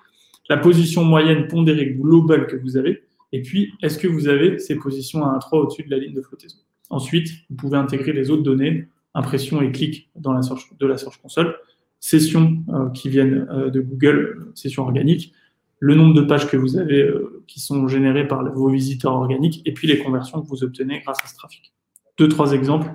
la 0.47 0.55
position 0.55 1.03
moyenne 1.03 1.49
pondérée 1.49 1.87
globale 1.87 2.47
que 2.47 2.55
vous 2.55 2.77
avez, 2.77 3.03
et 3.33 3.41
puis 3.41 3.73
est-ce 3.81 3.97
que 3.97 4.07
vous 4.07 4.29
avez 4.29 4.59
ces 4.59 4.77
positions 4.77 5.25
à 5.25 5.37
1-3 5.37 5.57
au-dessus 5.57 5.83
de 5.83 5.91
la 5.91 5.97
ligne 5.97 6.13
de 6.13 6.21
flottaison? 6.21 6.55
Ensuite, 6.89 7.27
vous 7.49 7.57
pouvez 7.57 7.77
intégrer 7.77 8.13
les 8.13 8.29
autres 8.29 8.43
données, 8.43 8.87
impression 9.13 9.61
et 9.61 9.69
clic 9.73 10.09
dans 10.15 10.31
la 10.31 10.39
de 10.39 10.85
la 10.87 10.97
Search 10.97 11.21
Console, 11.21 11.53
sessions 11.99 12.63
euh, 12.69 12.89
qui 12.91 13.09
viennent 13.09 13.45
euh, 13.51 13.69
de 13.69 13.81
Google, 13.81 14.47
sessions 14.55 14.83
organiques, 14.83 15.33
le 15.79 15.95
nombre 15.95 16.13
de 16.13 16.21
pages 16.21 16.47
que 16.47 16.55
vous 16.55 16.77
avez 16.77 17.01
euh, 17.01 17.43
qui 17.45 17.59
sont 17.59 17.89
générées 17.89 18.25
par 18.25 18.49
vos 18.53 18.69
visiteurs 18.69 19.13
organiques, 19.13 19.61
et 19.65 19.73
puis 19.73 19.85
les 19.87 19.99
conversions 19.99 20.41
que 20.41 20.47
vous 20.47 20.63
obtenez 20.63 21.01
grâce 21.01 21.21
à 21.23 21.27
ce 21.27 21.35
trafic 21.35 21.73
deux, 22.17 22.27
trois 22.27 22.53
exemples 22.53 22.89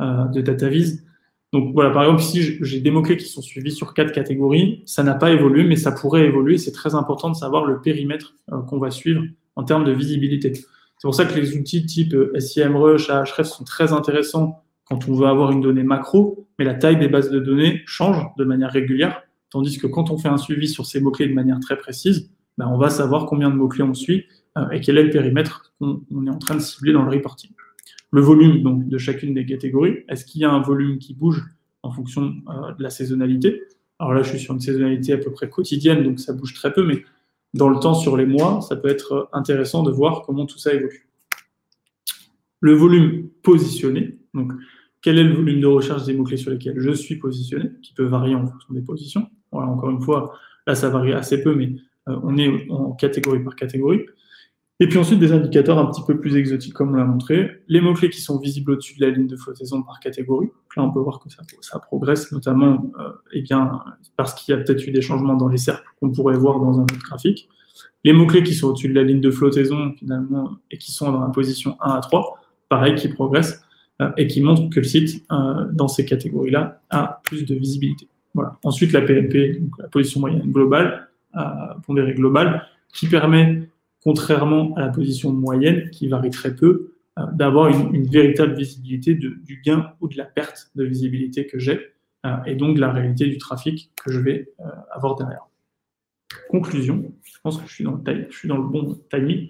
euh, 0.00 0.24
de 0.26 0.40
DataVis. 0.40 1.00
Donc 1.52 1.74
voilà, 1.74 1.90
par 1.90 2.04
exemple, 2.04 2.22
ici, 2.22 2.58
j'ai 2.60 2.80
des 2.80 2.90
mots-clés 2.92 3.16
qui 3.16 3.26
sont 3.26 3.42
suivis 3.42 3.72
sur 3.72 3.92
quatre 3.92 4.12
catégories. 4.12 4.82
Ça 4.86 5.02
n'a 5.02 5.14
pas 5.14 5.32
évolué, 5.32 5.64
mais 5.64 5.76
ça 5.76 5.90
pourrait 5.90 6.24
évoluer. 6.24 6.58
C'est 6.58 6.72
très 6.72 6.94
important 6.94 7.28
de 7.28 7.34
savoir 7.34 7.64
le 7.64 7.80
périmètre 7.80 8.34
euh, 8.52 8.60
qu'on 8.62 8.78
va 8.78 8.90
suivre 8.90 9.22
en 9.56 9.64
termes 9.64 9.84
de 9.84 9.92
visibilité. 9.92 10.52
C'est 10.54 11.06
pour 11.06 11.14
ça 11.14 11.24
que 11.24 11.34
les 11.34 11.56
outils 11.56 11.86
type 11.86 12.14
euh, 12.14 12.38
SIMrush, 12.38 13.10
Ahref 13.10 13.46
sont 13.46 13.64
très 13.64 13.92
intéressants 13.92 14.62
quand 14.84 15.08
on 15.08 15.14
veut 15.14 15.26
avoir 15.26 15.50
une 15.50 15.60
donnée 15.60 15.82
macro, 15.82 16.46
mais 16.58 16.64
la 16.64 16.74
taille 16.74 16.98
des 16.98 17.08
bases 17.08 17.30
de 17.30 17.40
données 17.40 17.82
change 17.86 18.24
de 18.36 18.44
manière 18.44 18.70
régulière. 18.70 19.22
Tandis 19.50 19.78
que 19.78 19.86
quand 19.86 20.10
on 20.10 20.18
fait 20.18 20.28
un 20.28 20.36
suivi 20.36 20.68
sur 20.68 20.86
ces 20.86 21.00
mots-clés 21.00 21.26
de 21.26 21.34
manière 21.34 21.58
très 21.58 21.76
précise, 21.76 22.30
ben, 22.58 22.68
on 22.68 22.78
va 22.78 22.90
savoir 22.90 23.26
combien 23.26 23.50
de 23.50 23.56
mots-clés 23.56 23.84
on 23.84 23.94
suit 23.94 24.26
euh, 24.56 24.68
et 24.70 24.80
quel 24.80 24.98
est 24.98 25.04
le 25.04 25.10
périmètre 25.10 25.72
qu'on 25.80 26.26
est 26.26 26.30
en 26.30 26.38
train 26.38 26.54
de 26.54 26.60
cibler 26.60 26.92
dans 26.92 27.02
le 27.02 27.10
reporting. 27.10 27.50
Le 28.12 28.20
volume 28.20 28.62
donc, 28.62 28.88
de 28.88 28.98
chacune 28.98 29.34
des 29.34 29.46
catégories, 29.46 30.04
est-ce 30.08 30.24
qu'il 30.24 30.40
y 30.40 30.44
a 30.44 30.50
un 30.50 30.60
volume 30.60 30.98
qui 30.98 31.14
bouge 31.14 31.42
en 31.82 31.92
fonction 31.92 32.34
euh, 32.48 32.72
de 32.74 32.82
la 32.82 32.90
saisonnalité? 32.90 33.62
Alors 33.98 34.14
là, 34.14 34.22
je 34.22 34.30
suis 34.30 34.38
sur 34.38 34.54
une 34.54 34.60
saisonnalité 34.60 35.12
à 35.12 35.18
peu 35.18 35.30
près 35.30 35.48
quotidienne, 35.48 36.02
donc 36.02 36.18
ça 36.18 36.32
bouge 36.32 36.54
très 36.54 36.72
peu, 36.72 36.84
mais 36.84 37.04
dans 37.54 37.68
le 37.68 37.78
temps, 37.78 37.94
sur 37.94 38.16
les 38.16 38.26
mois, 38.26 38.60
ça 38.62 38.76
peut 38.76 38.88
être 38.88 39.28
intéressant 39.32 39.82
de 39.82 39.90
voir 39.90 40.22
comment 40.22 40.46
tout 40.46 40.58
ça 40.58 40.72
évolue. 40.72 41.08
Le 42.60 42.72
volume 42.74 43.28
positionné, 43.42 44.18
donc 44.34 44.52
quel 45.02 45.18
est 45.18 45.24
le 45.24 45.34
volume 45.34 45.60
de 45.60 45.66
recherche 45.66 46.04
des 46.04 46.14
mots-clés 46.14 46.36
sur 46.36 46.50
lesquels 46.50 46.78
je 46.78 46.90
suis 46.92 47.16
positionné, 47.16 47.70
qui 47.82 47.92
peut 47.94 48.04
varier 48.04 48.34
en 48.34 48.46
fonction 48.46 48.74
des 48.74 48.82
positions? 48.82 49.28
Voilà, 49.50 49.68
encore 49.68 49.90
une 49.90 50.00
fois, 50.00 50.34
là, 50.66 50.74
ça 50.74 50.90
varie 50.90 51.12
assez 51.12 51.42
peu, 51.42 51.54
mais 51.54 51.74
euh, 52.08 52.18
on 52.22 52.36
est 52.36 52.70
en 52.70 52.92
catégorie 52.92 53.42
par 53.42 53.56
catégorie. 53.56 54.06
Et 54.82 54.88
puis 54.88 54.96
ensuite, 54.96 55.18
des 55.18 55.32
indicateurs 55.32 55.78
un 55.78 55.86
petit 55.86 56.00
peu 56.06 56.18
plus 56.18 56.36
exotiques, 56.36 56.72
comme 56.72 56.92
on 56.92 56.94
l'a 56.94 57.04
montré. 57.04 57.62
Les 57.68 57.82
mots-clés 57.82 58.08
qui 58.08 58.22
sont 58.22 58.38
visibles 58.38 58.72
au-dessus 58.72 58.98
de 58.98 59.04
la 59.04 59.12
ligne 59.12 59.26
de 59.26 59.36
flottaison 59.36 59.82
par 59.82 60.00
catégorie. 60.00 60.48
Là, 60.74 60.84
on 60.84 60.90
peut 60.90 61.00
voir 61.00 61.20
que 61.20 61.28
ça, 61.60 61.78
progresse, 61.78 62.32
notamment 62.32 62.90
euh, 62.98 63.10
eh 63.32 63.42
bien, 63.42 63.82
parce 64.16 64.32
qu'il 64.32 64.54
y 64.54 64.58
a 64.58 64.62
peut-être 64.62 64.86
eu 64.86 64.90
des 64.90 65.02
changements 65.02 65.34
dans 65.34 65.48
les 65.48 65.58
cercles 65.58 65.84
qu'on 66.00 66.10
pourrait 66.10 66.38
voir 66.38 66.58
dans 66.58 66.78
un 66.80 66.84
autre 66.84 66.98
graphique. 66.98 67.50
Les 68.04 68.14
mots-clés 68.14 68.42
qui 68.42 68.54
sont 68.54 68.68
au-dessus 68.68 68.88
de 68.88 68.94
la 68.94 69.02
ligne 69.02 69.20
de 69.20 69.30
flottaison, 69.30 69.92
finalement, 69.98 70.52
et 70.70 70.78
qui 70.78 70.92
sont 70.92 71.12
dans 71.12 71.20
la 71.20 71.28
position 71.28 71.76
1 71.82 71.90
à 71.90 72.00
3, 72.00 72.40
pareil, 72.70 72.94
qui 72.94 73.08
progressent 73.08 73.62
euh, 74.00 74.10
et 74.16 74.26
qui 74.28 74.40
montrent 74.40 74.70
que 74.70 74.80
le 74.80 74.86
site, 74.86 75.26
euh, 75.30 75.66
dans 75.72 75.88
ces 75.88 76.06
catégories-là, 76.06 76.80
a 76.88 77.20
plus 77.24 77.44
de 77.44 77.54
visibilité. 77.54 78.08
Voilà. 78.32 78.56
Ensuite, 78.64 78.92
la 78.92 79.02
PMP, 79.02 79.60
donc 79.60 79.72
la 79.78 79.88
position 79.88 80.20
moyenne 80.20 80.50
globale, 80.50 81.08
pondérée 81.86 82.14
globale, 82.14 82.66
qui 82.92 83.06
permet 83.06 83.69
contrairement 84.02 84.74
à 84.76 84.80
la 84.80 84.88
position 84.88 85.32
moyenne, 85.32 85.90
qui 85.90 86.08
varie 86.08 86.30
très 86.30 86.54
peu, 86.54 86.94
euh, 87.18 87.22
d'avoir 87.32 87.68
une, 87.68 88.06
véritable 88.06 88.54
visibilité 88.54 89.14
du 89.14 89.62
gain 89.64 89.92
ou 90.00 90.08
de 90.08 90.16
la 90.16 90.24
perte 90.24 90.70
de 90.74 90.84
visibilité 90.84 91.46
que 91.46 91.58
j'ai, 91.58 91.80
euh, 92.26 92.36
et 92.46 92.54
donc 92.54 92.76
de 92.76 92.80
la 92.80 92.92
réalité 92.92 93.26
du 93.26 93.38
trafic 93.38 93.90
que 94.02 94.10
je 94.12 94.20
vais 94.20 94.52
euh, 94.60 94.64
avoir 94.90 95.16
derrière. 95.16 95.46
Conclusion, 96.48 97.12
je 97.22 97.38
pense 97.42 97.58
que 97.58 97.68
je 97.68 97.74
suis 97.74 97.84
dans 97.84 98.56
le, 98.56 98.62
bon 98.62 98.98
timing. 99.10 99.48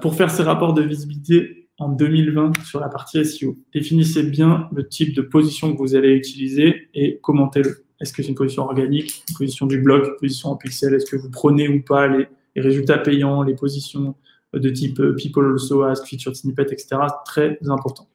pour 0.00 0.14
faire 0.14 0.30
ces 0.30 0.42
rapports 0.42 0.74
de 0.74 0.82
visibilité 0.82 1.68
en 1.78 1.90
2020 1.90 2.64
sur 2.64 2.80
la 2.80 2.88
partie 2.88 3.22
SEO, 3.24 3.58
définissez 3.72 4.22
bien 4.22 4.68
le 4.72 4.88
type 4.88 5.14
de 5.14 5.20
position 5.20 5.74
que 5.74 5.78
vous 5.78 5.94
allez 5.94 6.14
utiliser 6.14 6.88
et 6.94 7.18
commentez-le. 7.18 7.84
Est-ce 8.00 8.12
que 8.12 8.22
c'est 8.22 8.30
une 8.30 8.34
position 8.34 8.62
organique, 8.64 9.24
une 9.28 9.36
position 9.36 9.66
du 9.66 9.80
blog, 9.80 10.06
une 10.06 10.16
position 10.18 10.50
en 10.50 10.56
pixel? 10.56 10.94
Est-ce 10.94 11.10
que 11.10 11.16
vous 11.16 11.30
prenez 11.30 11.68
ou 11.68 11.82
pas 11.82 12.08
les, 12.08 12.28
les 12.56 12.62
résultats 12.62 12.98
payants, 12.98 13.42
les 13.42 13.54
positions 13.54 14.16
de 14.54 14.70
type 14.70 14.98
euh, 15.00 15.14
People 15.14 15.52
Also 15.52 15.82
Ask, 15.82 16.06
Featured 16.06 16.34
Snippet, 16.34 16.66
etc. 16.72 16.96
Très 17.24 17.58
important. 17.68 18.08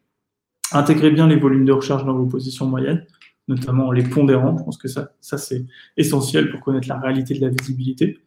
Intégrez 0.74 1.12
bien 1.12 1.28
les 1.28 1.36
volumes 1.36 1.66
de 1.66 1.72
recherche 1.72 2.04
dans 2.06 2.14
vos 2.14 2.26
positions 2.26 2.66
moyennes, 2.66 3.06
notamment 3.48 3.92
les 3.92 4.04
pondérants. 4.04 4.58
Je 4.58 4.64
pense 4.64 4.78
que 4.78 4.88
ça, 4.88 5.12
ça 5.22 5.38
c'est 5.38 5.66
essentiel 5.96 6.50
pour 6.50 6.62
connaître 6.62 6.88
la 6.88 7.00
réalité 7.00 7.36
de 7.36 7.42
la 7.42 7.50
visibilité. 7.50 8.18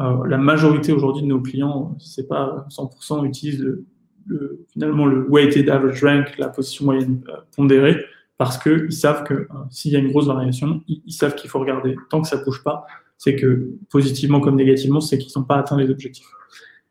Euh, 0.00 0.26
la 0.26 0.38
majorité 0.38 0.92
aujourd'hui 0.92 1.22
de 1.22 1.26
nos 1.26 1.40
clients, 1.40 1.96
c'est 2.00 2.26
pas 2.26 2.66
100%, 2.70 3.26
utilisent 3.26 3.60
le, 4.26 4.64
finalement 4.72 5.06
le 5.06 5.28
weighted 5.28 5.68
average 5.68 6.02
rank, 6.02 6.38
la 6.38 6.48
position 6.48 6.86
moyenne 6.86 7.22
euh, 7.28 7.36
pondérée, 7.54 8.00
parce 8.38 8.56
qu'ils 8.56 8.92
savent 8.92 9.24
que 9.24 9.48
s'il 9.68 9.92
y 9.92 9.96
a 9.96 9.98
une 9.98 10.10
grosse 10.10 10.26
variation, 10.26 10.82
ils, 10.88 11.02
ils 11.04 11.12
savent 11.12 11.34
qu'il 11.34 11.50
faut 11.50 11.58
regarder. 11.58 11.96
Tant 12.08 12.22
que 12.22 12.28
ça 12.28 12.38
ne 12.38 12.44
bouge 12.44 12.62
pas, 12.62 12.86
c'est 13.20 13.36
que 13.36 13.68
positivement 13.90 14.40
comme 14.40 14.56
négativement, 14.56 15.02
c'est 15.02 15.18
qu'ils 15.18 15.38
n'ont 15.38 15.44
pas 15.44 15.56
atteint 15.56 15.76
les 15.76 15.90
objectifs. 15.90 16.24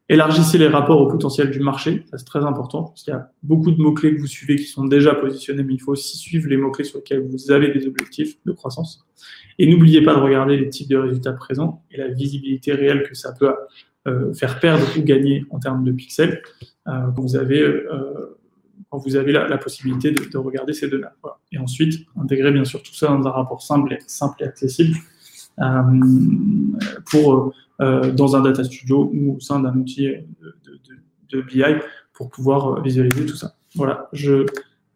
Élargissez 0.09 0.59
les 0.59 0.67
rapports 0.67 1.01
au 1.01 1.07
potentiel 1.07 1.49
du 1.49 1.59
marché, 1.59 2.03
ça 2.11 2.19
c'est 2.19 2.25
très 2.25 2.45
important, 2.45 2.83
parce 2.83 3.01
qu'il 3.01 3.11
y 3.11 3.17
a 3.17 3.31
beaucoup 3.41 3.71
de 3.71 3.81
mots-clés 3.81 4.15
que 4.15 4.21
vous 4.21 4.27
suivez 4.27 4.55
qui 4.55 4.65
sont 4.65 4.85
déjà 4.85 5.15
positionnés, 5.15 5.63
mais 5.63 5.73
il 5.73 5.79
faut 5.79 5.93
aussi 5.93 6.17
suivre 6.17 6.47
les 6.47 6.57
mots-clés 6.57 6.85
sur 6.85 6.99
lesquels 6.99 7.27
vous 7.27 7.49
avez 7.49 7.71
des 7.71 7.87
objectifs 7.87 8.37
de 8.45 8.51
croissance. 8.51 9.03
Et 9.57 9.67
n'oubliez 9.67 10.03
pas 10.03 10.13
de 10.13 10.19
regarder 10.19 10.55
les 10.55 10.69
types 10.69 10.87
de 10.87 10.97
résultats 10.97 11.33
présents 11.33 11.83
et 11.89 11.97
la 11.97 12.09
visibilité 12.09 12.73
réelle 12.73 13.07
que 13.09 13.15
ça 13.15 13.33
peut 13.33 13.51
euh, 14.07 14.31
faire 14.35 14.59
perdre 14.59 14.85
ou 14.99 15.01
gagner 15.01 15.45
en 15.49 15.57
termes 15.57 15.83
de 15.83 15.91
pixels 15.91 16.43
euh, 16.87 16.91
quand 17.15 17.21
vous 17.23 17.37
avez, 17.37 17.59
euh, 17.59 18.37
quand 18.91 18.99
vous 18.99 19.09
la, 19.09 19.57
possibilité 19.57 20.11
de, 20.11 20.37
regarder 20.37 20.73
ces 20.73 20.89
données. 20.89 21.07
Et 21.51 21.57
ensuite, 21.57 22.05
intégrer 22.21 22.51
bien 22.51 22.65
sûr 22.65 22.83
tout 22.83 22.93
ça 22.93 23.07
dans 23.07 23.25
un 23.27 23.31
rapport 23.31 23.63
simple 23.63 23.93
et, 23.93 23.99
simple 24.05 24.43
et 24.43 24.45
accessible 24.45 24.95
pour, 27.09 27.53
euh, 27.81 28.11
dans 28.11 28.35
un 28.35 28.41
data 28.41 28.63
studio 28.63 29.11
ou 29.13 29.35
au 29.35 29.39
sein 29.39 29.59
d'un 29.59 29.75
outil 29.75 30.07
de, 31.29 31.41
BI 31.41 31.63
pour 32.13 32.29
pouvoir 32.29 32.81
visualiser 32.81 33.25
tout 33.25 33.35
ça. 33.35 33.53
Voilà, 33.75 34.09
je, 34.13 34.45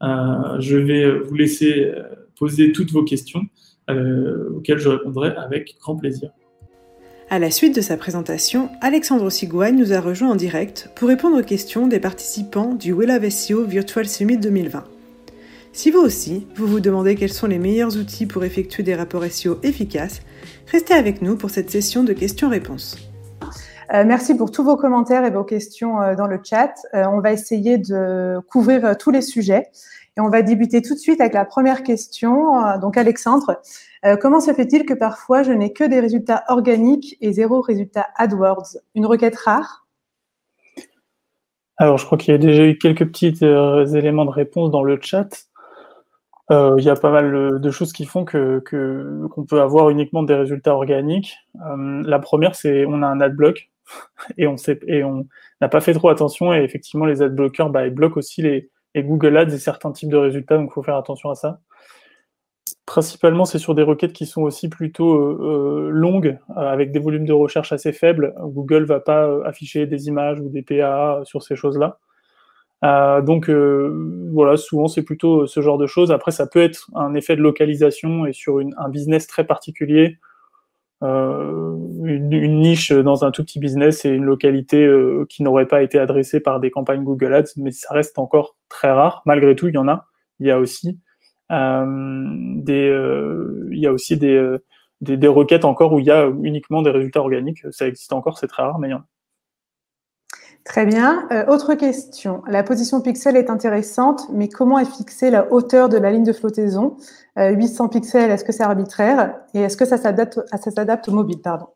euh, 0.02 0.60
je 0.60 0.78
vais 0.78 1.20
vous 1.20 1.36
laisser 1.36 1.92
poser 2.38 2.72
toutes 2.72 2.92
vos 2.92 3.04
questions 3.04 3.42
auxquelles 3.88 4.80
je 4.80 4.90
répondrai 4.90 5.36
avec 5.36 5.76
grand 5.80 5.96
plaisir. 5.96 6.32
À 7.30 7.40
la 7.40 7.52
suite 7.52 7.76
de 7.76 7.82
sa 7.82 7.98
présentation, 7.98 8.70
Alexandre 8.82 9.30
Sigouagne 9.30 9.78
nous 9.78 9.94
a 9.94 10.00
rejoint 10.00 10.30
en 10.30 10.36
direct 10.36 10.90
pour 10.96 11.08
répondre 11.08 11.40
aux 11.40 11.44
questions 11.44 11.88
des 11.88 12.00
participants 12.00 12.76
du 12.76 12.94
of 12.94 13.30
SEO 13.30 13.64
Virtual 13.64 14.08
Summit 14.08 14.38
2020. 14.38 14.84
Si 15.76 15.90
vous 15.90 16.02
aussi, 16.02 16.46
vous 16.56 16.68
vous 16.68 16.80
demandez 16.80 17.16
quels 17.16 17.34
sont 17.34 17.48
les 17.48 17.58
meilleurs 17.58 17.98
outils 17.98 18.28
pour 18.28 18.44
effectuer 18.44 18.84
des 18.84 18.94
rapports 18.94 19.26
SEO 19.26 19.58
efficaces, 19.64 20.22
restez 20.68 20.94
avec 20.94 21.24
nous 21.24 21.36
pour 21.36 21.50
cette 21.50 21.72
session 21.72 22.04
de 22.04 22.14
questions-réponses. 22.14 22.96
Euh, 23.92 24.04
merci 24.06 24.38
pour 24.38 24.52
tous 24.52 24.64
vos 24.64 24.78
commentaires 24.78 25.26
et 25.26 25.32
vos 25.32 25.44
questions 25.44 26.00
euh, 26.00 26.16
dans 26.16 26.28
le 26.28 26.40
chat. 26.44 26.76
Euh, 26.94 27.06
on 27.08 27.22
va 27.22 27.34
essayer 27.34 27.80
de 27.80 28.40
couvrir 28.52 28.96
tous 29.00 29.10
les 29.10 29.24
sujets 29.24 29.72
et 30.16 30.22
on 30.22 30.30
va 30.30 30.44
débuter 30.44 30.84
tout 30.84 30.94
de 30.94 31.00
suite 31.00 31.20
avec 31.20 31.34
la 31.34 31.44
première 31.44 31.82
question. 31.82 32.78
donc 32.80 32.96
Alexandre, 32.96 33.60
comment 34.22 34.40
se 34.42 34.54
fait-il 34.54 34.86
que 34.86 34.94
parfois 34.94 35.42
je 35.42 35.52
n'ai 35.52 35.74
que 35.74 35.84
des 35.84 36.00
résultats 36.00 36.44
organiques 36.50 37.18
et 37.20 37.34
zéro 37.34 37.62
résultat 37.62 38.06
AdWords? 38.18 38.78
Une 38.94 39.08
requête 39.08 39.36
rare? 39.36 39.88
Alors, 41.78 41.98
je 41.98 42.06
crois 42.06 42.20
qu'il 42.20 42.32
y 42.32 42.36
a 42.36 42.38
déjà 42.38 42.64
eu 42.64 42.78
quelques 42.78 43.08
petits 43.08 43.44
éléments 43.98 44.26
de 44.26 44.30
réponse 44.30 44.70
dans 44.70 44.84
le 44.84 45.00
chat. 45.02 45.48
Euh, 46.52 46.76
il 46.78 46.84
y 46.84 46.90
a 46.90 46.96
pas 46.96 47.12
mal 47.12 47.62
de 47.62 47.72
choses 47.72 47.94
qui 47.94 48.06
font 48.06 48.26
que 48.26 48.60
qu'on 49.32 49.46
peut 49.46 49.62
avoir 49.62 49.90
uniquement 49.90 50.24
des 50.24 50.36
résultats 50.36 50.76
organiques. 50.76 51.38
Euh, 51.66 52.02
la 52.06 52.20
première, 52.20 52.56
c'est 52.56 52.86
on 52.86 53.02
a 53.02 53.08
un 53.08 53.22
adblock 53.22 53.70
et 54.38 54.48
on 54.48 54.56
et 54.88 55.04
on 55.04 55.28
n'a 55.62 55.70
pas 55.70 55.82
fait 55.82 55.94
trop 55.94 56.10
attention 56.10 56.54
et 56.54 56.64
effectivement 56.64 57.06
les 57.06 57.22
adblockers, 57.22 57.70
bah, 57.70 57.88
ils 57.88 57.94
bloquent 57.94 58.18
aussi 58.18 58.42
les, 58.42 58.70
Google 58.96 59.38
Ads 59.38 59.54
et 59.54 59.58
certains 59.58 59.92
types 59.92 60.10
de 60.10 60.18
résultats, 60.18 60.58
donc 60.58 60.70
il 60.72 60.74
faut 60.74 60.84
faire 60.84 60.98
attention 60.98 61.30
à 61.32 61.36
ça. 61.36 61.62
Principalement, 62.86 63.46
c'est 63.46 63.60
sur 63.60 63.76
des 63.76 63.82
requêtes 63.82 64.14
qui 64.14 64.26
sont 64.26 64.44
aussi 64.44 64.70
plutôt 64.70 65.16
euh, 65.16 65.90
longues, 65.92 66.38
avec 66.56 66.92
des 66.92 67.00
volumes 67.00 67.26
de 67.26 67.34
recherche 67.34 67.72
assez 67.72 67.94
faibles. 67.94 68.36
Google 68.40 68.84
va 68.84 69.00
pas 69.00 69.40
afficher 69.46 69.88
des 69.88 70.08
images 70.08 70.40
ou 70.40 70.50
des 70.50 70.62
PAA 70.62 71.22
sur 71.24 71.42
ces 71.42 71.56
choses-là. 71.56 72.00
Euh, 72.84 73.22
donc 73.22 73.50
euh, 73.50 74.30
voilà, 74.34 74.58
souvent 74.58 74.88
c'est 74.88 75.04
plutôt 75.04 75.48
ce 75.48 75.62
genre 75.62 75.78
de 75.78 75.88
choses. 75.88 76.12
Après, 76.12 76.32
ça 76.32 76.48
peut 76.48 76.62
être 76.62 76.90
un 76.96 77.14
effet 77.14 77.36
de 77.36 77.42
localisation 77.42 78.26
et 78.26 78.34
sur 78.34 78.60
un 78.60 78.90
business 78.90 79.28
très 79.28 79.46
particulier, 79.46 80.18
euh, 81.04 81.76
une, 82.04 82.60
niche 82.60 82.92
dans 82.92 83.24
un 83.26 83.32
tout 83.32 83.44
petit 83.44 83.60
business 83.60 84.06
et 84.06 84.10
une 84.10 84.26
localité 84.26 84.90
qui 85.30 85.44
n'aurait 85.44 85.68
pas 85.68 85.82
été 85.84 86.00
adressée 86.00 86.40
par 86.40 86.60
des 86.60 86.72
campagnes 86.72 87.04
Google 87.04 87.34
Ads, 87.34 87.54
mais 87.58 87.72
ça 87.72 87.94
reste 87.94 88.20
encore 88.20 88.58
très 88.70 88.92
rare. 88.92 89.22
Malgré 89.26 89.56
tout, 89.56 89.68
il 89.68 89.76
y 89.76 89.78
en 89.78 89.88
a. 89.88 90.08
Il 90.40 90.48
y 90.48 90.52
a 90.52 90.60
aussi 90.60 91.00
des, 91.50 92.90
il 93.72 93.80
y 93.80 93.88
a 93.88 93.94
aussi 93.94 94.18
des, 94.18 95.28
requêtes 95.28 95.66
encore 95.66 95.94
où 95.94 96.00
il 96.00 96.06
y 96.06 96.12
a 96.12 96.30
uniquement 96.44 96.82
des 96.82 96.92
résultats 96.92 97.22
organiques. 97.22 97.66
Ça 97.72 97.88
existe 97.88 98.14
encore, 98.14 98.38
c'est 98.38 98.48
très 98.48 98.64
rare, 98.64 98.80
mais 98.80 98.90
il 98.90 98.92
y 98.92 98.96
en 98.96 99.00
a. 99.00 99.06
Très 100.66 100.86
bien. 100.86 101.28
Euh, 101.32 101.46
autre 101.48 101.74
question. 101.74 102.42
La 102.48 102.64
position 102.64 103.02
pixel 103.02 103.36
est 103.36 103.50
intéressante, 103.50 104.28
mais 104.32 104.48
comment 104.48 104.80
est 104.80 104.90
fixée 104.90 105.30
la 105.30 105.52
hauteur 105.52 105.90
de 105.90 105.98
la 105.98 106.10
ligne 106.10 106.24
de 106.24 106.32
flottaison? 106.32 106.96
800 107.38 107.86
euh, 107.86 107.88
pixels, 107.90 108.32
est-ce 108.32 108.46
que 108.46 108.54
c'est 108.54 108.64
arbitraire? 108.64 109.36
Et 109.54 109.60
est-ce 109.60 109.76
que 109.76 109.86
ça 109.86 109.98
s'adapte, 109.98 111.10
au 111.10 111.12
mobile 111.12 111.42
pardon? 111.42 111.68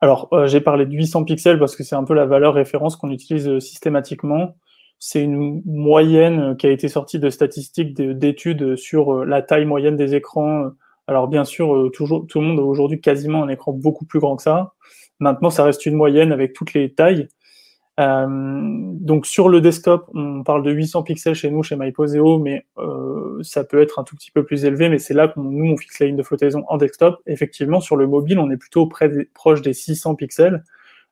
Alors, 0.00 0.28
euh, 0.32 0.46
j'ai 0.46 0.60
parlé 0.60 0.86
de 0.86 0.92
800 0.92 1.24
pixels 1.24 1.58
parce 1.58 1.74
que 1.74 1.82
c'est 1.82 1.96
un 1.96 2.04
peu 2.04 2.14
la 2.14 2.26
valeur 2.26 2.54
référence 2.54 2.94
qu'on 2.94 3.10
utilise 3.10 3.58
systématiquement. 3.58 4.54
C'est 5.00 5.22
une 5.22 5.62
moyenne 5.66 6.56
qui 6.56 6.68
a 6.68 6.70
été 6.70 6.86
sortie 6.86 7.18
de 7.18 7.28
statistiques 7.28 7.94
d'études 7.94 8.76
sur 8.76 9.24
la 9.24 9.42
taille 9.42 9.64
moyenne 9.64 9.96
des 9.96 10.14
écrans. 10.14 10.70
Alors, 11.08 11.26
bien 11.26 11.44
sûr, 11.44 11.90
toujours, 11.92 12.24
tout 12.28 12.40
le 12.40 12.46
monde 12.46 12.60
a 12.60 12.62
aujourd'hui 12.62 13.00
quasiment 13.00 13.42
un 13.42 13.48
écran 13.48 13.72
beaucoup 13.72 14.04
plus 14.04 14.20
grand 14.20 14.36
que 14.36 14.44
ça. 14.44 14.74
Maintenant, 15.22 15.50
ça 15.50 15.62
reste 15.62 15.86
une 15.86 15.94
moyenne 15.94 16.32
avec 16.32 16.52
toutes 16.52 16.74
les 16.74 16.92
tailles. 16.92 17.28
Euh, 18.00 18.26
donc 18.26 19.24
sur 19.24 19.48
le 19.48 19.60
desktop, 19.60 20.10
on 20.14 20.42
parle 20.42 20.64
de 20.64 20.72
800 20.72 21.04
pixels 21.04 21.36
chez 21.36 21.48
nous, 21.48 21.62
chez 21.62 21.76
MyPoseo, 21.76 22.40
mais 22.40 22.66
euh, 22.78 23.38
ça 23.42 23.62
peut 23.62 23.80
être 23.80 24.00
un 24.00 24.02
tout 24.02 24.16
petit 24.16 24.32
peu 24.32 24.44
plus 24.44 24.64
élevé, 24.64 24.88
mais 24.88 24.98
c'est 24.98 25.14
là 25.14 25.28
que 25.28 25.38
nous, 25.38 25.72
on 25.72 25.76
fixe 25.76 26.00
la 26.00 26.06
ligne 26.06 26.16
de 26.16 26.24
flottaison 26.24 26.64
en 26.66 26.76
desktop. 26.76 27.20
Effectivement, 27.26 27.80
sur 27.80 27.94
le 27.94 28.08
mobile, 28.08 28.40
on 28.40 28.50
est 28.50 28.56
plutôt 28.56 28.86
près 28.86 29.10
proche 29.32 29.62
des 29.62 29.74
600 29.74 30.16
pixels. 30.16 30.64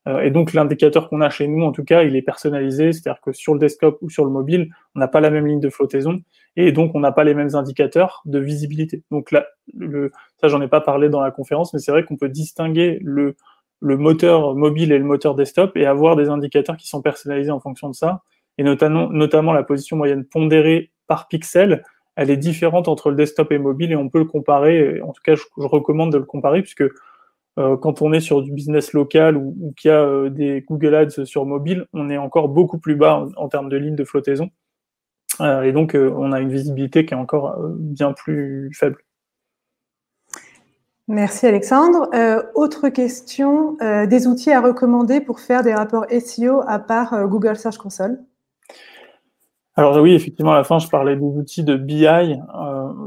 Euh, 0.09 0.23
et 0.23 0.33
donc 0.33 0.55
l'indicateur 0.55 1.09
qu'on 1.09 1.21
a 1.21 1.31
chez 1.31 1.47
nous, 1.47 1.63
en 1.63 1.71
tout 1.71 1.85
cas, 1.85 2.03
il 2.03 2.17
est 2.17 2.23
personnalisé, 2.23 2.93
c'est-à-dire 2.93 3.21
que 3.21 3.31
sur 3.33 3.55
le 3.55 3.61
desktop 3.61 3.99
ou 4.01 4.11
sur 4.11 4.25
le 4.25 4.33
mobile, 4.33 4.75
on 4.97 4.99
n'a 4.99 5.09
pas 5.09 5.21
la 5.21 5.31
même 5.31 5.47
ligne 5.47 5.61
de 5.61 5.71
flottaison, 5.71 6.21
et 6.57 6.73
donc 6.73 6.97
on 6.97 7.01
n'a 7.01 7.13
pas 7.13 7.23
les 7.23 7.35
mêmes 7.35 7.55
indicateurs 7.55 8.23
de 8.25 8.41
visibilité. 8.41 9.05
Donc 9.13 9.31
là, 9.31 9.47
le, 9.73 10.11
ça 10.41 10.49
j'en 10.49 10.61
ai 10.63 10.69
pas 10.69 10.81
parlé 10.81 11.11
dans 11.11 11.21
la 11.21 11.31
conférence, 11.31 11.73
mais 11.75 11.79
c'est 11.79 11.93
vrai 11.93 12.05
qu'on 12.05 12.17
peut 12.17 12.31
distinguer 12.31 12.99
le 13.03 13.37
le 13.81 13.97
moteur 13.97 14.55
mobile 14.55 14.93
et 14.93 14.99
le 14.99 15.05
moteur 15.05 15.35
desktop 15.35 15.77
et 15.77 15.87
avoir 15.87 16.17
des 16.17 16.29
indicateurs 16.29 16.77
qui 16.77 16.87
sont 16.87 17.03
personnalisés 17.03 17.51
en 17.51 17.61
fonction 17.61 17.89
de 17.89 17.95
ça. 17.95 18.23
Et 18.59 18.63
notamment, 18.63 19.09
notamment 19.11 19.53
la 19.53 19.63
position 19.63 19.97
moyenne 19.97 20.25
pondérée 20.25 20.93
par 21.07 21.29
pixel, 21.29 21.83
elle 22.17 22.31
est 22.31 22.37
différente 22.37 22.89
entre 22.89 23.11
le 23.11 23.17
desktop 23.17 23.53
et 23.53 23.59
mobile 23.59 23.93
et 23.93 23.97
on 23.97 24.09
peut 24.09 24.19
le 24.19 24.27
comparer. 24.27 25.01
En 25.01 25.13
tout 25.13 25.23
cas, 25.25 25.35
je, 25.35 25.43
recommande 25.57 26.13
de 26.13 26.19
le 26.19 26.25
comparer 26.25 26.61
puisque 26.61 26.85
euh, 27.59 27.77
quand 27.77 28.03
on 28.03 28.13
est 28.13 28.21
sur 28.21 28.43
du 28.43 28.53
business 28.53 28.93
local 28.93 29.37
ou, 29.37 29.57
ou 29.61 29.73
qu'il 29.73 29.91
y 29.91 29.93
a 29.93 30.03
euh, 30.03 30.29
des 30.29 30.63
Google 30.69 30.95
Ads 30.95 31.25
sur 31.25 31.47
mobile, 31.47 31.87
on 31.93 32.11
est 32.11 32.19
encore 32.19 32.49
beaucoup 32.49 32.79
plus 32.79 32.97
bas 32.97 33.27
en, 33.37 33.49
termes 33.49 33.69
de 33.69 33.77
ligne 33.77 33.97
de 33.97 34.05
flottaison. 34.05 34.51
Euh, 35.41 35.63
et 35.63 35.73
donc, 35.73 35.95
euh, 35.95 36.13
on 36.17 36.33
a 36.33 36.41
une 36.41 36.51
visibilité 36.51 37.07
qui 37.07 37.15
est 37.15 37.17
encore 37.17 37.59
euh, 37.59 37.75
bien 37.77 38.13
plus 38.13 38.71
faible. 38.75 38.99
Merci 41.11 41.45
Alexandre. 41.47 42.09
Euh, 42.15 42.41
autre 42.55 42.89
question, 42.89 43.77
euh, 43.83 44.07
des 44.07 44.29
outils 44.29 44.53
à 44.53 44.61
recommander 44.61 45.21
pour 45.21 45.41
faire 45.41 45.65
des 45.65 45.75
rapports 45.75 46.07
SEO 46.09 46.61
à 46.69 46.79
part 46.79 47.15
euh, 47.15 47.27
Google 47.27 47.57
Search 47.57 47.79
Console? 47.79 48.21
Alors 49.75 50.01
oui, 50.01 50.15
effectivement, 50.15 50.53
à 50.53 50.59
la 50.59 50.63
fin, 50.63 50.79
je 50.79 50.87
parlais 50.87 51.17
des 51.17 51.25
outils 51.25 51.65
de 51.65 51.75
BI, 51.75 52.37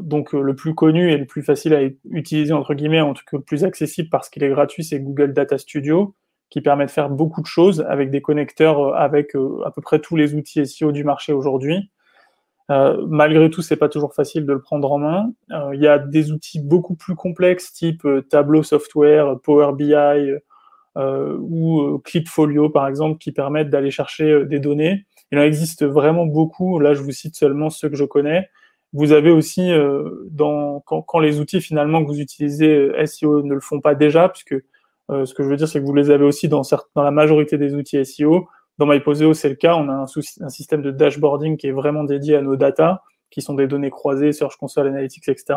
donc 0.01 0.33
le 0.33 0.53
plus 0.53 0.75
connu 0.75 1.13
et 1.13 1.17
le 1.17 1.25
plus 1.25 1.43
facile 1.43 1.73
à 1.73 1.79
utiliser, 2.09 2.51
entre 2.51 2.73
guillemets, 2.73 2.99
en 2.99 3.13
tout 3.13 3.23
cas 3.29 3.37
le 3.37 3.43
plus 3.43 3.63
accessible 3.63 4.09
parce 4.09 4.27
qu'il 4.29 4.43
est 4.43 4.49
gratuit, 4.49 4.83
c'est 4.83 4.99
Google 4.99 5.31
Data 5.31 5.57
Studio, 5.57 6.13
qui 6.49 6.59
permet 6.59 6.85
de 6.85 6.91
faire 6.91 7.09
beaucoup 7.09 7.41
de 7.41 7.47
choses 7.47 7.85
avec 7.87 8.11
des 8.11 8.21
connecteurs 8.21 8.95
avec 8.95 9.33
à 9.65 9.71
peu 9.71 9.81
près 9.81 9.99
tous 9.99 10.17
les 10.17 10.35
outils 10.35 10.65
SEO 10.65 10.91
du 10.91 11.05
marché 11.05 11.31
aujourd'hui. 11.31 11.89
Euh, 12.71 13.05
malgré 13.07 13.49
tout, 13.49 13.61
c'est 13.61 13.75
pas 13.75 13.89
toujours 13.89 14.13
facile 14.13 14.45
de 14.45 14.53
le 14.53 14.61
prendre 14.61 14.91
en 14.91 14.97
main. 14.97 15.33
Euh, 15.51 15.71
il 15.73 15.81
y 15.81 15.87
a 15.87 15.99
des 15.99 16.31
outils 16.31 16.61
beaucoup 16.61 16.95
plus 16.95 17.15
complexes, 17.15 17.73
type 17.73 18.05
euh, 18.05 18.21
Tableau 18.21 18.63
Software, 18.63 19.37
Power 19.43 19.73
BI 19.73 19.93
ou 20.95 21.99
Clipfolio, 22.03 22.69
par 22.69 22.87
exemple, 22.87 23.17
qui 23.17 23.31
permettent 23.31 23.69
d'aller 23.69 23.89
chercher 23.89 24.45
des 24.45 24.59
données. 24.59 25.05
Il 25.31 25.39
en 25.39 25.41
existe 25.41 25.83
vraiment 25.83 26.27
beaucoup. 26.27 26.77
Là, 26.79 26.93
je 26.93 27.01
vous 27.01 27.11
cite 27.11 27.35
seulement 27.35 27.71
ceux 27.71 27.89
que 27.89 27.95
je 27.95 28.05
connais. 28.05 28.47
Vous 28.93 29.11
avez 29.11 29.31
aussi, 29.31 29.71
dans, 30.29 30.81
quand, 30.81 31.19
les 31.19 31.39
outils 31.39 31.61
finalement 31.61 32.03
que 32.03 32.07
vous 32.09 32.19
utilisez 32.19 32.91
SEO 33.07 33.41
ne 33.41 33.55
le 33.55 33.59
font 33.59 33.81
pas 33.81 33.95
déjà, 33.95 34.29
puisque 34.29 34.55
ce 35.09 35.33
que 35.33 35.41
je 35.41 35.49
veux 35.49 35.55
dire, 35.55 35.67
c'est 35.67 35.79
que 35.79 35.85
vous 35.85 35.95
les 35.95 36.11
avez 36.11 36.25
aussi 36.25 36.47
dans, 36.47 36.61
dans 36.93 37.01
la 37.01 37.09
majorité 37.09 37.57
des 37.57 37.73
outils 37.73 38.05
SEO. 38.05 38.47
Dans 38.79 38.87
MyPoseo, 38.87 39.33
c'est 39.33 39.49
le 39.49 39.55
cas. 39.55 39.75
On 39.75 39.89
a 39.89 39.93
un, 39.93 40.49
système 40.49 40.81
de 40.81 40.91
dashboarding 40.91 41.57
qui 41.57 41.67
est 41.67 41.71
vraiment 41.71 42.03
dédié 42.03 42.35
à 42.35 42.41
nos 42.41 42.55
data, 42.55 43.03
qui 43.29 43.41
sont 43.41 43.53
des 43.53 43.67
données 43.67 43.91
croisées, 43.91 44.31
Search 44.31 44.57
Console 44.57 44.87
Analytics, 44.87 45.27
etc. 45.29 45.55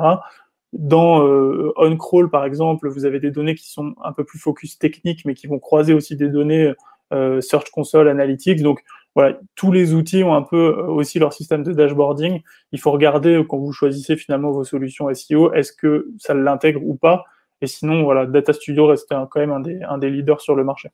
Dans 0.73 1.27
euh, 1.27 1.73
OnCrawl, 1.77 2.29
par 2.29 2.45
exemple, 2.45 2.89
vous 2.89 3.05
avez 3.07 3.21
des 3.21 3.31
données 3.31 3.55
qui 3.55 3.71
sont 3.71 3.95
un 4.05 4.13
peu 4.13 4.25
plus 4.25 4.39
focus 4.39 4.79
technique, 4.79 5.25
mais 5.25 5.35
qui 5.35 5.47
vont 5.47 5.59
croiser 5.59 5.95
aussi 5.95 6.17
des 6.17 6.29
données 6.29 6.75
euh, 7.15 7.41
Search 7.41 7.71
Console 7.71 8.09
Analytics. 8.09 8.63
Donc, 8.63 8.83
voilà, 9.15 9.39
tous 9.55 9.73
les 9.73 9.95
outils 9.95 10.23
ont 10.23 10.35
un 10.35 10.43
peu 10.43 10.77
euh, 10.79 10.87
aussi 10.89 11.19
leur 11.19 11.33
système 11.33 11.63
de 11.63 11.73
dashboarding. 11.73 12.43
Il 12.73 12.81
faut 12.81 12.91
regarder 12.91 13.43
quand 13.49 13.57
vous 13.57 13.73
choisissez 13.73 14.17
finalement 14.17 14.51
vos 14.51 14.65
solutions 14.65 15.13
SEO, 15.15 15.55
est-ce 15.55 15.73
que 15.73 16.09
ça 16.19 16.35
l'intègre 16.35 16.83
ou 16.85 16.97
pas. 16.97 17.25
Et 17.63 17.67
sinon, 17.67 18.05
voilà, 18.05 18.27
Data 18.27 18.53
Studio 18.53 18.87
reste 18.87 19.09
quand 19.09 19.41
même 19.41 19.53
un 19.89 19.99
des 19.99 20.11
leaders 20.11 20.43
sur 20.43 20.55
le 20.55 20.65
marché. 20.65 20.91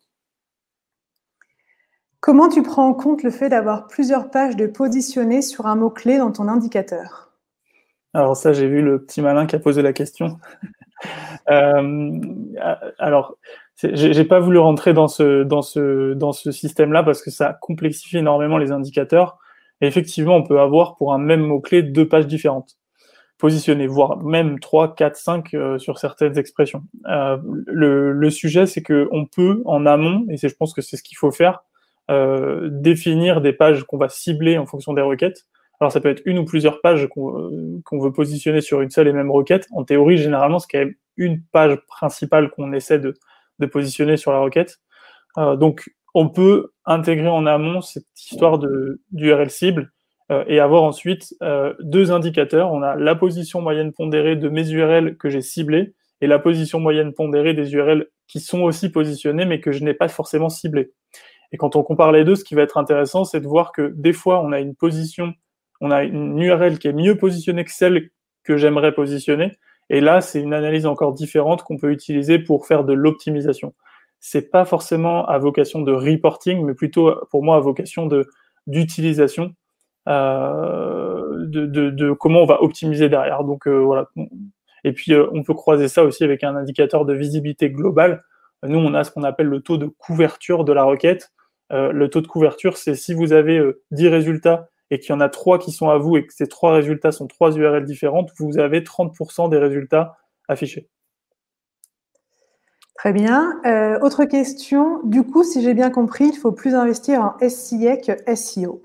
Comment 2.22 2.48
tu 2.48 2.62
prends 2.62 2.86
en 2.86 2.94
compte 2.94 3.24
le 3.24 3.30
fait 3.30 3.48
d'avoir 3.48 3.88
plusieurs 3.88 4.30
pages 4.30 4.54
de 4.54 4.68
positionner 4.68 5.42
sur 5.42 5.66
un 5.66 5.74
mot-clé 5.74 6.18
dans 6.18 6.30
ton 6.30 6.46
indicateur? 6.46 7.32
Alors 8.14 8.36
ça, 8.36 8.52
j'ai 8.52 8.68
vu 8.68 8.80
le 8.80 9.04
petit 9.04 9.20
malin 9.20 9.44
qui 9.44 9.56
a 9.56 9.58
posé 9.58 9.82
la 9.82 9.92
question. 9.92 10.38
euh, 11.50 12.20
alors, 13.00 13.36
j'ai 13.82 14.24
pas 14.24 14.38
voulu 14.38 14.58
rentrer 14.58 14.94
dans 14.94 15.08
ce, 15.08 16.52
système-là 16.52 17.02
parce 17.02 17.22
que 17.22 17.32
ça 17.32 17.58
complexifie 17.60 18.18
énormément 18.18 18.56
les 18.56 18.70
indicateurs. 18.70 19.38
Et 19.80 19.88
effectivement, 19.88 20.36
on 20.36 20.44
peut 20.44 20.60
avoir 20.60 20.94
pour 20.94 21.12
un 21.12 21.18
même 21.18 21.40
mot-clé 21.40 21.82
deux 21.82 22.06
pages 22.06 22.28
différentes 22.28 22.76
positionner, 23.38 23.88
voire 23.88 24.22
même 24.22 24.60
3, 24.60 24.94
4, 24.94 25.16
5 25.16 25.54
euh, 25.54 25.78
sur 25.78 25.98
certaines 25.98 26.38
expressions. 26.38 26.84
Euh, 27.08 27.36
le, 27.66 28.12
le, 28.12 28.30
sujet, 28.30 28.66
c'est 28.66 28.84
qu'on 28.84 29.26
peut, 29.26 29.62
en 29.64 29.84
amont, 29.84 30.24
et 30.30 30.36
je 30.36 30.54
pense 30.54 30.72
que 30.72 30.80
c'est 30.80 30.96
ce 30.96 31.02
qu'il 31.02 31.16
faut 31.16 31.32
faire, 31.32 31.64
euh, 32.12 32.68
définir 32.70 33.40
des 33.40 33.54
pages 33.54 33.84
qu'on 33.84 33.96
va 33.96 34.10
cibler 34.10 34.58
en 34.58 34.66
fonction 34.66 34.92
des 34.92 35.00
requêtes. 35.00 35.46
Alors 35.80 35.90
ça 35.90 36.00
peut 36.00 36.10
être 36.10 36.20
une 36.26 36.38
ou 36.38 36.44
plusieurs 36.44 36.82
pages 36.82 37.08
qu'on 37.08 37.50
euh, 37.50 38.00
veut 38.04 38.12
positionner 38.12 38.60
sur 38.60 38.82
une 38.82 38.90
seule 38.90 39.08
et 39.08 39.14
même 39.14 39.30
requête. 39.30 39.66
En 39.72 39.82
théorie, 39.84 40.18
généralement, 40.18 40.58
c'est 40.58 40.68
quand 40.70 40.80
même 40.80 40.94
une 41.16 41.42
page 41.52 41.76
principale 41.86 42.50
qu'on 42.50 42.72
essaie 42.74 42.98
de, 42.98 43.14
positionner 43.70 44.16
sur 44.16 44.32
la 44.32 44.40
requête. 44.40 44.80
Euh, 45.38 45.56
donc 45.56 45.88
on 46.14 46.28
peut 46.28 46.72
intégrer 46.84 47.28
en 47.28 47.46
amont 47.46 47.80
cette 47.80 48.04
histoire 48.18 48.58
d'URL 49.12 49.50
cible 49.50 49.92
et 50.46 50.60
avoir 50.60 50.82
ensuite 50.82 51.34
deux 51.80 52.10
indicateurs. 52.10 52.72
On 52.72 52.82
a 52.82 52.96
la 52.96 53.14
position 53.14 53.60
moyenne 53.60 53.92
pondérée 53.92 54.34
de 54.34 54.48
mes 54.48 54.70
URL 54.70 55.16
que 55.16 55.28
j'ai 55.28 55.42
ciblées 55.42 55.94
et 56.20 56.26
la 56.26 56.38
position 56.38 56.80
moyenne 56.80 57.12
pondérée 57.12 57.54
des 57.54 57.74
URL 57.74 58.06
qui 58.28 58.40
sont 58.40 58.62
aussi 58.62 58.90
positionnées 58.90 59.44
mais 59.44 59.60
que 59.60 59.72
je 59.72 59.84
n'ai 59.84 59.94
pas 59.94 60.08
forcément 60.08 60.48
ciblées. 60.48 60.92
Et 61.52 61.56
quand 61.56 61.76
on 61.76 61.82
compare 61.82 62.12
les 62.12 62.24
deux, 62.24 62.34
ce 62.34 62.44
qui 62.44 62.54
va 62.54 62.62
être 62.62 62.78
intéressant, 62.78 63.24
c'est 63.24 63.40
de 63.40 63.46
voir 63.46 63.72
que 63.72 63.92
des 63.94 64.12
fois, 64.12 64.42
on 64.42 64.52
a 64.52 64.60
une 64.60 64.74
position, 64.74 65.34
on 65.80 65.90
a 65.90 66.02
une 66.04 66.38
URL 66.38 66.78
qui 66.78 66.88
est 66.88 66.92
mieux 66.92 67.16
positionnée 67.16 67.64
que 67.64 67.70
celle 67.70 68.10
que 68.42 68.56
j'aimerais 68.56 68.92
positionner. 68.92 69.52
Et 69.90 70.00
là, 70.00 70.20
c'est 70.20 70.40
une 70.40 70.54
analyse 70.54 70.86
encore 70.86 71.12
différente 71.12 71.62
qu'on 71.62 71.76
peut 71.76 71.92
utiliser 71.92 72.38
pour 72.38 72.66
faire 72.66 72.84
de 72.84 72.92
l'optimisation. 72.92 73.74
C'est 74.20 74.50
pas 74.50 74.64
forcément 74.64 75.26
à 75.26 75.38
vocation 75.38 75.82
de 75.82 75.92
reporting, 75.92 76.64
mais 76.64 76.74
plutôt 76.74 77.14
pour 77.30 77.42
moi 77.42 77.56
à 77.56 77.60
vocation 77.60 78.06
de 78.06 78.26
d'utilisation 78.68 79.54
euh, 80.08 81.46
de, 81.46 81.66
de, 81.66 82.12
comment 82.12 82.42
on 82.42 82.46
va 82.46 82.62
optimiser 82.62 83.08
derrière. 83.08 83.44
Donc 83.44 83.66
euh, 83.66 83.80
voilà. 83.80 84.08
Et 84.84 84.92
puis 84.92 85.12
euh, 85.12 85.28
on 85.32 85.42
peut 85.42 85.54
croiser 85.54 85.88
ça 85.88 86.04
aussi 86.04 86.24
avec 86.24 86.44
un 86.44 86.56
indicateur 86.56 87.04
de 87.04 87.14
visibilité 87.14 87.70
globale. 87.70 88.24
Nous, 88.64 88.78
on 88.78 88.94
a 88.94 89.04
ce 89.04 89.10
qu'on 89.10 89.24
appelle 89.24 89.48
le 89.48 89.60
taux 89.60 89.76
de 89.76 89.86
couverture 89.86 90.64
de 90.64 90.72
la 90.72 90.84
requête. 90.84 91.32
Euh, 91.72 91.92
le 91.92 92.08
taux 92.08 92.20
de 92.20 92.26
couverture, 92.26 92.76
c'est 92.76 92.94
si 92.94 93.14
vous 93.14 93.32
avez 93.32 93.58
euh, 93.58 93.82
10 93.92 94.08
résultats 94.08 94.68
et 94.90 94.98
qu'il 94.98 95.10
y 95.10 95.12
en 95.12 95.20
a 95.20 95.28
3 95.28 95.58
qui 95.58 95.72
sont 95.72 95.88
à 95.88 95.96
vous 95.96 96.16
et 96.16 96.26
que 96.26 96.34
ces 96.34 96.46
3 96.46 96.72
résultats 96.74 97.12
sont 97.12 97.26
3 97.26 97.56
URL 97.56 97.84
différentes, 97.84 98.30
vous 98.38 98.58
avez 98.58 98.82
30% 98.82 99.48
des 99.48 99.58
résultats 99.58 100.18
affichés. 100.48 100.88
Très 102.94 103.12
bien. 103.12 103.58
Euh, 103.64 103.98
autre 104.00 104.24
question. 104.26 105.00
Du 105.04 105.24
coup, 105.24 105.44
si 105.44 105.62
j'ai 105.62 105.74
bien 105.74 105.90
compris, 105.90 106.26
il 106.26 106.36
faut 106.36 106.52
plus 106.52 106.74
investir 106.74 107.22
en 107.22 107.48
SIA 107.48 107.96
que 107.96 108.12
SEO. 108.36 108.82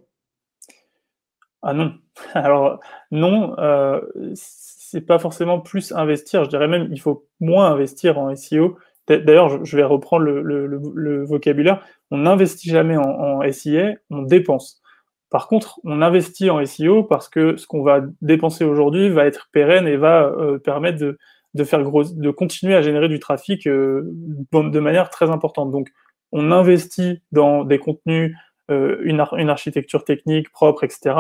Ah 1.62 1.74
non. 1.74 1.94
Alors 2.34 2.80
non, 3.12 3.56
euh, 3.60 4.00
c'est 4.34 5.02
pas 5.02 5.20
forcément 5.20 5.60
plus 5.60 5.92
investir. 5.92 6.46
Je 6.46 6.50
dirais 6.50 6.68
même 6.68 6.88
il 6.92 7.02
faut 7.02 7.28
moins 7.42 7.70
investir 7.70 8.18
en 8.18 8.34
SEO 8.36 8.78
D'ailleurs, 9.08 9.64
je 9.64 9.78
vais 9.78 9.86
reprendre 9.86 10.26
le, 10.26 10.42
le, 10.42 10.68
le 10.68 11.24
vocabulaire. 11.24 11.82
On 12.12 12.20
n'investit 12.20 12.70
jamais 12.70 12.98
en, 12.98 13.42
SIA, 13.52 13.96
on 14.10 14.22
dépense. 14.22 14.82
Par 15.30 15.48
contre, 15.48 15.80
on 15.84 16.02
investit 16.02 16.50
en 16.50 16.66
SEO 16.66 17.04
parce 17.04 17.28
que 17.28 17.58
ce 17.58 17.68
qu'on 17.68 17.84
va 17.84 18.02
dépenser 18.22 18.64
aujourd'hui 18.64 19.10
va 19.10 19.26
être 19.26 19.50
pérenne 19.52 19.88
et 19.88 19.98
va 19.98 20.24
euh, 20.24 20.58
permettre 20.58 21.00
de, 21.00 21.64
faire 21.66 21.80
de 21.84 22.32
continuer 22.32 22.76
à 22.76 22.82
générer 22.82 23.10
du 23.10 23.20
trafic 23.20 23.68
euh, 23.68 24.04
de 24.06 24.80
manière 24.80 25.10
très 25.10 25.30
importante. 25.30 25.72
Donc, 25.72 25.90
on 26.32 26.52
investit 26.52 27.22
dans 27.32 27.66
des 27.66 27.80
contenus, 27.80 28.36
euh, 28.72 28.98
une, 29.02 29.20
ar 29.20 29.34
une, 29.38 29.50
architecture 29.50 30.06
technique 30.06 30.50
propre, 30.52 30.86
etc. 30.86 31.16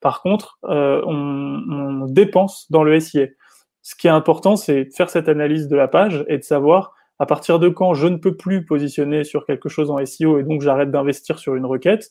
Par 0.00 0.20
contre, 0.20 0.58
on, 0.62 1.62
on 1.68 2.06
dépense 2.06 2.70
dans 2.70 2.82
le 2.82 2.98
SIA. 2.98 3.28
Ce 3.82 3.94
qui 3.94 4.06
est 4.06 4.10
important, 4.10 4.56
c'est 4.56 4.86
de 4.86 4.92
faire 4.92 5.10
cette 5.10 5.28
analyse 5.28 5.68
de 5.68 5.76
la 5.76 5.88
page 5.88 6.24
et 6.28 6.38
de 6.38 6.42
savoir 6.42 6.94
à 7.18 7.26
partir 7.26 7.58
de 7.58 7.68
quand 7.68 7.94
je 7.94 8.08
ne 8.08 8.16
peux 8.16 8.36
plus 8.36 8.64
positionner 8.64 9.24
sur 9.24 9.46
quelque 9.46 9.68
chose 9.68 9.90
en 9.90 10.04
SEO 10.04 10.38
et 10.38 10.42
donc 10.42 10.62
j'arrête 10.62 10.90
d'investir 10.90 11.38
sur 11.38 11.54
une 11.54 11.66
requête, 11.66 12.10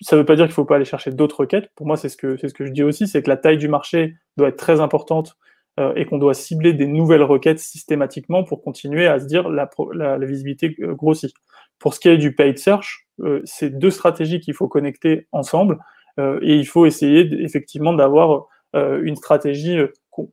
ça 0.00 0.16
ne 0.16 0.20
veut 0.20 0.26
pas 0.26 0.36
dire 0.36 0.44
qu'il 0.44 0.52
ne 0.52 0.54
faut 0.54 0.64
pas 0.64 0.76
aller 0.76 0.84
chercher 0.84 1.10
d'autres 1.10 1.40
requêtes. 1.40 1.70
Pour 1.74 1.86
moi, 1.86 1.96
c'est 1.96 2.08
ce 2.08 2.16
que 2.16 2.36
ce 2.36 2.52
que 2.52 2.66
je 2.66 2.72
dis 2.72 2.82
aussi, 2.82 3.06
c'est 3.06 3.22
que 3.22 3.28
la 3.28 3.36
taille 3.36 3.58
du 3.58 3.68
marché 3.68 4.16
doit 4.36 4.48
être 4.48 4.56
très 4.56 4.80
importante 4.80 5.36
euh, 5.80 5.92
et 5.96 6.04
qu'on 6.04 6.18
doit 6.18 6.34
cibler 6.34 6.72
des 6.72 6.86
nouvelles 6.86 7.22
requêtes 7.22 7.60
systématiquement 7.60 8.44
pour 8.44 8.62
continuer 8.62 9.06
à 9.06 9.18
se 9.18 9.26
dire 9.26 9.48
la, 9.48 9.68
la, 9.94 10.18
visibilité 10.26 10.76
euh, 10.80 10.94
grossit. 10.94 11.32
pour 11.78 11.94
ce 11.94 12.00
qui 12.00 12.08
est 12.08 12.18
du 12.18 12.34
paid 12.34 12.58
search, 12.58 13.06
c'est 13.44 13.70
deux 13.70 13.90
stratégies 13.90 14.40
qu'il 14.40 14.54
faut 14.54 14.68
connecter 14.68 15.26
ensemble 15.32 15.78
et 16.18 16.54
il 16.54 16.66
faut 16.66 16.86
essayer 16.86 17.28
effectivement 17.42 17.92
d'avoir 17.92 18.46
une 18.74 19.16
stratégie 19.16 19.76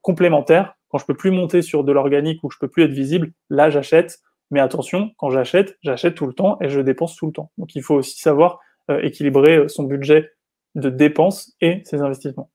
complémentaire. 0.03 0.74
Quand 0.95 0.99
je 0.99 1.05
peux 1.07 1.13
plus 1.13 1.31
monter 1.31 1.61
sur 1.61 1.83
de 1.83 1.91
l'organique 1.91 2.41
ou 2.45 2.49
je 2.49 2.57
peux 2.57 2.69
plus 2.69 2.83
être 2.85 2.93
visible, 2.93 3.33
là 3.49 3.69
j'achète. 3.69 4.19
Mais 4.49 4.61
attention, 4.61 5.11
quand 5.17 5.29
j'achète, 5.29 5.75
j'achète 5.83 6.15
tout 6.15 6.25
le 6.25 6.31
temps 6.31 6.57
et 6.61 6.69
je 6.69 6.79
dépense 6.79 7.17
tout 7.17 7.25
le 7.25 7.33
temps. 7.33 7.51
Donc 7.57 7.75
il 7.75 7.83
faut 7.83 7.95
aussi 7.95 8.17
savoir 8.17 8.61
équilibrer 9.01 9.67
son 9.67 9.83
budget 9.83 10.31
de 10.75 10.89
dépenses 10.89 11.53
et 11.59 11.83
ses 11.83 12.01
investissements. 12.01 12.49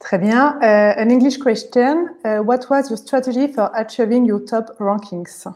Très 0.00 0.18
bien. 0.18 0.58
Uh, 0.60 1.00
an 1.00 1.08
English 1.08 1.38
question. 1.38 2.10
Uh, 2.26 2.42
what 2.44 2.68
was 2.68 2.90
your 2.90 2.98
strategy 2.98 3.48
for 3.48 3.70
achieving 3.74 4.26
your 4.26 4.44
top 4.44 4.76
rankings? 4.78 5.46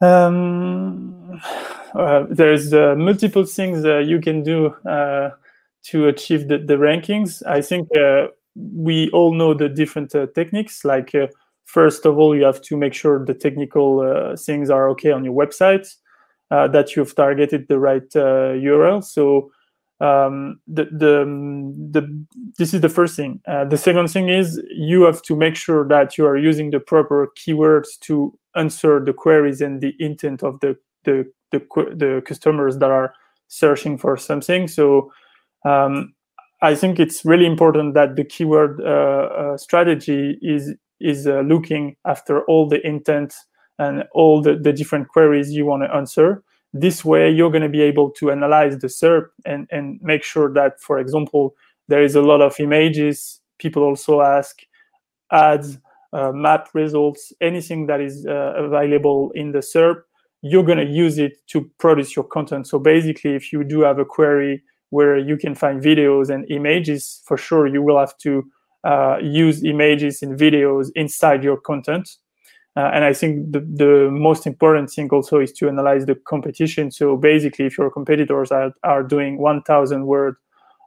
Um, 0.00 1.38
uh, 1.94 2.24
there's 2.30 2.72
uh, 2.72 2.94
multiple 2.96 3.44
things 3.44 3.84
uh, 3.84 3.98
you 3.98 4.22
can 4.22 4.42
do 4.42 4.74
uh, 4.88 5.32
to 5.90 6.08
achieve 6.08 6.48
the, 6.48 6.56
the, 6.56 6.78
rankings. 6.78 7.42
I 7.46 7.60
think 7.60 7.88
we 8.56 9.10
all 9.10 9.34
know 9.34 9.54
the 9.54 9.68
different 9.68 10.10
techniques. 10.34 10.84
Like, 10.84 11.12
first 11.64 12.06
of 12.06 12.18
all, 12.18 12.34
you 12.34 12.44
have 12.44 12.62
to 12.62 12.76
make 12.76 12.94
sure 12.94 13.24
the 13.24 13.34
technical 13.34 14.34
things 14.36 14.70
are 14.70 14.88
okay 14.90 15.12
on 15.12 15.24
your 15.24 15.34
website, 15.34 15.86
that 16.50 16.96
you've 16.96 17.14
targeted 17.14 17.68
the 17.68 17.78
right 17.78 18.08
URL. 18.10 19.04
So, 19.04 19.50
um, 20.00 20.60
the, 20.66 20.84
the, 20.84 21.24
the 21.90 22.26
this 22.58 22.74
is 22.74 22.80
the 22.82 22.88
first 22.88 23.16
thing. 23.16 23.40
Uh, 23.48 23.64
the 23.64 23.78
second 23.78 24.08
thing 24.08 24.28
is 24.28 24.60
you 24.70 25.02
have 25.02 25.22
to 25.22 25.34
make 25.34 25.56
sure 25.56 25.88
that 25.88 26.18
you 26.18 26.26
are 26.26 26.36
using 26.36 26.70
the 26.70 26.80
proper 26.80 27.32
keywords 27.38 27.98
to 28.00 28.38
answer 28.56 29.02
the 29.02 29.14
queries 29.14 29.60
and 29.60 29.80
the 29.80 29.94
intent 29.98 30.42
of 30.42 30.60
the 30.60 30.76
the 31.04 31.24
the, 31.52 31.60
the 31.96 32.22
customers 32.26 32.78
that 32.78 32.90
are 32.90 33.14
searching 33.48 33.96
for 33.96 34.16
something. 34.16 34.68
So 34.68 35.12
um, 35.64 36.14
I 36.62 36.74
think 36.74 36.98
it's 36.98 37.24
really 37.24 37.46
important 37.46 37.94
that 37.94 38.16
the 38.16 38.24
keyword 38.24 38.80
uh, 38.80 38.84
uh, 38.84 39.56
strategy 39.56 40.38
is 40.42 40.74
is 40.98 41.26
uh, 41.26 41.40
looking 41.40 41.96
after 42.06 42.42
all 42.46 42.66
the 42.66 42.84
intent 42.86 43.34
and 43.78 44.04
all 44.12 44.40
the, 44.40 44.56
the 44.56 44.72
different 44.72 45.08
queries 45.08 45.52
you 45.52 45.66
want 45.66 45.82
to 45.82 45.94
answer 45.94 46.42
this 46.80 47.04
way 47.04 47.30
you're 47.30 47.50
going 47.50 47.62
to 47.62 47.68
be 47.68 47.82
able 47.82 48.10
to 48.10 48.30
analyze 48.30 48.78
the 48.78 48.88
SERP 48.88 49.26
and, 49.44 49.66
and 49.70 49.98
make 50.02 50.22
sure 50.22 50.52
that, 50.52 50.80
for 50.80 50.98
example, 50.98 51.54
there 51.88 52.02
is 52.02 52.14
a 52.14 52.22
lot 52.22 52.40
of 52.40 52.58
images. 52.60 53.40
People 53.58 53.82
also 53.82 54.20
ask 54.20 54.60
ads, 55.32 55.78
uh, 56.12 56.32
map 56.32 56.68
results, 56.74 57.32
anything 57.40 57.86
that 57.86 58.00
is 58.00 58.26
uh, 58.26 58.52
available 58.56 59.30
in 59.34 59.52
the 59.52 59.58
SERP, 59.58 60.02
you're 60.42 60.64
going 60.64 60.78
to 60.78 60.84
use 60.84 61.18
it 61.18 61.38
to 61.48 61.70
produce 61.78 62.14
your 62.14 62.24
content. 62.24 62.66
So 62.66 62.78
basically, 62.78 63.34
if 63.34 63.52
you 63.52 63.64
do 63.64 63.80
have 63.80 63.98
a 63.98 64.04
query 64.04 64.62
where 64.90 65.18
you 65.18 65.36
can 65.36 65.54
find 65.54 65.82
videos 65.82 66.30
and 66.30 66.50
images, 66.50 67.22
for 67.24 67.36
sure 67.36 67.66
you 67.66 67.82
will 67.82 67.98
have 67.98 68.16
to 68.18 68.44
uh, 68.84 69.18
use 69.20 69.64
images 69.64 70.22
and 70.22 70.38
videos 70.38 70.90
inside 70.94 71.42
your 71.42 71.56
content. 71.56 72.08
Uh, 72.76 72.90
and 72.92 73.04
I 73.04 73.14
think 73.14 73.52
the, 73.52 73.60
the 73.60 74.10
most 74.10 74.46
important 74.46 74.90
thing 74.90 75.08
also 75.10 75.40
is 75.40 75.52
to 75.54 75.68
analyze 75.68 76.04
the 76.04 76.14
competition. 76.14 76.90
So 76.90 77.16
basically, 77.16 77.66
if 77.66 77.78
your 77.78 77.90
competitors 77.90 78.52
are, 78.52 78.72
are 78.84 79.02
doing 79.02 79.38
1,000 79.38 80.06
word 80.06 80.36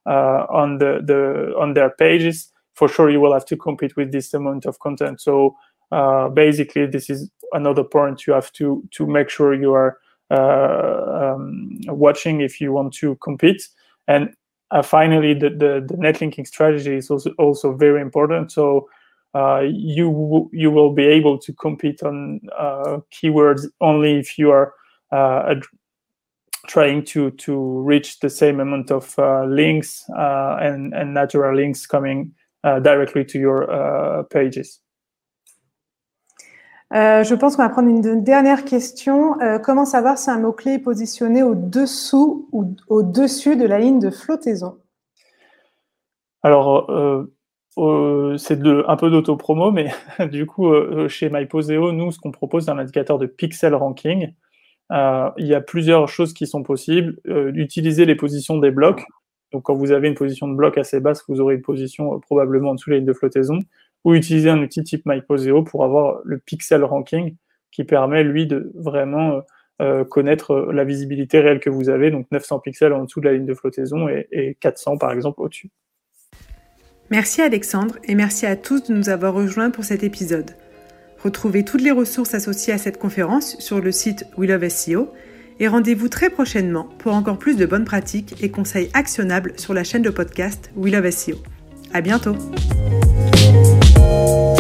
uh, 0.05 0.45
on 0.49 0.77
the, 0.77 1.01
the 1.03 1.53
on 1.59 1.73
their 1.73 1.89
pages, 1.89 2.51
for 2.73 2.87
sure 2.87 3.09
you 3.09 3.19
will 3.19 3.33
have 3.33 3.45
to 3.45 3.57
compete 3.57 3.97
with 3.97 4.11
this 4.11 4.33
amount 4.33 4.65
of 4.65 4.79
content. 4.79 5.19
So 5.19 5.55
uh, 5.91 6.29
basically, 6.29 6.85
this 6.85 7.09
is 7.09 7.29
another 7.51 7.83
point 7.83 8.27
you 8.27 8.33
have 8.33 8.51
to 8.53 8.87
to 8.91 9.07
make 9.07 9.29
sure 9.29 9.53
you 9.53 9.73
are 9.73 9.97
uh, 10.31 11.33
um, 11.35 11.79
watching 11.87 12.41
if 12.41 12.61
you 12.61 12.71
want 12.71 12.93
to 12.93 13.15
compete. 13.15 13.67
And 14.09 14.33
uh, 14.71 14.81
finally, 14.81 15.33
the, 15.33 15.49
the 15.49 15.85
the 15.87 15.95
net 15.97 16.19
linking 16.19 16.45
strategy 16.45 16.95
is 16.95 17.09
also 17.09 17.31
also 17.37 17.73
very 17.73 18.01
important. 18.01 18.51
So 18.51 18.89
uh, 19.35 19.61
you 19.71 20.49
you 20.51 20.71
will 20.71 20.91
be 20.93 21.05
able 21.05 21.37
to 21.37 21.53
compete 21.53 22.01
on 22.03 22.41
uh, 22.57 22.99
keywords 23.11 23.67
only 23.79 24.17
if 24.19 24.37
you 24.39 24.51
are 24.51 24.73
uh, 25.11 25.55
trying 26.67 27.05
to 27.05 27.31
to 27.31 27.81
reach 27.81 28.19
the 28.19 28.29
same 28.29 28.59
amount 28.59 28.91
of 28.91 29.17
uh, 29.19 29.45
links 29.45 30.05
uh, 30.17 30.57
and 30.59 30.93
and 30.93 31.13
natural 31.13 31.55
links 31.55 31.85
coming 31.85 32.33
directly 32.63 33.23
to 33.23 33.39
your 33.39 34.25
pages. 34.31 34.81
Je 36.91 37.35
pense 37.35 37.55
qu'on 37.55 37.63
va 37.63 37.69
prendre 37.69 37.89
une 37.89 38.23
dernière 38.23 38.65
question. 38.65 39.35
comment 39.63 39.85
savoir 39.85 40.17
si 40.17 40.29
un 40.29 40.39
mot-clé 40.39 40.73
est 40.73 40.79
positionné 40.79 41.43
au-dessous 41.43 42.47
ou 42.51 42.75
au-dessus 42.87 43.55
de 43.55 43.65
la 43.65 43.79
ligne 43.79 43.99
de 43.99 44.09
flottaison? 44.09 44.77
Alors, 46.41 46.89
euh, 47.77 48.37
c'est 48.37 48.59
un 48.65 48.95
peu 48.97 49.09
d'auto-promo, 49.09 49.71
mais 49.71 49.91
du 50.31 50.45
coup, 50.45 50.67
euh, 50.67 51.07
chez 51.07 51.29
MyPoseo, 51.29 51.91
nous, 51.91 52.11
ce 52.11 52.19
qu'on 52.19 52.31
propose, 52.31 52.65
c'est 52.65 52.71
un 52.71 52.77
indicateur 52.77 53.17
de 53.17 53.25
pixel 53.25 53.73
ranking. 53.75 54.33
Euh, 54.91 55.29
il 55.37 55.47
y 55.47 55.53
a 55.53 55.61
plusieurs 55.61 56.09
choses 56.09 56.33
qui 56.33 56.47
sont 56.47 56.63
possibles. 56.63 57.17
utiliser 57.25 58.05
les 58.05 58.15
positions 58.15 58.57
des 58.57 58.71
blocs. 58.71 59.05
Donc, 59.51 59.63
quand 59.63 59.75
vous 59.75 59.91
avez 59.91 60.07
une 60.07 60.15
position 60.15 60.47
de 60.47 60.55
bloc 60.55 60.77
assez 60.77 60.99
basse, 60.99 61.23
vous 61.27 61.39
aurez 61.41 61.55
une 61.55 61.61
position 61.61 62.19
probablement 62.19 62.71
en 62.71 62.75
dessous 62.75 62.89
de 62.89 62.95
la 62.95 62.99
ligne 62.99 63.07
de 63.07 63.13
flottaison. 63.13 63.59
Ou 64.05 64.13
utiliser 64.13 64.49
un 64.49 64.61
outil 64.61 64.83
type 64.83 65.05
MyPoseo 65.05 65.63
pour 65.63 65.83
avoir 65.83 66.19
le 66.23 66.37
pixel 66.37 66.83
ranking 66.83 67.35
qui 67.71 67.83
permet, 67.83 68.23
lui, 68.23 68.47
de 68.47 68.71
vraiment 68.75 69.41
connaître 70.09 70.71
la 70.73 70.83
visibilité 70.83 71.39
réelle 71.39 71.61
que 71.61 71.69
vous 71.69 71.89
avez. 71.89 72.11
Donc, 72.11 72.27
900 72.31 72.59
pixels 72.59 72.91
en 72.91 73.03
dessous 73.03 73.21
de 73.21 73.25
la 73.25 73.33
ligne 73.33 73.45
de 73.45 73.53
flottaison 73.53 74.09
et, 74.09 74.27
et 74.31 74.57
400, 74.59 74.97
par 74.97 75.11
exemple, 75.13 75.41
au-dessus. 75.41 75.69
Merci 77.11 77.41
Alexandre 77.41 77.97
et 78.03 78.13
merci 78.13 78.45
à 78.45 78.55
tous 78.55 78.83
de 78.83 78.93
nous 78.93 79.09
avoir 79.09 79.33
rejoints 79.33 79.71
pour 79.71 79.83
cet 79.83 80.03
épisode. 80.03 80.51
Retrouvez 81.23 81.65
toutes 81.65 81.81
les 81.81 81.91
ressources 81.91 82.33
associées 82.33 82.73
à 82.73 82.77
cette 82.77 82.99
conférence 82.99 83.57
sur 83.59 83.81
le 83.81 83.91
site 83.91 84.25
We 84.37 84.49
Love 84.49 84.69
SEO 84.69 85.11
et 85.59 85.67
rendez-vous 85.67 86.07
très 86.07 86.29
prochainement 86.29 86.87
pour 86.99 87.13
encore 87.13 87.39
plus 87.39 87.57
de 87.57 87.65
bonnes 87.65 87.83
pratiques 87.83 88.41
et 88.41 88.51
conseils 88.51 88.89
actionnables 88.93 89.53
sur 89.57 89.73
la 89.73 89.83
chaîne 89.83 90.03
de 90.03 90.11
podcast 90.11 90.71
We 90.75 90.93
Love 90.93 91.09
SEO. 91.09 91.37
À 91.93 92.01
bientôt! 92.01 92.35
Thank 94.09 94.53
you. 94.53 94.58